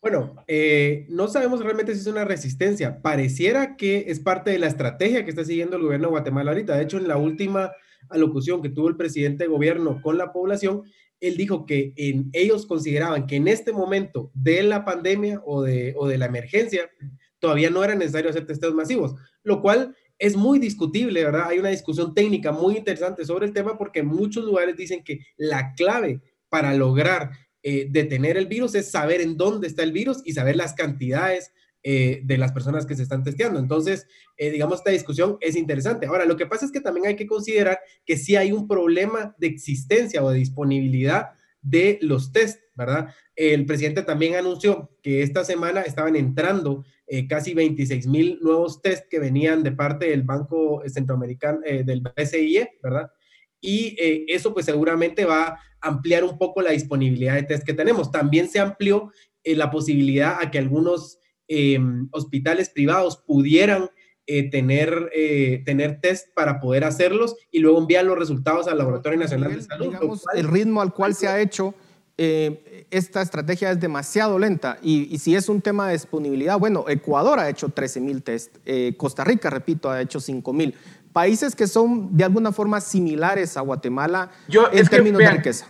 Bueno, 0.00 0.34
eh, 0.48 1.04
no 1.10 1.28
sabemos 1.28 1.62
realmente 1.62 1.94
si 1.94 2.00
es 2.00 2.06
una 2.06 2.24
resistencia. 2.24 3.02
Pareciera 3.02 3.76
que 3.76 4.06
es 4.08 4.18
parte 4.18 4.50
de 4.50 4.58
la 4.58 4.66
estrategia 4.66 5.24
que 5.24 5.30
está 5.30 5.44
siguiendo 5.44 5.76
el 5.76 5.82
gobierno 5.82 6.06
de 6.06 6.12
Guatemala 6.12 6.52
ahorita. 6.52 6.74
De 6.74 6.84
hecho, 6.84 6.96
en 6.96 7.06
la 7.06 7.18
última 7.18 7.72
alocución 8.08 8.62
que 8.62 8.70
tuvo 8.70 8.88
el 8.88 8.96
presidente 8.96 9.44
de 9.44 9.50
gobierno 9.50 10.00
con 10.00 10.16
la 10.16 10.32
población, 10.32 10.84
él 11.20 11.36
dijo 11.36 11.66
que 11.66 11.92
en, 11.96 12.30
ellos 12.32 12.66
consideraban 12.66 13.26
que 13.26 13.36
en 13.36 13.48
este 13.48 13.72
momento 13.72 14.30
de 14.34 14.62
la 14.62 14.84
pandemia 14.84 15.40
o 15.44 15.62
de, 15.62 15.94
o 15.96 16.08
de 16.08 16.18
la 16.18 16.26
emergencia 16.26 16.90
todavía 17.38 17.70
no 17.70 17.84
era 17.84 17.94
necesario 17.94 18.30
hacer 18.30 18.46
testeos 18.46 18.74
masivos, 18.74 19.14
lo 19.42 19.60
cual 19.62 19.94
es 20.18 20.36
muy 20.36 20.58
discutible, 20.58 21.24
¿verdad? 21.24 21.48
Hay 21.48 21.58
una 21.58 21.70
discusión 21.70 22.14
técnica 22.14 22.52
muy 22.52 22.76
interesante 22.76 23.24
sobre 23.24 23.46
el 23.46 23.52
tema 23.52 23.78
porque 23.78 24.02
muchos 24.02 24.44
lugares 24.44 24.76
dicen 24.76 25.02
que 25.02 25.20
la 25.36 25.72
clave 25.74 26.20
para 26.50 26.74
lograr 26.74 27.30
eh, 27.62 27.86
detener 27.90 28.36
el 28.36 28.46
virus 28.46 28.74
es 28.74 28.90
saber 28.90 29.20
en 29.20 29.36
dónde 29.36 29.66
está 29.66 29.82
el 29.82 29.92
virus 29.92 30.22
y 30.24 30.32
saber 30.32 30.56
las 30.56 30.74
cantidades 30.74 31.52
eh, 31.82 32.20
de 32.24 32.36
las 32.36 32.52
personas 32.52 32.84
que 32.84 32.94
se 32.94 33.02
están 33.02 33.24
testeando. 33.24 33.58
Entonces, 33.58 34.06
eh, 34.36 34.50
digamos, 34.50 34.80
esta 34.80 34.90
discusión 34.90 35.38
es 35.40 35.56
interesante. 35.56 36.04
Ahora, 36.04 36.26
lo 36.26 36.36
que 36.36 36.44
pasa 36.44 36.66
es 36.66 36.72
que 36.72 36.82
también 36.82 37.06
hay 37.06 37.16
que 37.16 37.26
considerar 37.26 37.78
que 38.04 38.18
sí 38.18 38.36
hay 38.36 38.52
un 38.52 38.68
problema 38.68 39.34
de 39.38 39.46
existencia 39.46 40.22
o 40.22 40.28
de 40.28 40.36
disponibilidad 40.36 41.30
de 41.62 41.98
los 42.02 42.32
test, 42.32 42.60
¿verdad? 42.74 43.14
El 43.34 43.64
presidente 43.64 44.02
también 44.02 44.34
anunció 44.34 44.94
que 45.02 45.22
esta 45.22 45.42
semana 45.42 45.80
estaban 45.80 46.16
entrando 46.16 46.84
eh, 47.06 47.26
casi 47.26 47.54
26 47.54 48.06
mil 48.08 48.38
nuevos 48.42 48.82
test 48.82 49.08
que 49.08 49.18
venían 49.18 49.62
de 49.62 49.72
parte 49.72 50.10
del 50.10 50.22
Banco 50.22 50.82
Centroamericano, 50.86 51.60
del 51.60 52.02
BCIE, 52.02 52.72
¿verdad? 52.82 53.10
Y 53.58 53.96
eso 54.28 54.52
pues 54.52 54.66
seguramente 54.66 55.24
va 55.24 55.44
a 55.46 55.58
ampliar 55.80 56.24
un 56.24 56.36
poco 56.36 56.60
la 56.60 56.72
disponibilidad 56.72 57.36
de 57.36 57.44
test 57.44 57.64
que 57.64 57.72
tenemos. 57.72 58.10
También 58.10 58.50
se 58.50 58.60
amplió 58.60 59.12
la 59.44 59.70
posibilidad 59.70 60.36
a 60.42 60.50
que 60.50 60.58
algunos 60.58 61.19
Em, 61.52 62.06
hospitales 62.12 62.68
privados 62.68 63.16
pudieran 63.16 63.90
eh, 64.28 64.48
tener, 64.50 65.10
eh, 65.12 65.64
tener 65.66 66.00
test 66.00 66.32
para 66.32 66.60
poder 66.60 66.84
hacerlos 66.84 67.34
y 67.50 67.58
luego 67.58 67.80
enviar 67.80 68.04
los 68.04 68.16
resultados 68.16 68.68
al 68.68 68.78
Laboratorio 68.78 69.18
Nacional 69.18 69.56
de 69.56 69.62
Salud. 69.62 69.92
el 70.36 70.46
ritmo 70.46 70.80
al 70.80 70.94
cual 70.94 71.12
se 71.16 71.26
ha 71.26 71.40
hecho 71.40 71.74
eh, 72.16 72.86
esta 72.92 73.20
estrategia 73.20 73.72
es 73.72 73.80
demasiado 73.80 74.38
lenta 74.38 74.78
y, 74.80 75.18
si 75.18 75.34
es 75.34 75.48
un 75.48 75.60
tema 75.60 75.88
de 75.88 75.94
disponibilidad, 75.94 76.56
bueno, 76.56 76.84
Ecuador 76.86 77.40
ha 77.40 77.48
hecho 77.48 77.68
13 77.68 78.00
mil 78.00 78.22
test, 78.22 78.58
Costa 78.96 79.24
Rica, 79.24 79.50
repito, 79.50 79.90
ha 79.90 80.00
hecho 80.00 80.20
5 80.20 80.52
mil. 80.52 80.76
Países 81.12 81.56
que 81.56 81.66
son 81.66 82.16
de 82.16 82.22
alguna 82.22 82.52
forma 82.52 82.80
similares 82.80 83.56
a 83.56 83.62
Guatemala 83.62 84.30
en 84.70 84.86
términos 84.86 85.18
de 85.18 85.30
riqueza. 85.32 85.66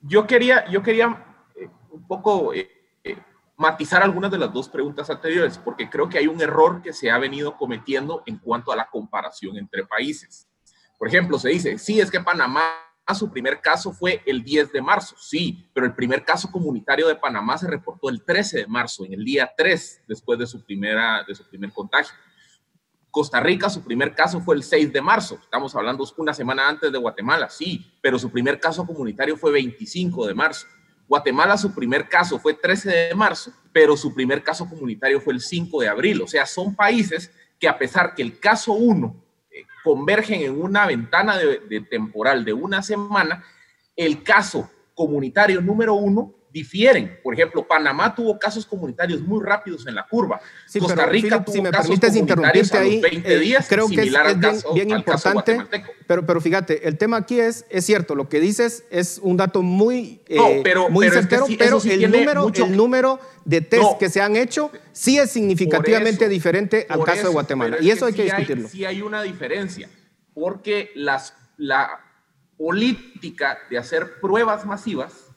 Yo 0.00 0.26
quería, 0.26 0.64
yo 0.70 0.82
quería 0.82 1.26
un 1.90 2.06
poco 2.06 2.54
matizar 3.60 4.02
algunas 4.02 4.30
de 4.30 4.38
las 4.38 4.50
dos 4.54 4.70
preguntas 4.70 5.10
anteriores, 5.10 5.58
porque 5.58 5.90
creo 5.90 6.08
que 6.08 6.16
hay 6.16 6.26
un 6.26 6.40
error 6.40 6.80
que 6.80 6.94
se 6.94 7.10
ha 7.10 7.18
venido 7.18 7.58
cometiendo 7.58 8.22
en 8.24 8.38
cuanto 8.38 8.72
a 8.72 8.76
la 8.76 8.88
comparación 8.88 9.58
entre 9.58 9.84
países. 9.84 10.48
Por 10.98 11.08
ejemplo, 11.08 11.38
se 11.38 11.50
dice, 11.50 11.76
sí, 11.76 12.00
es 12.00 12.10
que 12.10 12.20
Panamá, 12.20 12.62
su 13.14 13.30
primer 13.30 13.60
caso 13.60 13.92
fue 13.92 14.22
el 14.24 14.42
10 14.42 14.72
de 14.72 14.80
marzo, 14.80 15.14
sí, 15.18 15.68
pero 15.74 15.84
el 15.84 15.94
primer 15.94 16.24
caso 16.24 16.50
comunitario 16.50 17.06
de 17.06 17.16
Panamá 17.16 17.58
se 17.58 17.68
reportó 17.68 18.08
el 18.08 18.24
13 18.24 18.60
de 18.60 18.66
marzo, 18.66 19.04
en 19.04 19.12
el 19.12 19.24
día 19.26 19.52
3, 19.54 20.04
después 20.08 20.38
de 20.38 20.46
su, 20.46 20.64
primera, 20.64 21.22
de 21.28 21.34
su 21.34 21.46
primer 21.46 21.70
contagio. 21.70 22.14
Costa 23.10 23.40
Rica, 23.40 23.68
su 23.68 23.84
primer 23.84 24.14
caso 24.14 24.40
fue 24.40 24.54
el 24.54 24.62
6 24.62 24.90
de 24.90 25.02
marzo, 25.02 25.38
estamos 25.42 25.76
hablando 25.76 26.02
una 26.16 26.32
semana 26.32 26.66
antes 26.66 26.90
de 26.90 26.96
Guatemala, 26.96 27.50
sí, 27.50 27.92
pero 28.00 28.18
su 28.18 28.30
primer 28.30 28.58
caso 28.58 28.86
comunitario 28.86 29.36
fue 29.36 29.52
25 29.52 30.28
de 30.28 30.34
marzo. 30.34 30.66
Guatemala 31.10 31.58
su 31.58 31.74
primer 31.74 32.08
caso 32.08 32.38
fue 32.38 32.54
13 32.54 32.88
de 32.88 33.14
marzo, 33.16 33.52
pero 33.72 33.96
su 33.96 34.14
primer 34.14 34.44
caso 34.44 34.68
comunitario 34.68 35.20
fue 35.20 35.34
el 35.34 35.40
5 35.40 35.80
de 35.80 35.88
abril. 35.88 36.22
O 36.22 36.28
sea, 36.28 36.46
son 36.46 36.76
países 36.76 37.32
que 37.58 37.66
a 37.66 37.76
pesar 37.76 38.14
que 38.14 38.22
el 38.22 38.38
caso 38.38 38.74
1 38.74 39.16
eh, 39.50 39.64
convergen 39.82 40.42
en 40.42 40.62
una 40.62 40.86
ventana 40.86 41.36
de, 41.36 41.80
temporal 41.80 42.44
de 42.44 42.52
una 42.52 42.80
semana, 42.80 43.42
el 43.96 44.22
caso 44.22 44.70
comunitario 44.94 45.60
número 45.60 45.94
1 45.94 46.32
difieren. 46.52 47.18
Por 47.22 47.34
ejemplo, 47.34 47.66
Panamá 47.66 48.14
tuvo 48.14 48.38
casos 48.38 48.66
comunitarios 48.66 49.20
muy 49.20 49.44
rápidos 49.44 49.86
en 49.86 49.94
la 49.94 50.06
curva. 50.06 50.40
Costa 50.78 51.06
Rica 51.06 51.44
tuvo 51.44 51.54
si 51.54 51.62
me 51.62 51.70
casos 51.70 51.86
permites 51.86 52.16
interrumpirte 52.16 52.78
ahí, 52.78 53.00
20 53.00 53.32
eh, 53.32 53.38
días, 53.38 53.66
creo 53.68 53.88
que 53.88 54.02
es, 54.02 54.64
bien, 54.74 54.90
importante. 54.90 55.60
Pero, 56.06 56.26
pero 56.26 56.40
fíjate, 56.40 56.88
el 56.88 56.98
tema 56.98 57.18
aquí 57.18 57.38
es, 57.38 57.64
es 57.70 57.86
cierto, 57.86 58.14
lo 58.14 58.28
que 58.28 58.40
dices 58.40 58.84
es 58.90 59.20
un 59.22 59.36
dato 59.36 59.62
muy, 59.62 60.22
eh, 60.26 60.60
pero, 60.64 60.90
muy 60.90 61.08
certero, 61.08 61.46
pero 61.58 61.80
el, 61.82 62.10
número, 62.10 62.50
el 62.52 62.76
número 62.76 63.20
de 63.44 63.60
test 63.60 63.98
que 63.98 64.08
se 64.08 64.20
han 64.20 64.36
hecho 64.36 64.70
sí 64.92 65.18
es 65.18 65.30
significativamente 65.30 66.28
diferente 66.28 66.86
al 66.88 67.04
caso 67.04 67.28
de 67.28 67.32
Guatemala. 67.32 67.76
Y 67.80 67.90
eso 67.90 68.06
hay 68.06 68.14
que 68.14 68.24
discutirlo. 68.24 68.68
sí 68.68 68.84
hay 68.84 69.02
una 69.02 69.22
diferencia, 69.22 69.88
porque 70.34 70.90
las, 70.94 71.34
la 71.56 72.00
política 72.56 73.58
de 73.70 73.78
hacer 73.78 74.20
pruebas 74.20 74.66
masivas 74.66 75.29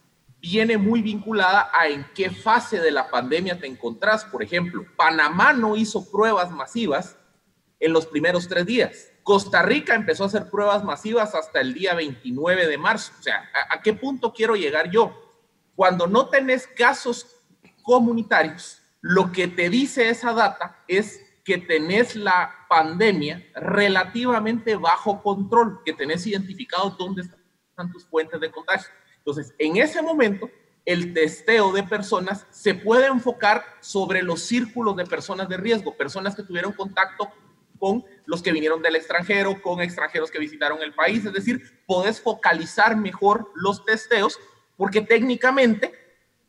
viene 0.44 0.78
muy 0.78 1.02
vinculada 1.02 1.72
a 1.74 1.88
en 1.88 2.06
qué 2.14 2.30
fase 2.30 2.82
de 2.82 2.91
la 2.91 3.10
pandemia 3.10 3.58
te 3.58 3.66
encontrás. 3.66 4.26
Por 4.26 4.44
ejemplo, 4.44 4.86
Panamá 4.98 5.54
no 5.54 5.78
hizo 5.78 6.12
pruebas 6.12 6.52
masivas 6.52 7.18
en 7.80 7.94
los 7.94 8.06
primeros 8.06 8.50
tres 8.50 8.66
días. 8.66 9.10
Costa 9.24 9.62
Rica 9.62 9.96
empezó 9.96 10.24
a 10.24 10.28
hacer 10.28 10.50
pruebas 10.50 10.84
masivas 10.84 11.34
hasta 11.34 11.62
el 11.62 11.74
día 11.74 11.94
29 11.94 12.68
de 12.68 12.78
marzo. 12.78 13.14
O 13.18 13.24
sea, 13.24 13.50
¿a, 13.70 13.82
qué 13.82 13.94
punto 13.94 14.34
quiero 14.34 14.58
llegar 14.58 14.91
yo? 14.91 15.16
Cuando 15.76 16.08
no 16.08 16.28
tenés 16.28 16.68
casos 16.68 17.26
comunitarios, 17.82 18.82
lo 19.00 19.32
que 19.32 19.48
te 19.48 19.70
dice 19.70 20.10
esa 20.10 20.34
data 20.34 20.84
es 20.89 21.22
que 21.46 21.58
tenés 21.58 22.18
la 22.18 22.54
pandemia 22.68 23.46
relativamente 23.56 24.76
bajo 24.76 25.24
control, 25.24 25.82
que 25.86 25.94
tenés 25.94 26.28
identificado 26.28 26.89
dónde 27.00 27.22
están 27.22 27.94
tus 27.94 28.06
fuentes 28.06 28.41
de 28.41 28.52
contagio. 28.52 28.89
Entonces, 29.26 29.53
en 29.57 29.78
ese 29.78 30.01
momento, 30.01 30.49
el 30.86 31.13
testeo 31.13 31.71
de 31.71 31.84
personas 31.84 32.45
se 32.49 32.74
puede 32.74 33.07
enfocar 33.07 33.63
sobre 33.80 34.21
los 34.21 34.41
círculos 34.41 34.95
de 34.97 35.05
personas 35.05 35.47
de 35.47 35.57
riesgo, 35.57 35.95
personas 35.95 36.36
que 36.36 36.43
tuvieron 36.43 36.74
contacto 36.74 37.32
con 37.80 38.03
los 38.26 38.41
que 38.41 38.51
vinieron 38.51 38.82
del 38.82 38.95
extranjero, 38.95 39.61
con 39.61 39.82
extranjeros 39.82 40.30
que 40.30 40.39
visitaron 40.39 40.82
el 40.82 40.93
país, 40.93 41.26
es 41.26 41.34
decir, 41.34 41.61
podés 41.86 42.21
focalizar 42.21 42.95
mejor 42.97 43.51
los 43.55 43.86
testeos 43.86 44.39
porque 44.78 45.01
técnicamente 45.01 45.93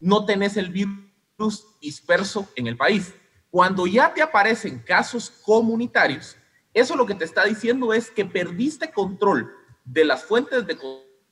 no 0.00 0.24
tenés 0.24 0.56
el 0.56 0.70
virus 0.70 1.66
disperso 1.80 2.48
en 2.56 2.66
el 2.66 2.76
país. 2.76 3.14
Cuando 3.50 3.86
ya 3.86 4.12
te 4.12 4.22
aparecen 4.22 4.80
casos 4.80 5.30
comunitarios, 5.30 6.36
eso 6.72 6.96
lo 6.96 7.06
que 7.06 7.14
te 7.14 7.24
está 7.24 7.44
diciendo 7.44 7.92
es 7.92 8.10
que 8.10 8.24
perdiste 8.24 8.90
control 8.90 9.52
de 9.84 10.04
las 10.04 10.24
fuentes 10.24 10.66
de 10.66 10.76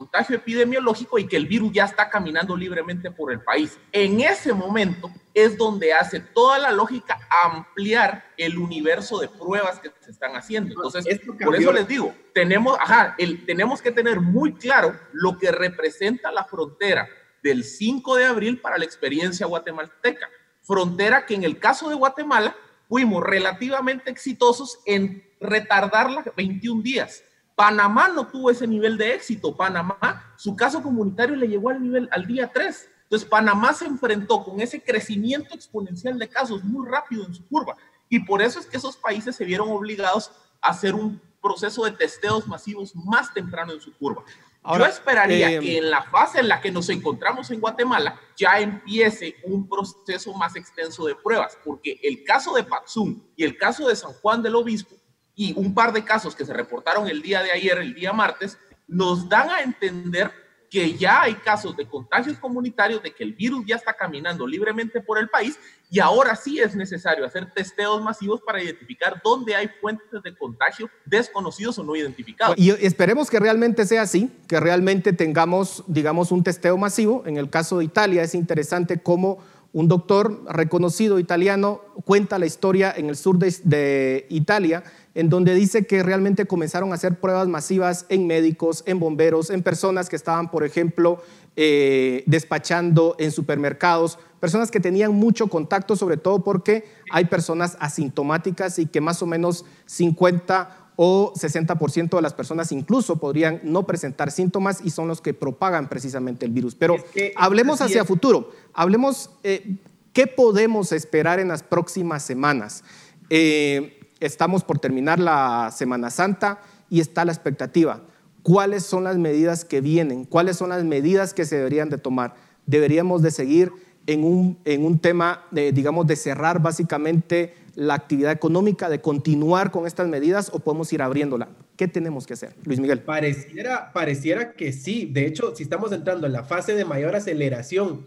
contagio 0.03 0.35
epidemiológico 0.35 1.17
y 1.17 1.29
que 1.29 1.37
el 1.37 1.47
virus 1.47 1.73
ya 1.73 1.85
está 1.85 2.11
caminando 2.11 2.57
libremente 2.57 3.13
por 3.13 3.31
el 3.31 3.41
país. 3.41 3.79
En 3.93 4.21
ese 4.21 4.53
momento 4.53 5.13
es 5.33 5.57
donde 5.57 5.93
hace 5.93 6.19
toda 6.19 6.59
la 6.59 6.73
lógica 6.73 7.21
ampliar 7.45 8.25
el 8.37 8.59
universo 8.59 9.21
de 9.21 9.29
pruebas 9.29 9.79
que 9.79 9.93
se 10.01 10.11
están 10.11 10.35
haciendo. 10.35 10.75
Entonces, 10.75 11.21
por 11.41 11.55
eso 11.55 11.73
les 11.73 11.87
digo, 11.87 12.13
tenemos, 12.35 12.77
ajá, 12.81 13.15
el, 13.17 13.47
tenemos 13.47 13.81
que 13.81 13.93
tener 13.93 14.21
muy 14.21 14.55
claro 14.55 14.99
lo 15.13 15.39
que 15.39 15.53
representa 15.53 16.33
la 16.33 16.45
frontera 16.45 17.09
del 17.41 17.63
5 17.63 18.17
de 18.17 18.25
abril 18.25 18.61
para 18.61 18.79
la 18.79 18.85
experiencia 18.85 19.47
guatemalteca. 19.47 20.29
Frontera 20.63 21.27
que 21.27 21.37
en 21.37 21.45
el 21.45 21.61
caso 21.61 21.89
de 21.89 21.95
Guatemala 21.95 22.57
fuimos 22.89 23.23
relativamente 23.23 24.11
exitosos 24.11 24.81
en 24.85 25.25
retardarla 25.41 26.25
21 26.37 26.83
días 26.83 27.23
Panamá 27.55 28.09
no 28.09 28.27
tuvo 28.27 28.51
ese 28.51 28.67
nivel 28.67 28.97
de 28.97 29.15
éxito. 29.15 29.57
Panamá, 29.57 30.35
su 30.37 30.57
caso 30.57 30.83
comunitario 30.83 31.37
le 31.37 31.49
llegó 31.49 31.71
al 31.71 31.83
nivel 31.83 32.09
al 32.13 32.27
día 32.27 32.51
3. 32.53 32.89
Entonces, 33.05 33.29
Panamá 33.29 33.73
se 33.75 33.85
enfrentó 33.85 34.43
con 34.43 34.61
ese 34.61 34.83
crecimiento 34.83 35.55
exponencial 35.55 36.19
de 36.19 36.29
casos 36.29 36.65
muy 36.65 36.89
rápido 36.89 37.27
en 37.27 37.35
su 37.35 37.47
curva. 37.47 37.77
Y 38.09 38.21
por 38.21 38.43
eso 38.43 38.59
es 38.59 38.67
que 38.67 38.77
esos 38.77 38.97
países 38.97 39.37
se 39.37 39.45
vieron 39.45 39.71
obligados 39.71 40.33
a 40.61 40.71
hacer 40.71 40.95
un 40.95 41.21
proceso 41.43 41.85
de 41.85 41.93
testeos 41.93 42.47
masivos 42.47 42.95
más 42.95 43.33
temprano 43.35 43.73
en 43.73 43.81
su 43.81 43.93
curva. 43.97 44.25
Yo 44.65 44.87
esperaría 44.87 45.51
eh, 45.51 45.61
que 45.61 45.79
en 45.79 45.91
la 45.91 46.05
fase 46.05 46.39
en 46.39 46.49
la 46.49 46.61
que 46.61 46.71
nos 46.71 46.89
encontramos 46.89 47.51
en 47.51 47.59
Guatemala 47.59 48.19
ya 48.37 48.61
empiece 48.61 49.37
un 49.45 49.69
proceso 49.69 50.33
más 50.35 50.55
extenso 50.55 51.05
de 51.05 51.17
pruebas, 51.17 51.59
porque 51.65 51.99
el 52.03 52.23
caso 52.23 52.55
de 52.55 52.63
Patsum 52.63 53.21
y 53.37 53.43
el 53.43 53.59
caso 53.59 53.89
de 53.89 53.97
San 53.97 54.13
Juan 54.13 54.41
del 54.41 54.55
Obispo 54.55 54.95
y 55.43 55.53
un 55.57 55.75
par 55.75 55.93
de 55.93 56.05
casos 56.05 56.37
que 56.37 56.45
se 56.45 56.53
reportaron 56.53 57.09
el 57.09 57.21
día 57.21 57.43
de 57.43 57.51
ayer, 57.51 57.79
el 57.79 57.95
día 57.95 58.13
martes, 58.13 58.59
nos 58.87 59.29
dan 59.29 59.51
a 59.51 59.61
entender 59.61 60.31
que 60.71 60.95
ya 60.95 61.23
hay 61.23 61.35
casos 61.35 61.77
de 61.77 61.85
contagios 61.87 62.39
comunitarios, 62.39 63.03
de 63.03 63.13
que 63.13 63.25
el 63.25 63.35
virus 63.35 63.65
ya 63.67 63.77
está 63.77 63.93
caminando 63.93 64.47
libremente 64.47 65.01
por 65.01 65.19
el 65.19 65.29
país 65.29 65.59
y 65.91 65.99
ahora 65.99 66.37
sí 66.37 66.61
es 66.61 66.77
necesario 66.77 67.27
hacer 67.27 67.53
testeos 67.53 68.01
masivos 68.03 68.41
para 68.41 68.63
identificar 68.63 69.21
dónde 69.23 69.55
hay 69.57 69.69
fuentes 69.81 70.23
de 70.23 70.35
contagio 70.35 70.89
desconocidos 71.05 71.79
o 71.79 71.83
no 71.83 71.97
identificados. 71.97 72.57
Y 72.57 72.71
esperemos 72.71 73.29
que 73.29 73.41
realmente 73.41 73.85
sea 73.85 74.03
así, 74.03 74.31
que 74.47 74.61
realmente 74.61 75.13
tengamos, 75.13 75.83
digamos, 75.89 76.31
un 76.31 76.45
testeo 76.45 76.79
masivo. 76.79 77.25
En 77.27 77.37
el 77.37 77.51
caso 77.51 77.79
de 77.79 77.85
Italia 77.85 78.23
es 78.23 78.35
interesante 78.35 79.03
cómo 79.03 79.41
un 79.75 79.89
doctor 79.89 80.43
reconocido 80.49 81.19
italiano 81.19 81.81
cuenta 82.05 82.39
la 82.39 82.47
historia 82.47 82.95
en 82.97 83.09
el 83.09 83.17
sur 83.17 83.39
de, 83.39 83.55
de 83.65 84.27
Italia 84.31 84.85
en 85.15 85.29
donde 85.29 85.55
dice 85.55 85.87
que 85.87 86.03
realmente 86.03 86.47
comenzaron 86.47 86.93
a 86.93 86.95
hacer 86.95 87.21
pruebas 87.21 87.49
masivas 87.49 88.07
en 88.09 88.27
médicos, 88.27 88.83
en 88.87 88.99
bomberos, 88.99 89.51
en 89.51 89.63
personas 89.63 90.09
que 90.09 90.17
estaban, 90.17 90.51
por 90.51 90.65
ejemplo, 90.65 91.23
eh, 91.57 92.25
despachando 92.27 93.15
en 93.19 93.31
supermercados, 93.31 94.19
personas 94.41 94.71
que 94.71 94.81
tenían 94.81 95.15
mucho 95.15 95.49
contacto, 95.49 95.97
sobre 95.97 96.17
todo 96.17 96.43
porque 96.43 96.85
hay 97.11 97.27
personas 97.27 97.77
asintomáticas 97.79 98.79
y 98.79 98.87
que 98.87 99.01
más 99.01 99.23
o 99.23 99.27
menos 99.27 99.65
50 99.87 100.79
o 100.97 101.33
60% 101.35 102.17
de 102.17 102.23
las 102.23 102.35
personas 102.35 102.73
incluso 102.73 103.17
podrían 103.17 103.61
no 103.63 103.87
presentar 103.87 104.31
síntomas 104.31 104.81
y 104.85 104.91
son 104.91 105.09
los 105.09 105.21
que 105.21 105.35
propagan 105.35 105.89
precisamente 105.89 106.47
el 106.47 106.53
virus. 106.53 106.75
Pero 106.75 106.97
hablemos 107.37 107.81
hacia 107.81 108.05
futuro, 108.05 108.51
hablemos 108.75 109.31
eh, 109.43 109.77
qué 110.13 110.27
podemos 110.27 110.93
esperar 110.93 111.39
en 111.41 111.49
las 111.49 111.63
próximas 111.63 112.23
semanas. 112.23 112.85
Eh, 113.31 114.02
estamos 114.23 114.65
por 114.65 114.79
terminar 114.79 115.19
la 115.19 115.71
Semana 115.75 116.11
Santa 116.11 116.61
y 116.89 117.01
está 117.01 117.25
la 117.25 117.33
expectativa. 117.33 118.03
¿Cuáles 118.43 118.85
son 118.85 119.05
las 119.05 119.19
medidas 119.19 119.65
que 119.65 119.81
vienen? 119.81 120.25
¿Cuáles 120.25 120.57
son 120.57 120.71
las 120.71 120.85
medidas 120.85 121.35
que 121.35 121.45
se 121.45 121.57
deberían 121.57 121.91
de 121.91 121.99
tomar? 121.99 122.35
¿Deberíamos 122.67 123.23
de 123.23 123.31
seguir 123.31 123.73
en 124.07 124.25
un, 124.25 124.59
en 124.65 124.85
un 124.85 124.99
tema, 124.99 125.45
de, 125.51 125.73
digamos, 125.73 126.07
de 126.07 126.17
cerrar 126.17 126.61
básicamente 126.61 127.55
la 127.75 127.95
actividad 127.95 128.33
económica, 128.33 128.89
de 128.89 129.01
continuar 129.01 129.71
con 129.71 129.87
estas 129.87 130.09
medidas 130.09 130.51
o 130.53 130.59
podemos 130.61 130.93
ir 130.93 131.03
abriéndola? 131.03 131.49
¿Qué 131.77 131.89
tenemos 131.89 132.27
que 132.27 132.35
hacer? 132.35 132.55
Luis 132.65 132.81
Miguel. 132.81 133.01
Pareciera, 133.01 133.93
pareciera 133.93 134.53
que 134.53 134.73
sí. 134.73 135.09
De 135.13 135.27
hecho, 135.27 135.55
si 135.57 135.63
estamos 135.63 135.93
entrando 135.93 136.27
en 136.27 136.33
la 136.33 136.45
fase 136.45 136.75
de 136.75 136.85
mayor 136.85 137.15
aceleración 137.17 138.05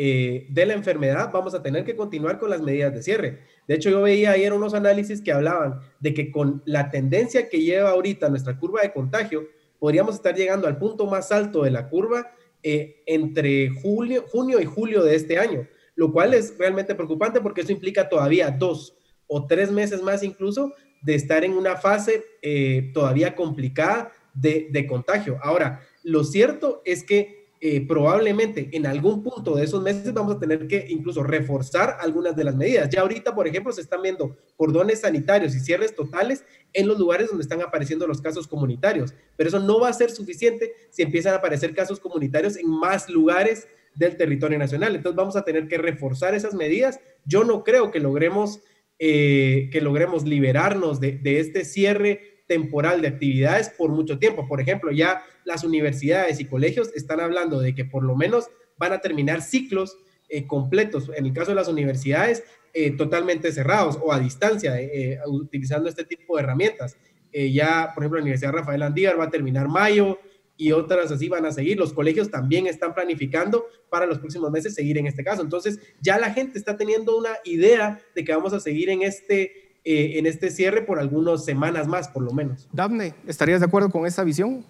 eh, 0.00 0.46
de 0.48 0.64
la 0.64 0.74
enfermedad, 0.74 1.32
vamos 1.32 1.56
a 1.56 1.60
tener 1.60 1.84
que 1.84 1.96
continuar 1.96 2.38
con 2.38 2.50
las 2.50 2.62
medidas 2.62 2.94
de 2.94 3.02
cierre. 3.02 3.40
De 3.66 3.74
hecho, 3.74 3.90
yo 3.90 4.00
veía 4.02 4.30
ayer 4.30 4.52
unos 4.52 4.72
análisis 4.72 5.20
que 5.20 5.32
hablaban 5.32 5.80
de 5.98 6.14
que 6.14 6.30
con 6.30 6.62
la 6.66 6.88
tendencia 6.92 7.48
que 7.48 7.62
lleva 7.62 7.90
ahorita 7.90 8.28
nuestra 8.28 8.56
curva 8.56 8.82
de 8.82 8.92
contagio, 8.92 9.48
podríamos 9.80 10.14
estar 10.14 10.36
llegando 10.36 10.68
al 10.68 10.78
punto 10.78 11.06
más 11.06 11.32
alto 11.32 11.64
de 11.64 11.72
la 11.72 11.88
curva 11.88 12.30
eh, 12.62 13.02
entre 13.06 13.70
junio 13.70 14.22
y 14.60 14.64
julio 14.66 15.02
de 15.02 15.16
este 15.16 15.36
año, 15.36 15.66
lo 15.96 16.12
cual 16.12 16.32
es 16.32 16.56
realmente 16.56 16.94
preocupante 16.94 17.40
porque 17.40 17.62
eso 17.62 17.72
implica 17.72 18.08
todavía 18.08 18.52
dos 18.52 18.96
o 19.26 19.48
tres 19.48 19.72
meses 19.72 20.00
más 20.00 20.22
incluso 20.22 20.74
de 21.02 21.16
estar 21.16 21.42
en 21.42 21.54
una 21.54 21.74
fase 21.74 22.22
eh, 22.40 22.92
todavía 22.94 23.34
complicada 23.34 24.12
de 24.32 24.86
contagio. 24.86 25.40
Ahora, 25.42 25.80
lo 26.04 26.22
cierto 26.22 26.82
es 26.84 27.02
que 27.02 27.37
eh, 27.60 27.84
probablemente 27.88 28.68
en 28.72 28.86
algún 28.86 29.22
punto 29.22 29.56
de 29.56 29.64
esos 29.64 29.82
meses 29.82 30.14
vamos 30.14 30.36
a 30.36 30.38
tener 30.38 30.68
que 30.68 30.86
incluso 30.88 31.24
reforzar 31.24 31.96
algunas 32.00 32.36
de 32.36 32.44
las 32.44 32.54
medidas. 32.54 32.88
Ya 32.88 33.00
ahorita, 33.00 33.34
por 33.34 33.48
ejemplo, 33.48 33.72
se 33.72 33.80
están 33.80 34.00
viendo 34.02 34.36
cordones 34.56 35.00
sanitarios 35.00 35.56
y 35.56 35.60
cierres 35.60 35.94
totales 35.94 36.44
en 36.72 36.86
los 36.86 36.98
lugares 36.98 37.28
donde 37.28 37.42
están 37.42 37.60
apareciendo 37.60 38.06
los 38.06 38.22
casos 38.22 38.46
comunitarios, 38.46 39.12
pero 39.36 39.48
eso 39.48 39.58
no 39.58 39.80
va 39.80 39.88
a 39.88 39.92
ser 39.92 40.10
suficiente 40.10 40.72
si 40.90 41.02
empiezan 41.02 41.32
a 41.32 41.38
aparecer 41.38 41.74
casos 41.74 41.98
comunitarios 41.98 42.56
en 42.56 42.70
más 42.70 43.08
lugares 43.08 43.66
del 43.96 44.16
territorio 44.16 44.58
nacional. 44.58 44.94
Entonces 44.94 45.16
vamos 45.16 45.34
a 45.34 45.42
tener 45.42 45.66
que 45.66 45.78
reforzar 45.78 46.34
esas 46.36 46.54
medidas. 46.54 47.00
Yo 47.24 47.42
no 47.42 47.64
creo 47.64 47.90
que 47.90 47.98
logremos, 47.98 48.60
eh, 49.00 49.68
que 49.72 49.80
logremos 49.80 50.24
liberarnos 50.24 51.00
de, 51.00 51.12
de 51.18 51.40
este 51.40 51.64
cierre 51.64 52.37
temporal 52.48 53.00
de 53.02 53.08
actividades 53.08 53.68
por 53.68 53.90
mucho 53.90 54.18
tiempo. 54.18 54.48
Por 54.48 54.60
ejemplo, 54.60 54.90
ya 54.90 55.22
las 55.44 55.62
universidades 55.62 56.40
y 56.40 56.46
colegios 56.46 56.90
están 56.94 57.20
hablando 57.20 57.60
de 57.60 57.74
que 57.74 57.84
por 57.84 58.02
lo 58.02 58.16
menos 58.16 58.48
van 58.78 58.92
a 58.92 59.00
terminar 59.00 59.42
ciclos 59.42 59.96
eh, 60.28 60.46
completos, 60.46 61.10
en 61.14 61.26
el 61.26 61.32
caso 61.32 61.52
de 61.52 61.56
las 61.56 61.68
universidades, 61.68 62.42
eh, 62.74 62.90
totalmente 62.96 63.52
cerrados 63.52 63.98
o 64.02 64.12
a 64.12 64.18
distancia, 64.18 64.80
eh, 64.80 65.18
utilizando 65.26 65.88
este 65.88 66.04
tipo 66.04 66.36
de 66.36 66.42
herramientas. 66.42 66.96
ya, 67.30 67.92
por 67.94 68.02
ejemplo, 68.02 68.18
la 68.18 68.22
Universidad 68.22 68.52
Rafael 68.52 68.82
Andívar 68.82 69.20
va 69.20 69.24
a 69.24 69.30
terminar 69.30 69.68
mayo 69.68 70.18
y 70.56 70.72
otras 70.72 71.12
así 71.12 71.28
van 71.28 71.44
a 71.44 71.52
seguir. 71.52 71.78
Los 71.78 71.92
colegios 71.92 72.30
también 72.30 72.66
están 72.66 72.94
planificando 72.94 73.66
para 73.90 74.06
los 74.06 74.18
próximos 74.18 74.50
meses 74.50 74.74
seguir 74.74 74.96
en 74.96 75.06
este 75.06 75.22
caso. 75.22 75.42
Entonces, 75.42 75.78
ya 76.00 76.18
la 76.18 76.32
gente 76.32 76.58
está 76.58 76.76
teniendo 76.76 77.16
una 77.16 77.36
idea 77.44 78.00
de 78.14 78.24
que 78.24 78.34
vamos 78.34 78.54
a 78.54 78.60
seguir 78.60 78.88
en 78.88 79.02
este 79.02 79.67
eh, 79.90 80.18
en 80.18 80.26
este 80.26 80.50
cierre 80.50 80.82
por 80.82 80.98
algunas 80.98 81.46
semanas 81.46 81.86
más, 81.86 82.08
por 82.08 82.22
lo 82.22 82.30
menos. 82.32 82.68
Dafne, 82.72 83.14
¿estarías 83.26 83.60
de 83.60 83.66
acuerdo 83.66 83.88
con 83.88 84.04
esa 84.04 84.22
visión 84.22 84.62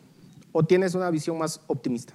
o 0.52 0.62
tienes 0.62 0.94
una 0.94 1.10
visión 1.10 1.36
más 1.36 1.60
optimista? 1.66 2.14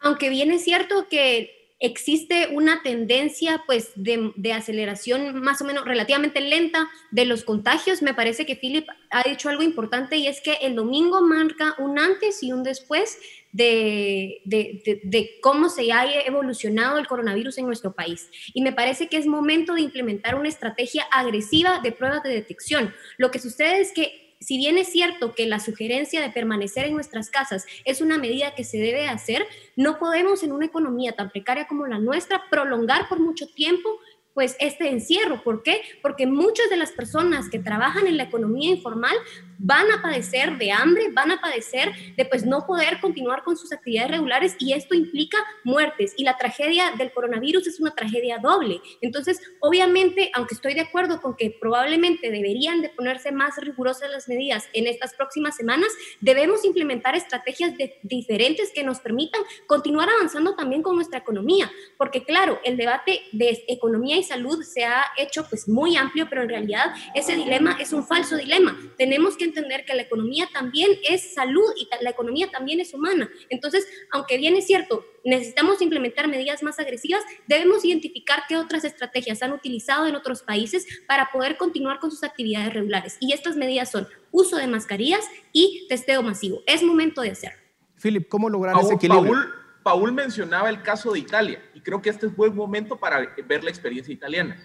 Aunque 0.00 0.28
bien 0.28 0.50
es 0.50 0.62
cierto 0.62 1.06
que 1.08 1.48
existe 1.80 2.48
una 2.52 2.82
tendencia 2.82 3.62
pues 3.66 3.92
de, 3.94 4.52
aceleración 4.52 5.40
más 5.40 5.62
o 5.62 5.64
menos 5.64 5.86
relativamente 5.86 6.42
lenta 6.42 6.90
de 7.10 7.24
los 7.24 7.44
contagios. 7.44 8.02
Me 8.02 8.12
parece 8.12 8.44
que 8.44 8.56
Philip 8.56 8.86
ha 9.08 9.26
dicho 9.26 9.48
algo 9.48 9.62
importante 9.62 10.18
y 10.18 10.26
es 10.26 10.42
que 10.42 10.52
el 10.60 10.74
domingo 10.74 11.22
marca 11.22 11.74
un 11.78 11.98
antes 11.98 12.42
y 12.42 12.52
un 12.52 12.62
después 12.62 13.18
de, 13.54 14.42
de, 14.44 15.38
cómo 15.40 15.68
se 15.68 15.92
ha 15.92 16.04
evolucionado 16.26 16.98
el 16.98 17.06
coronavirus 17.06 17.58
en 17.58 17.66
nuestro 17.66 17.94
país. 17.94 18.28
Y 18.52 18.62
me 18.62 18.72
parece 18.72 19.06
que 19.06 19.16
es 19.16 19.26
momento 19.26 19.74
de 19.74 19.82
implementar 19.82 20.34
una 20.34 20.48
estrategia 20.48 21.04
agresiva 21.12 21.78
de 21.78 21.92
pruebas 21.92 22.24
de 22.24 22.30
detección. 22.30 22.92
Lo 23.16 23.30
que 23.30 23.38
sucede 23.38 23.80
es 23.80 23.92
que 23.92 24.36
si 24.40 24.58
bien 24.58 24.76
es 24.76 24.88
cierto 24.88 25.34
que 25.34 25.46
la 25.46 25.60
sugerencia 25.60 26.20
de 26.20 26.30
permanecer 26.30 26.86
en 26.86 26.94
nuestras 26.94 27.30
casas 27.30 27.64
es 27.84 28.00
una 28.00 28.18
medida 28.18 28.56
que 28.56 28.64
se 28.64 28.78
debe 28.78 29.06
hacer, 29.06 29.46
no 29.76 29.98
podemos 29.98 30.42
en 30.42 30.52
una 30.52 30.66
economía 30.66 31.12
tan 31.12 31.30
precaria 31.30 31.68
como 31.68 31.86
la 31.86 31.98
nuestra 31.98 32.42
prolongar 32.50 33.08
por 33.08 33.20
mucho 33.20 33.46
tiempo 33.46 33.88
pues 34.34 34.56
este 34.58 34.90
encierro. 34.90 35.42
¿Por 35.42 35.62
qué? 35.62 35.80
Porque 36.02 36.26
muchas 36.26 36.68
de 36.68 36.76
las 36.76 36.90
personas 36.90 37.48
que 37.48 37.60
trabajan 37.60 38.08
en 38.08 38.16
la 38.16 38.24
economía 38.24 38.70
informal 38.70 39.14
van 39.58 39.90
a 39.90 40.02
padecer 40.02 40.56
de 40.58 40.72
hambre, 40.72 41.10
van 41.12 41.30
a 41.30 41.40
padecer 41.40 41.92
de 42.16 42.24
pues 42.24 42.44
no 42.44 42.66
poder 42.66 43.00
continuar 43.00 43.42
con 43.42 43.56
sus 43.56 43.72
actividades 43.72 44.10
regulares 44.10 44.56
y 44.58 44.72
esto 44.72 44.94
implica 44.94 45.38
muertes 45.64 46.14
y 46.16 46.24
la 46.24 46.36
tragedia 46.36 46.92
del 46.96 47.12
coronavirus 47.12 47.66
es 47.66 47.80
una 47.80 47.94
tragedia 47.94 48.38
doble. 48.38 48.80
Entonces, 49.00 49.40
obviamente, 49.60 50.30
aunque 50.34 50.54
estoy 50.54 50.74
de 50.74 50.80
acuerdo 50.80 51.20
con 51.20 51.36
que 51.36 51.56
probablemente 51.60 52.30
deberían 52.30 52.82
de 52.82 52.88
ponerse 52.90 53.32
más 53.32 53.56
rigurosas 53.58 54.10
las 54.10 54.28
medidas 54.28 54.68
en 54.72 54.86
estas 54.86 55.14
próximas 55.14 55.56
semanas, 55.56 55.88
debemos 56.20 56.64
implementar 56.64 57.14
estrategias 57.14 57.76
de, 57.76 57.98
diferentes 58.02 58.70
que 58.72 58.84
nos 58.84 59.00
permitan 59.00 59.42
continuar 59.66 60.08
avanzando 60.10 60.54
también 60.54 60.82
con 60.82 60.96
nuestra 60.96 61.18
economía, 61.18 61.70
porque 61.96 62.24
claro, 62.24 62.60
el 62.64 62.76
debate 62.76 63.22
de 63.32 63.64
economía 63.68 64.16
y 64.16 64.22
salud 64.22 64.62
se 64.62 64.84
ha 64.84 65.04
hecho 65.16 65.46
pues 65.48 65.68
muy 65.68 65.96
amplio, 65.96 66.28
pero 66.28 66.42
en 66.42 66.48
realidad 66.48 66.94
ese 67.14 67.36
dilema 67.36 67.76
es 67.80 67.92
un 67.92 68.06
falso 68.06 68.36
dilema. 68.36 68.76
Tenemos 68.96 69.36
que 69.36 69.43
entender 69.44 69.84
que 69.84 69.94
la 69.94 70.02
economía 70.02 70.48
también 70.52 70.90
es 71.08 71.34
salud 71.34 71.70
y 71.76 71.88
la 72.02 72.10
economía 72.10 72.50
también 72.50 72.80
es 72.80 72.94
humana. 72.94 73.28
Entonces, 73.48 73.86
aunque 74.10 74.38
bien 74.38 74.56
es 74.56 74.66
cierto, 74.66 75.04
necesitamos 75.24 75.80
implementar 75.80 76.28
medidas 76.28 76.62
más 76.62 76.78
agresivas, 76.78 77.22
debemos 77.46 77.84
identificar 77.84 78.44
qué 78.48 78.56
otras 78.56 78.84
estrategias 78.84 79.42
han 79.42 79.52
utilizado 79.52 80.06
en 80.06 80.16
otros 80.16 80.42
países 80.42 80.86
para 81.06 81.30
poder 81.32 81.56
continuar 81.56 81.98
con 81.98 82.10
sus 82.10 82.24
actividades 82.24 82.72
regulares. 82.72 83.16
Y 83.20 83.32
estas 83.32 83.56
medidas 83.56 83.90
son 83.90 84.08
uso 84.30 84.56
de 84.56 84.66
mascarillas 84.66 85.24
y 85.52 85.86
testeo 85.88 86.22
masivo. 86.22 86.62
Es 86.66 86.82
momento 86.82 87.22
de 87.22 87.30
hacerlo. 87.30 87.58
Philip, 88.00 88.28
¿cómo 88.28 88.50
lograr 88.50 88.76
ese 88.80 88.94
equilibrio? 88.94 89.34
Paul 89.82 90.12
mencionaba 90.12 90.70
el 90.70 90.82
caso 90.82 91.12
de 91.12 91.18
Italia 91.18 91.62
y 91.74 91.80
creo 91.80 92.00
que 92.00 92.08
este 92.08 92.26
es 92.26 92.34
buen 92.34 92.54
momento 92.54 92.96
para 92.96 93.34
ver 93.46 93.62
la 93.62 93.70
experiencia 93.70 94.12
italiana. 94.12 94.56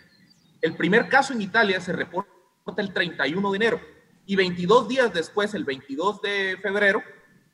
El 0.62 0.76
primer 0.76 1.10
caso 1.10 1.34
en 1.34 1.42
Italia 1.42 1.80
se 1.82 1.92
reporta 1.92 2.32
el 2.78 2.94
31 2.94 3.52
de 3.52 3.56
enero 3.56 3.99
y 4.30 4.36
22 4.36 4.88
días 4.88 5.12
después, 5.12 5.56
el 5.56 5.64
22 5.64 6.22
de 6.22 6.56
febrero, 6.62 7.02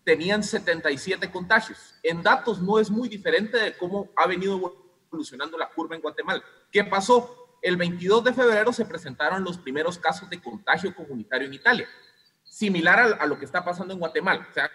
tenían 0.04 0.44
77 0.44 1.32
contagios. 1.32 1.96
En 2.04 2.22
datos 2.22 2.62
no 2.62 2.80
es 2.80 2.92
muy 2.92 3.08
diferente 3.08 3.58
de 3.58 3.78
cómo 3.78 4.10
ha 4.18 4.28
venido 4.28 4.76
evolucionando 5.08 5.58
la 5.58 5.70
curva 5.70 5.96
en 5.96 6.02
Guatemala. 6.02 6.44
¿Qué 6.70 6.84
pasó? 6.84 7.58
El 7.62 7.78
22 7.78 8.26
de 8.26 8.34
febrero 8.34 8.74
se 8.74 8.84
presentaron 8.84 9.42
los 9.46 9.58
primeros 9.58 9.98
casos 9.98 10.30
de 10.30 10.42
contagio 10.42 10.94
comunitario 10.94 11.48
en 11.48 11.54
Italia, 11.54 11.88
similar 12.44 13.18
a, 13.22 13.26
lo 13.26 13.40
que 13.40 13.46
está 13.46 13.64
pasando 13.64 13.94
en 13.94 14.00
Guatemala. 14.02 14.46
O 14.50 14.54
sea, 14.54 14.70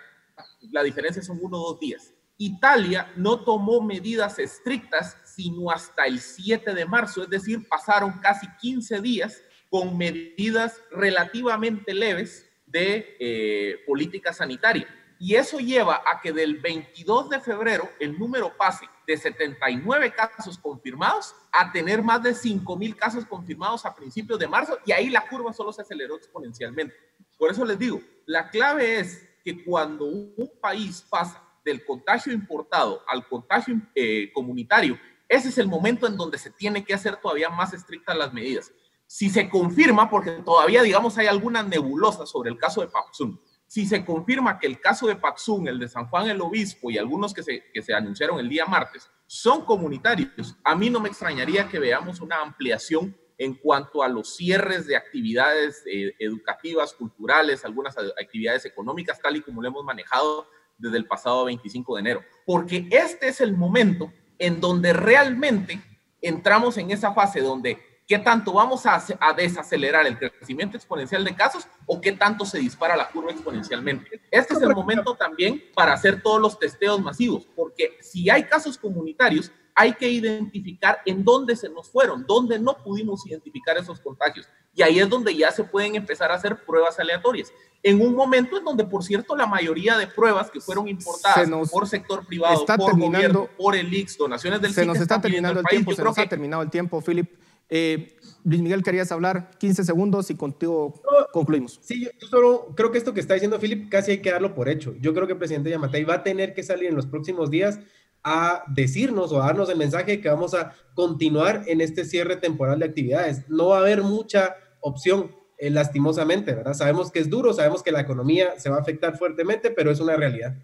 la 0.72 0.82
diferencia 0.82 1.22
son 1.22 1.38
uno 1.42 1.58
o 1.58 1.72
dos 1.72 1.80
días. 1.80 2.14
Italia 2.38 3.12
no 3.14 3.44
tomó 3.44 3.82
medidas 3.82 4.38
estrictas 4.38 5.18
sino 5.26 5.70
hasta 5.70 6.06
el 6.06 6.18
7 6.18 6.72
de 6.72 6.86
marzo, 6.86 7.24
es 7.24 7.28
decir, 7.28 7.68
pasaron 7.68 8.12
casi 8.20 8.46
15 8.58 9.02
días 9.02 9.42
con 9.70 9.96
medidas 9.96 10.82
relativamente 10.90 11.94
leves 11.94 12.46
de 12.66 13.16
eh, 13.18 13.78
política 13.86 14.32
sanitaria. 14.32 14.86
Y 15.18 15.34
eso 15.34 15.58
lleva 15.58 16.02
a 16.06 16.20
que 16.20 16.32
del 16.32 16.56
22 16.56 17.28
de 17.28 17.40
febrero 17.40 17.88
el 18.00 18.18
número 18.18 18.56
pase 18.56 18.86
de 19.06 19.16
79 19.16 20.12
casos 20.12 20.56
confirmados 20.56 21.34
a 21.52 21.70
tener 21.70 22.02
más 22.02 22.22
de 22.22 22.34
5 22.34 22.76
mil 22.76 22.96
casos 22.96 23.26
confirmados 23.26 23.84
a 23.84 23.94
principios 23.94 24.38
de 24.38 24.48
marzo 24.48 24.78
y 24.86 24.92
ahí 24.92 25.10
la 25.10 25.28
curva 25.28 25.52
solo 25.52 25.72
se 25.72 25.82
aceleró 25.82 26.16
exponencialmente. 26.16 26.94
Por 27.36 27.50
eso 27.50 27.64
les 27.64 27.78
digo, 27.78 28.00
la 28.24 28.48
clave 28.48 28.98
es 28.98 29.28
que 29.44 29.62
cuando 29.62 30.06
un 30.06 30.50
país 30.60 31.04
pasa 31.08 31.42
del 31.64 31.84
contagio 31.84 32.32
importado 32.32 33.02
al 33.06 33.28
contagio 33.28 33.76
eh, 33.94 34.30
comunitario, 34.32 34.98
ese 35.28 35.50
es 35.50 35.58
el 35.58 35.68
momento 35.68 36.06
en 36.06 36.16
donde 36.16 36.38
se 36.38 36.50
tiene 36.50 36.84
que 36.84 36.94
hacer 36.94 37.16
todavía 37.16 37.50
más 37.50 37.74
estrictas 37.74 38.16
las 38.16 38.32
medidas. 38.32 38.72
Si 39.12 39.28
se 39.28 39.48
confirma, 39.48 40.08
porque 40.08 40.30
todavía, 40.44 40.82
digamos, 40.82 41.18
hay 41.18 41.26
alguna 41.26 41.64
nebulosa 41.64 42.26
sobre 42.26 42.48
el 42.48 42.56
caso 42.56 42.80
de 42.80 42.86
Paxún, 42.86 43.40
si 43.66 43.84
se 43.84 44.04
confirma 44.04 44.56
que 44.56 44.68
el 44.68 44.80
caso 44.80 45.08
de 45.08 45.16
Paxún, 45.16 45.66
el 45.66 45.80
de 45.80 45.88
San 45.88 46.06
Juan 46.06 46.30
el 46.30 46.40
Obispo 46.40 46.92
y 46.92 46.96
algunos 46.96 47.34
que 47.34 47.42
se, 47.42 47.64
que 47.74 47.82
se 47.82 47.92
anunciaron 47.92 48.38
el 48.38 48.48
día 48.48 48.66
martes 48.66 49.10
son 49.26 49.64
comunitarios, 49.64 50.56
a 50.62 50.76
mí 50.76 50.90
no 50.90 51.00
me 51.00 51.08
extrañaría 51.08 51.68
que 51.68 51.80
veamos 51.80 52.20
una 52.20 52.40
ampliación 52.40 53.16
en 53.36 53.54
cuanto 53.54 54.04
a 54.04 54.08
los 54.08 54.36
cierres 54.36 54.86
de 54.86 54.94
actividades 54.94 55.82
eh, 55.92 56.14
educativas, 56.20 56.92
culturales, 56.92 57.64
algunas 57.64 57.98
actividades 57.98 58.64
económicas, 58.64 59.20
tal 59.20 59.34
y 59.34 59.42
como 59.42 59.60
lo 59.60 59.66
hemos 59.66 59.82
manejado 59.82 60.46
desde 60.78 60.98
el 60.98 61.08
pasado 61.08 61.46
25 61.46 61.96
de 61.96 62.00
enero, 62.00 62.24
porque 62.46 62.86
este 62.92 63.26
es 63.26 63.40
el 63.40 63.56
momento 63.56 64.12
en 64.38 64.60
donde 64.60 64.92
realmente 64.92 65.82
entramos 66.22 66.78
en 66.78 66.92
esa 66.92 67.12
fase 67.12 67.40
donde 67.40 67.89
qué 68.10 68.18
tanto 68.18 68.52
vamos 68.52 68.86
a, 68.86 69.00
a, 69.20 69.32
desacelerar 69.34 70.04
el 70.04 70.18
crecimiento 70.18 70.76
exponencial 70.76 71.22
de 71.22 71.32
casos 71.32 71.68
o 71.86 72.00
qué 72.00 72.10
tanto 72.10 72.44
se 72.44 72.58
dispara 72.58 72.96
la 72.96 73.08
curva 73.08 73.30
exponencialmente. 73.30 74.20
Este 74.32 74.54
es 74.54 74.62
el 74.62 74.74
momento 74.74 75.14
también 75.14 75.62
para 75.76 75.92
hacer 75.92 76.20
todos 76.20 76.40
los 76.40 76.58
testeos 76.58 77.00
masivos, 77.00 77.46
porque 77.54 77.98
si 78.00 78.28
hay 78.28 78.42
casos 78.42 78.76
comunitarios, 78.78 79.52
hay 79.76 79.92
que 79.92 80.10
identificar 80.10 80.98
en 81.06 81.22
dónde 81.22 81.54
se 81.54 81.68
nos 81.68 81.88
fueron, 81.88 82.26
dónde 82.26 82.58
no 82.58 82.78
pudimos 82.78 83.24
identificar 83.28 83.78
esos 83.78 84.00
contagios. 84.00 84.48
Y 84.74 84.82
ahí 84.82 84.98
es 84.98 85.08
donde 85.08 85.32
ya 85.36 85.52
se 85.52 85.62
pueden 85.62 85.94
empezar 85.94 86.32
a 86.32 86.34
hacer 86.34 86.64
pruebas 86.64 86.98
aleatorias 86.98 87.52
en 87.82 88.00
un 88.00 88.14
momento 88.14 88.58
en 88.58 88.64
donde, 88.64 88.84
por 88.84 89.04
cierto, 89.04 89.36
la 89.36 89.46
mayoría 89.46 89.96
de 89.96 90.06
pruebas 90.06 90.50
que 90.50 90.60
fueron 90.60 90.88
importadas 90.88 91.48
por 91.70 91.88
sector 91.88 92.26
privado, 92.26 92.66
por 92.66 92.98
gobierno, 92.98 93.48
por 93.56 93.74
el 93.74 93.92
IX, 93.92 94.18
donaciones 94.18 94.60
del 94.60 94.74
Se 94.74 94.84
nos 94.84 94.98
está 94.98 95.20
terminando 95.20 95.60
el, 95.60 95.66
tiempo, 95.66 95.94
se 95.94 96.02
nos 96.02 96.18
ha 96.18 96.26
terminado 96.26 96.62
el 96.62 96.70
tiempo, 96.70 97.00
Philip. 97.00 97.30
Eh, 97.70 98.16
Luis 98.44 98.60
Miguel, 98.60 98.82
querías 98.82 99.12
hablar 99.12 99.50
15 99.58 99.84
segundos 99.84 100.30
y 100.30 100.34
contigo 100.34 101.00
concluimos. 101.32 101.78
Sí, 101.82 102.08
yo 102.20 102.28
solo 102.28 102.74
creo 102.74 102.90
que 102.90 102.98
esto 102.98 103.14
que 103.14 103.20
está 103.20 103.34
diciendo 103.34 103.60
Philip 103.60 103.88
casi 103.88 104.12
hay 104.12 104.18
que 104.18 104.30
darlo 104.30 104.54
por 104.54 104.68
hecho. 104.68 104.94
Yo 105.00 105.14
creo 105.14 105.26
que 105.26 105.34
el 105.34 105.38
presidente 105.38 105.70
Yamatei 105.70 106.04
va 106.04 106.14
a 106.14 106.22
tener 106.22 106.54
que 106.54 106.62
salir 106.62 106.88
en 106.88 106.96
los 106.96 107.06
próximos 107.06 107.50
días 107.50 107.78
a 108.22 108.64
decirnos 108.68 109.32
o 109.32 109.42
a 109.42 109.46
darnos 109.46 109.70
el 109.70 109.78
mensaje 109.78 110.20
que 110.20 110.28
vamos 110.28 110.54
a 110.54 110.74
continuar 110.94 111.62
en 111.66 111.80
este 111.80 112.04
cierre 112.04 112.36
temporal 112.36 112.78
de 112.78 112.86
actividades. 112.86 113.48
No 113.48 113.68
va 113.68 113.78
a 113.78 113.80
haber 113.80 114.02
mucha 114.02 114.56
opción 114.80 115.34
eh, 115.58 115.70
lastimosamente, 115.70 116.54
¿verdad? 116.54 116.74
Sabemos 116.74 117.10
que 117.10 117.20
es 117.20 117.30
duro, 117.30 117.52
sabemos 117.52 117.82
que 117.82 117.92
la 117.92 118.00
economía 118.00 118.58
se 118.58 118.70
va 118.70 118.76
a 118.76 118.80
afectar 118.80 119.16
fuertemente, 119.16 119.70
pero 119.70 119.90
es 119.90 120.00
una 120.00 120.16
realidad. 120.16 120.54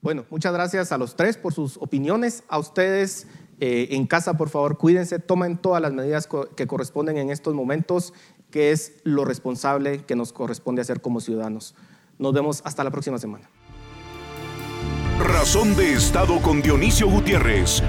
Bueno, 0.00 0.24
muchas 0.30 0.52
gracias 0.52 0.92
a 0.92 0.98
los 0.98 1.16
tres 1.16 1.36
por 1.36 1.52
sus 1.52 1.78
opiniones. 1.78 2.44
A 2.48 2.58
ustedes 2.58 3.26
eh, 3.60 3.88
en 3.92 4.06
casa, 4.06 4.36
por 4.36 4.48
favor, 4.48 4.76
cuídense, 4.78 5.18
tomen 5.18 5.56
todas 5.56 5.80
las 5.80 5.92
medidas 5.92 6.28
que 6.56 6.66
corresponden 6.66 7.16
en 7.16 7.30
estos 7.30 7.54
momentos, 7.54 8.12
que 8.50 8.70
es 8.70 8.94
lo 9.02 9.24
responsable 9.24 10.04
que 10.04 10.16
nos 10.16 10.32
corresponde 10.32 10.82
hacer 10.82 11.00
como 11.00 11.20
ciudadanos. 11.20 11.74
Nos 12.18 12.32
vemos 12.32 12.62
hasta 12.64 12.84
la 12.84 12.90
próxima 12.90 13.18
semana. 13.18 13.48
Razón 15.18 15.74
de 15.76 15.94
Estado 15.94 16.40
con 16.42 16.62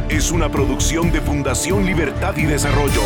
es 0.09 0.31
una 0.31 0.49
producción 0.49 1.11
de 1.11 1.19
Fundación 1.21 1.85
Libertad 1.85 2.37
y 2.37 2.45
Desarrollo. 2.45 3.01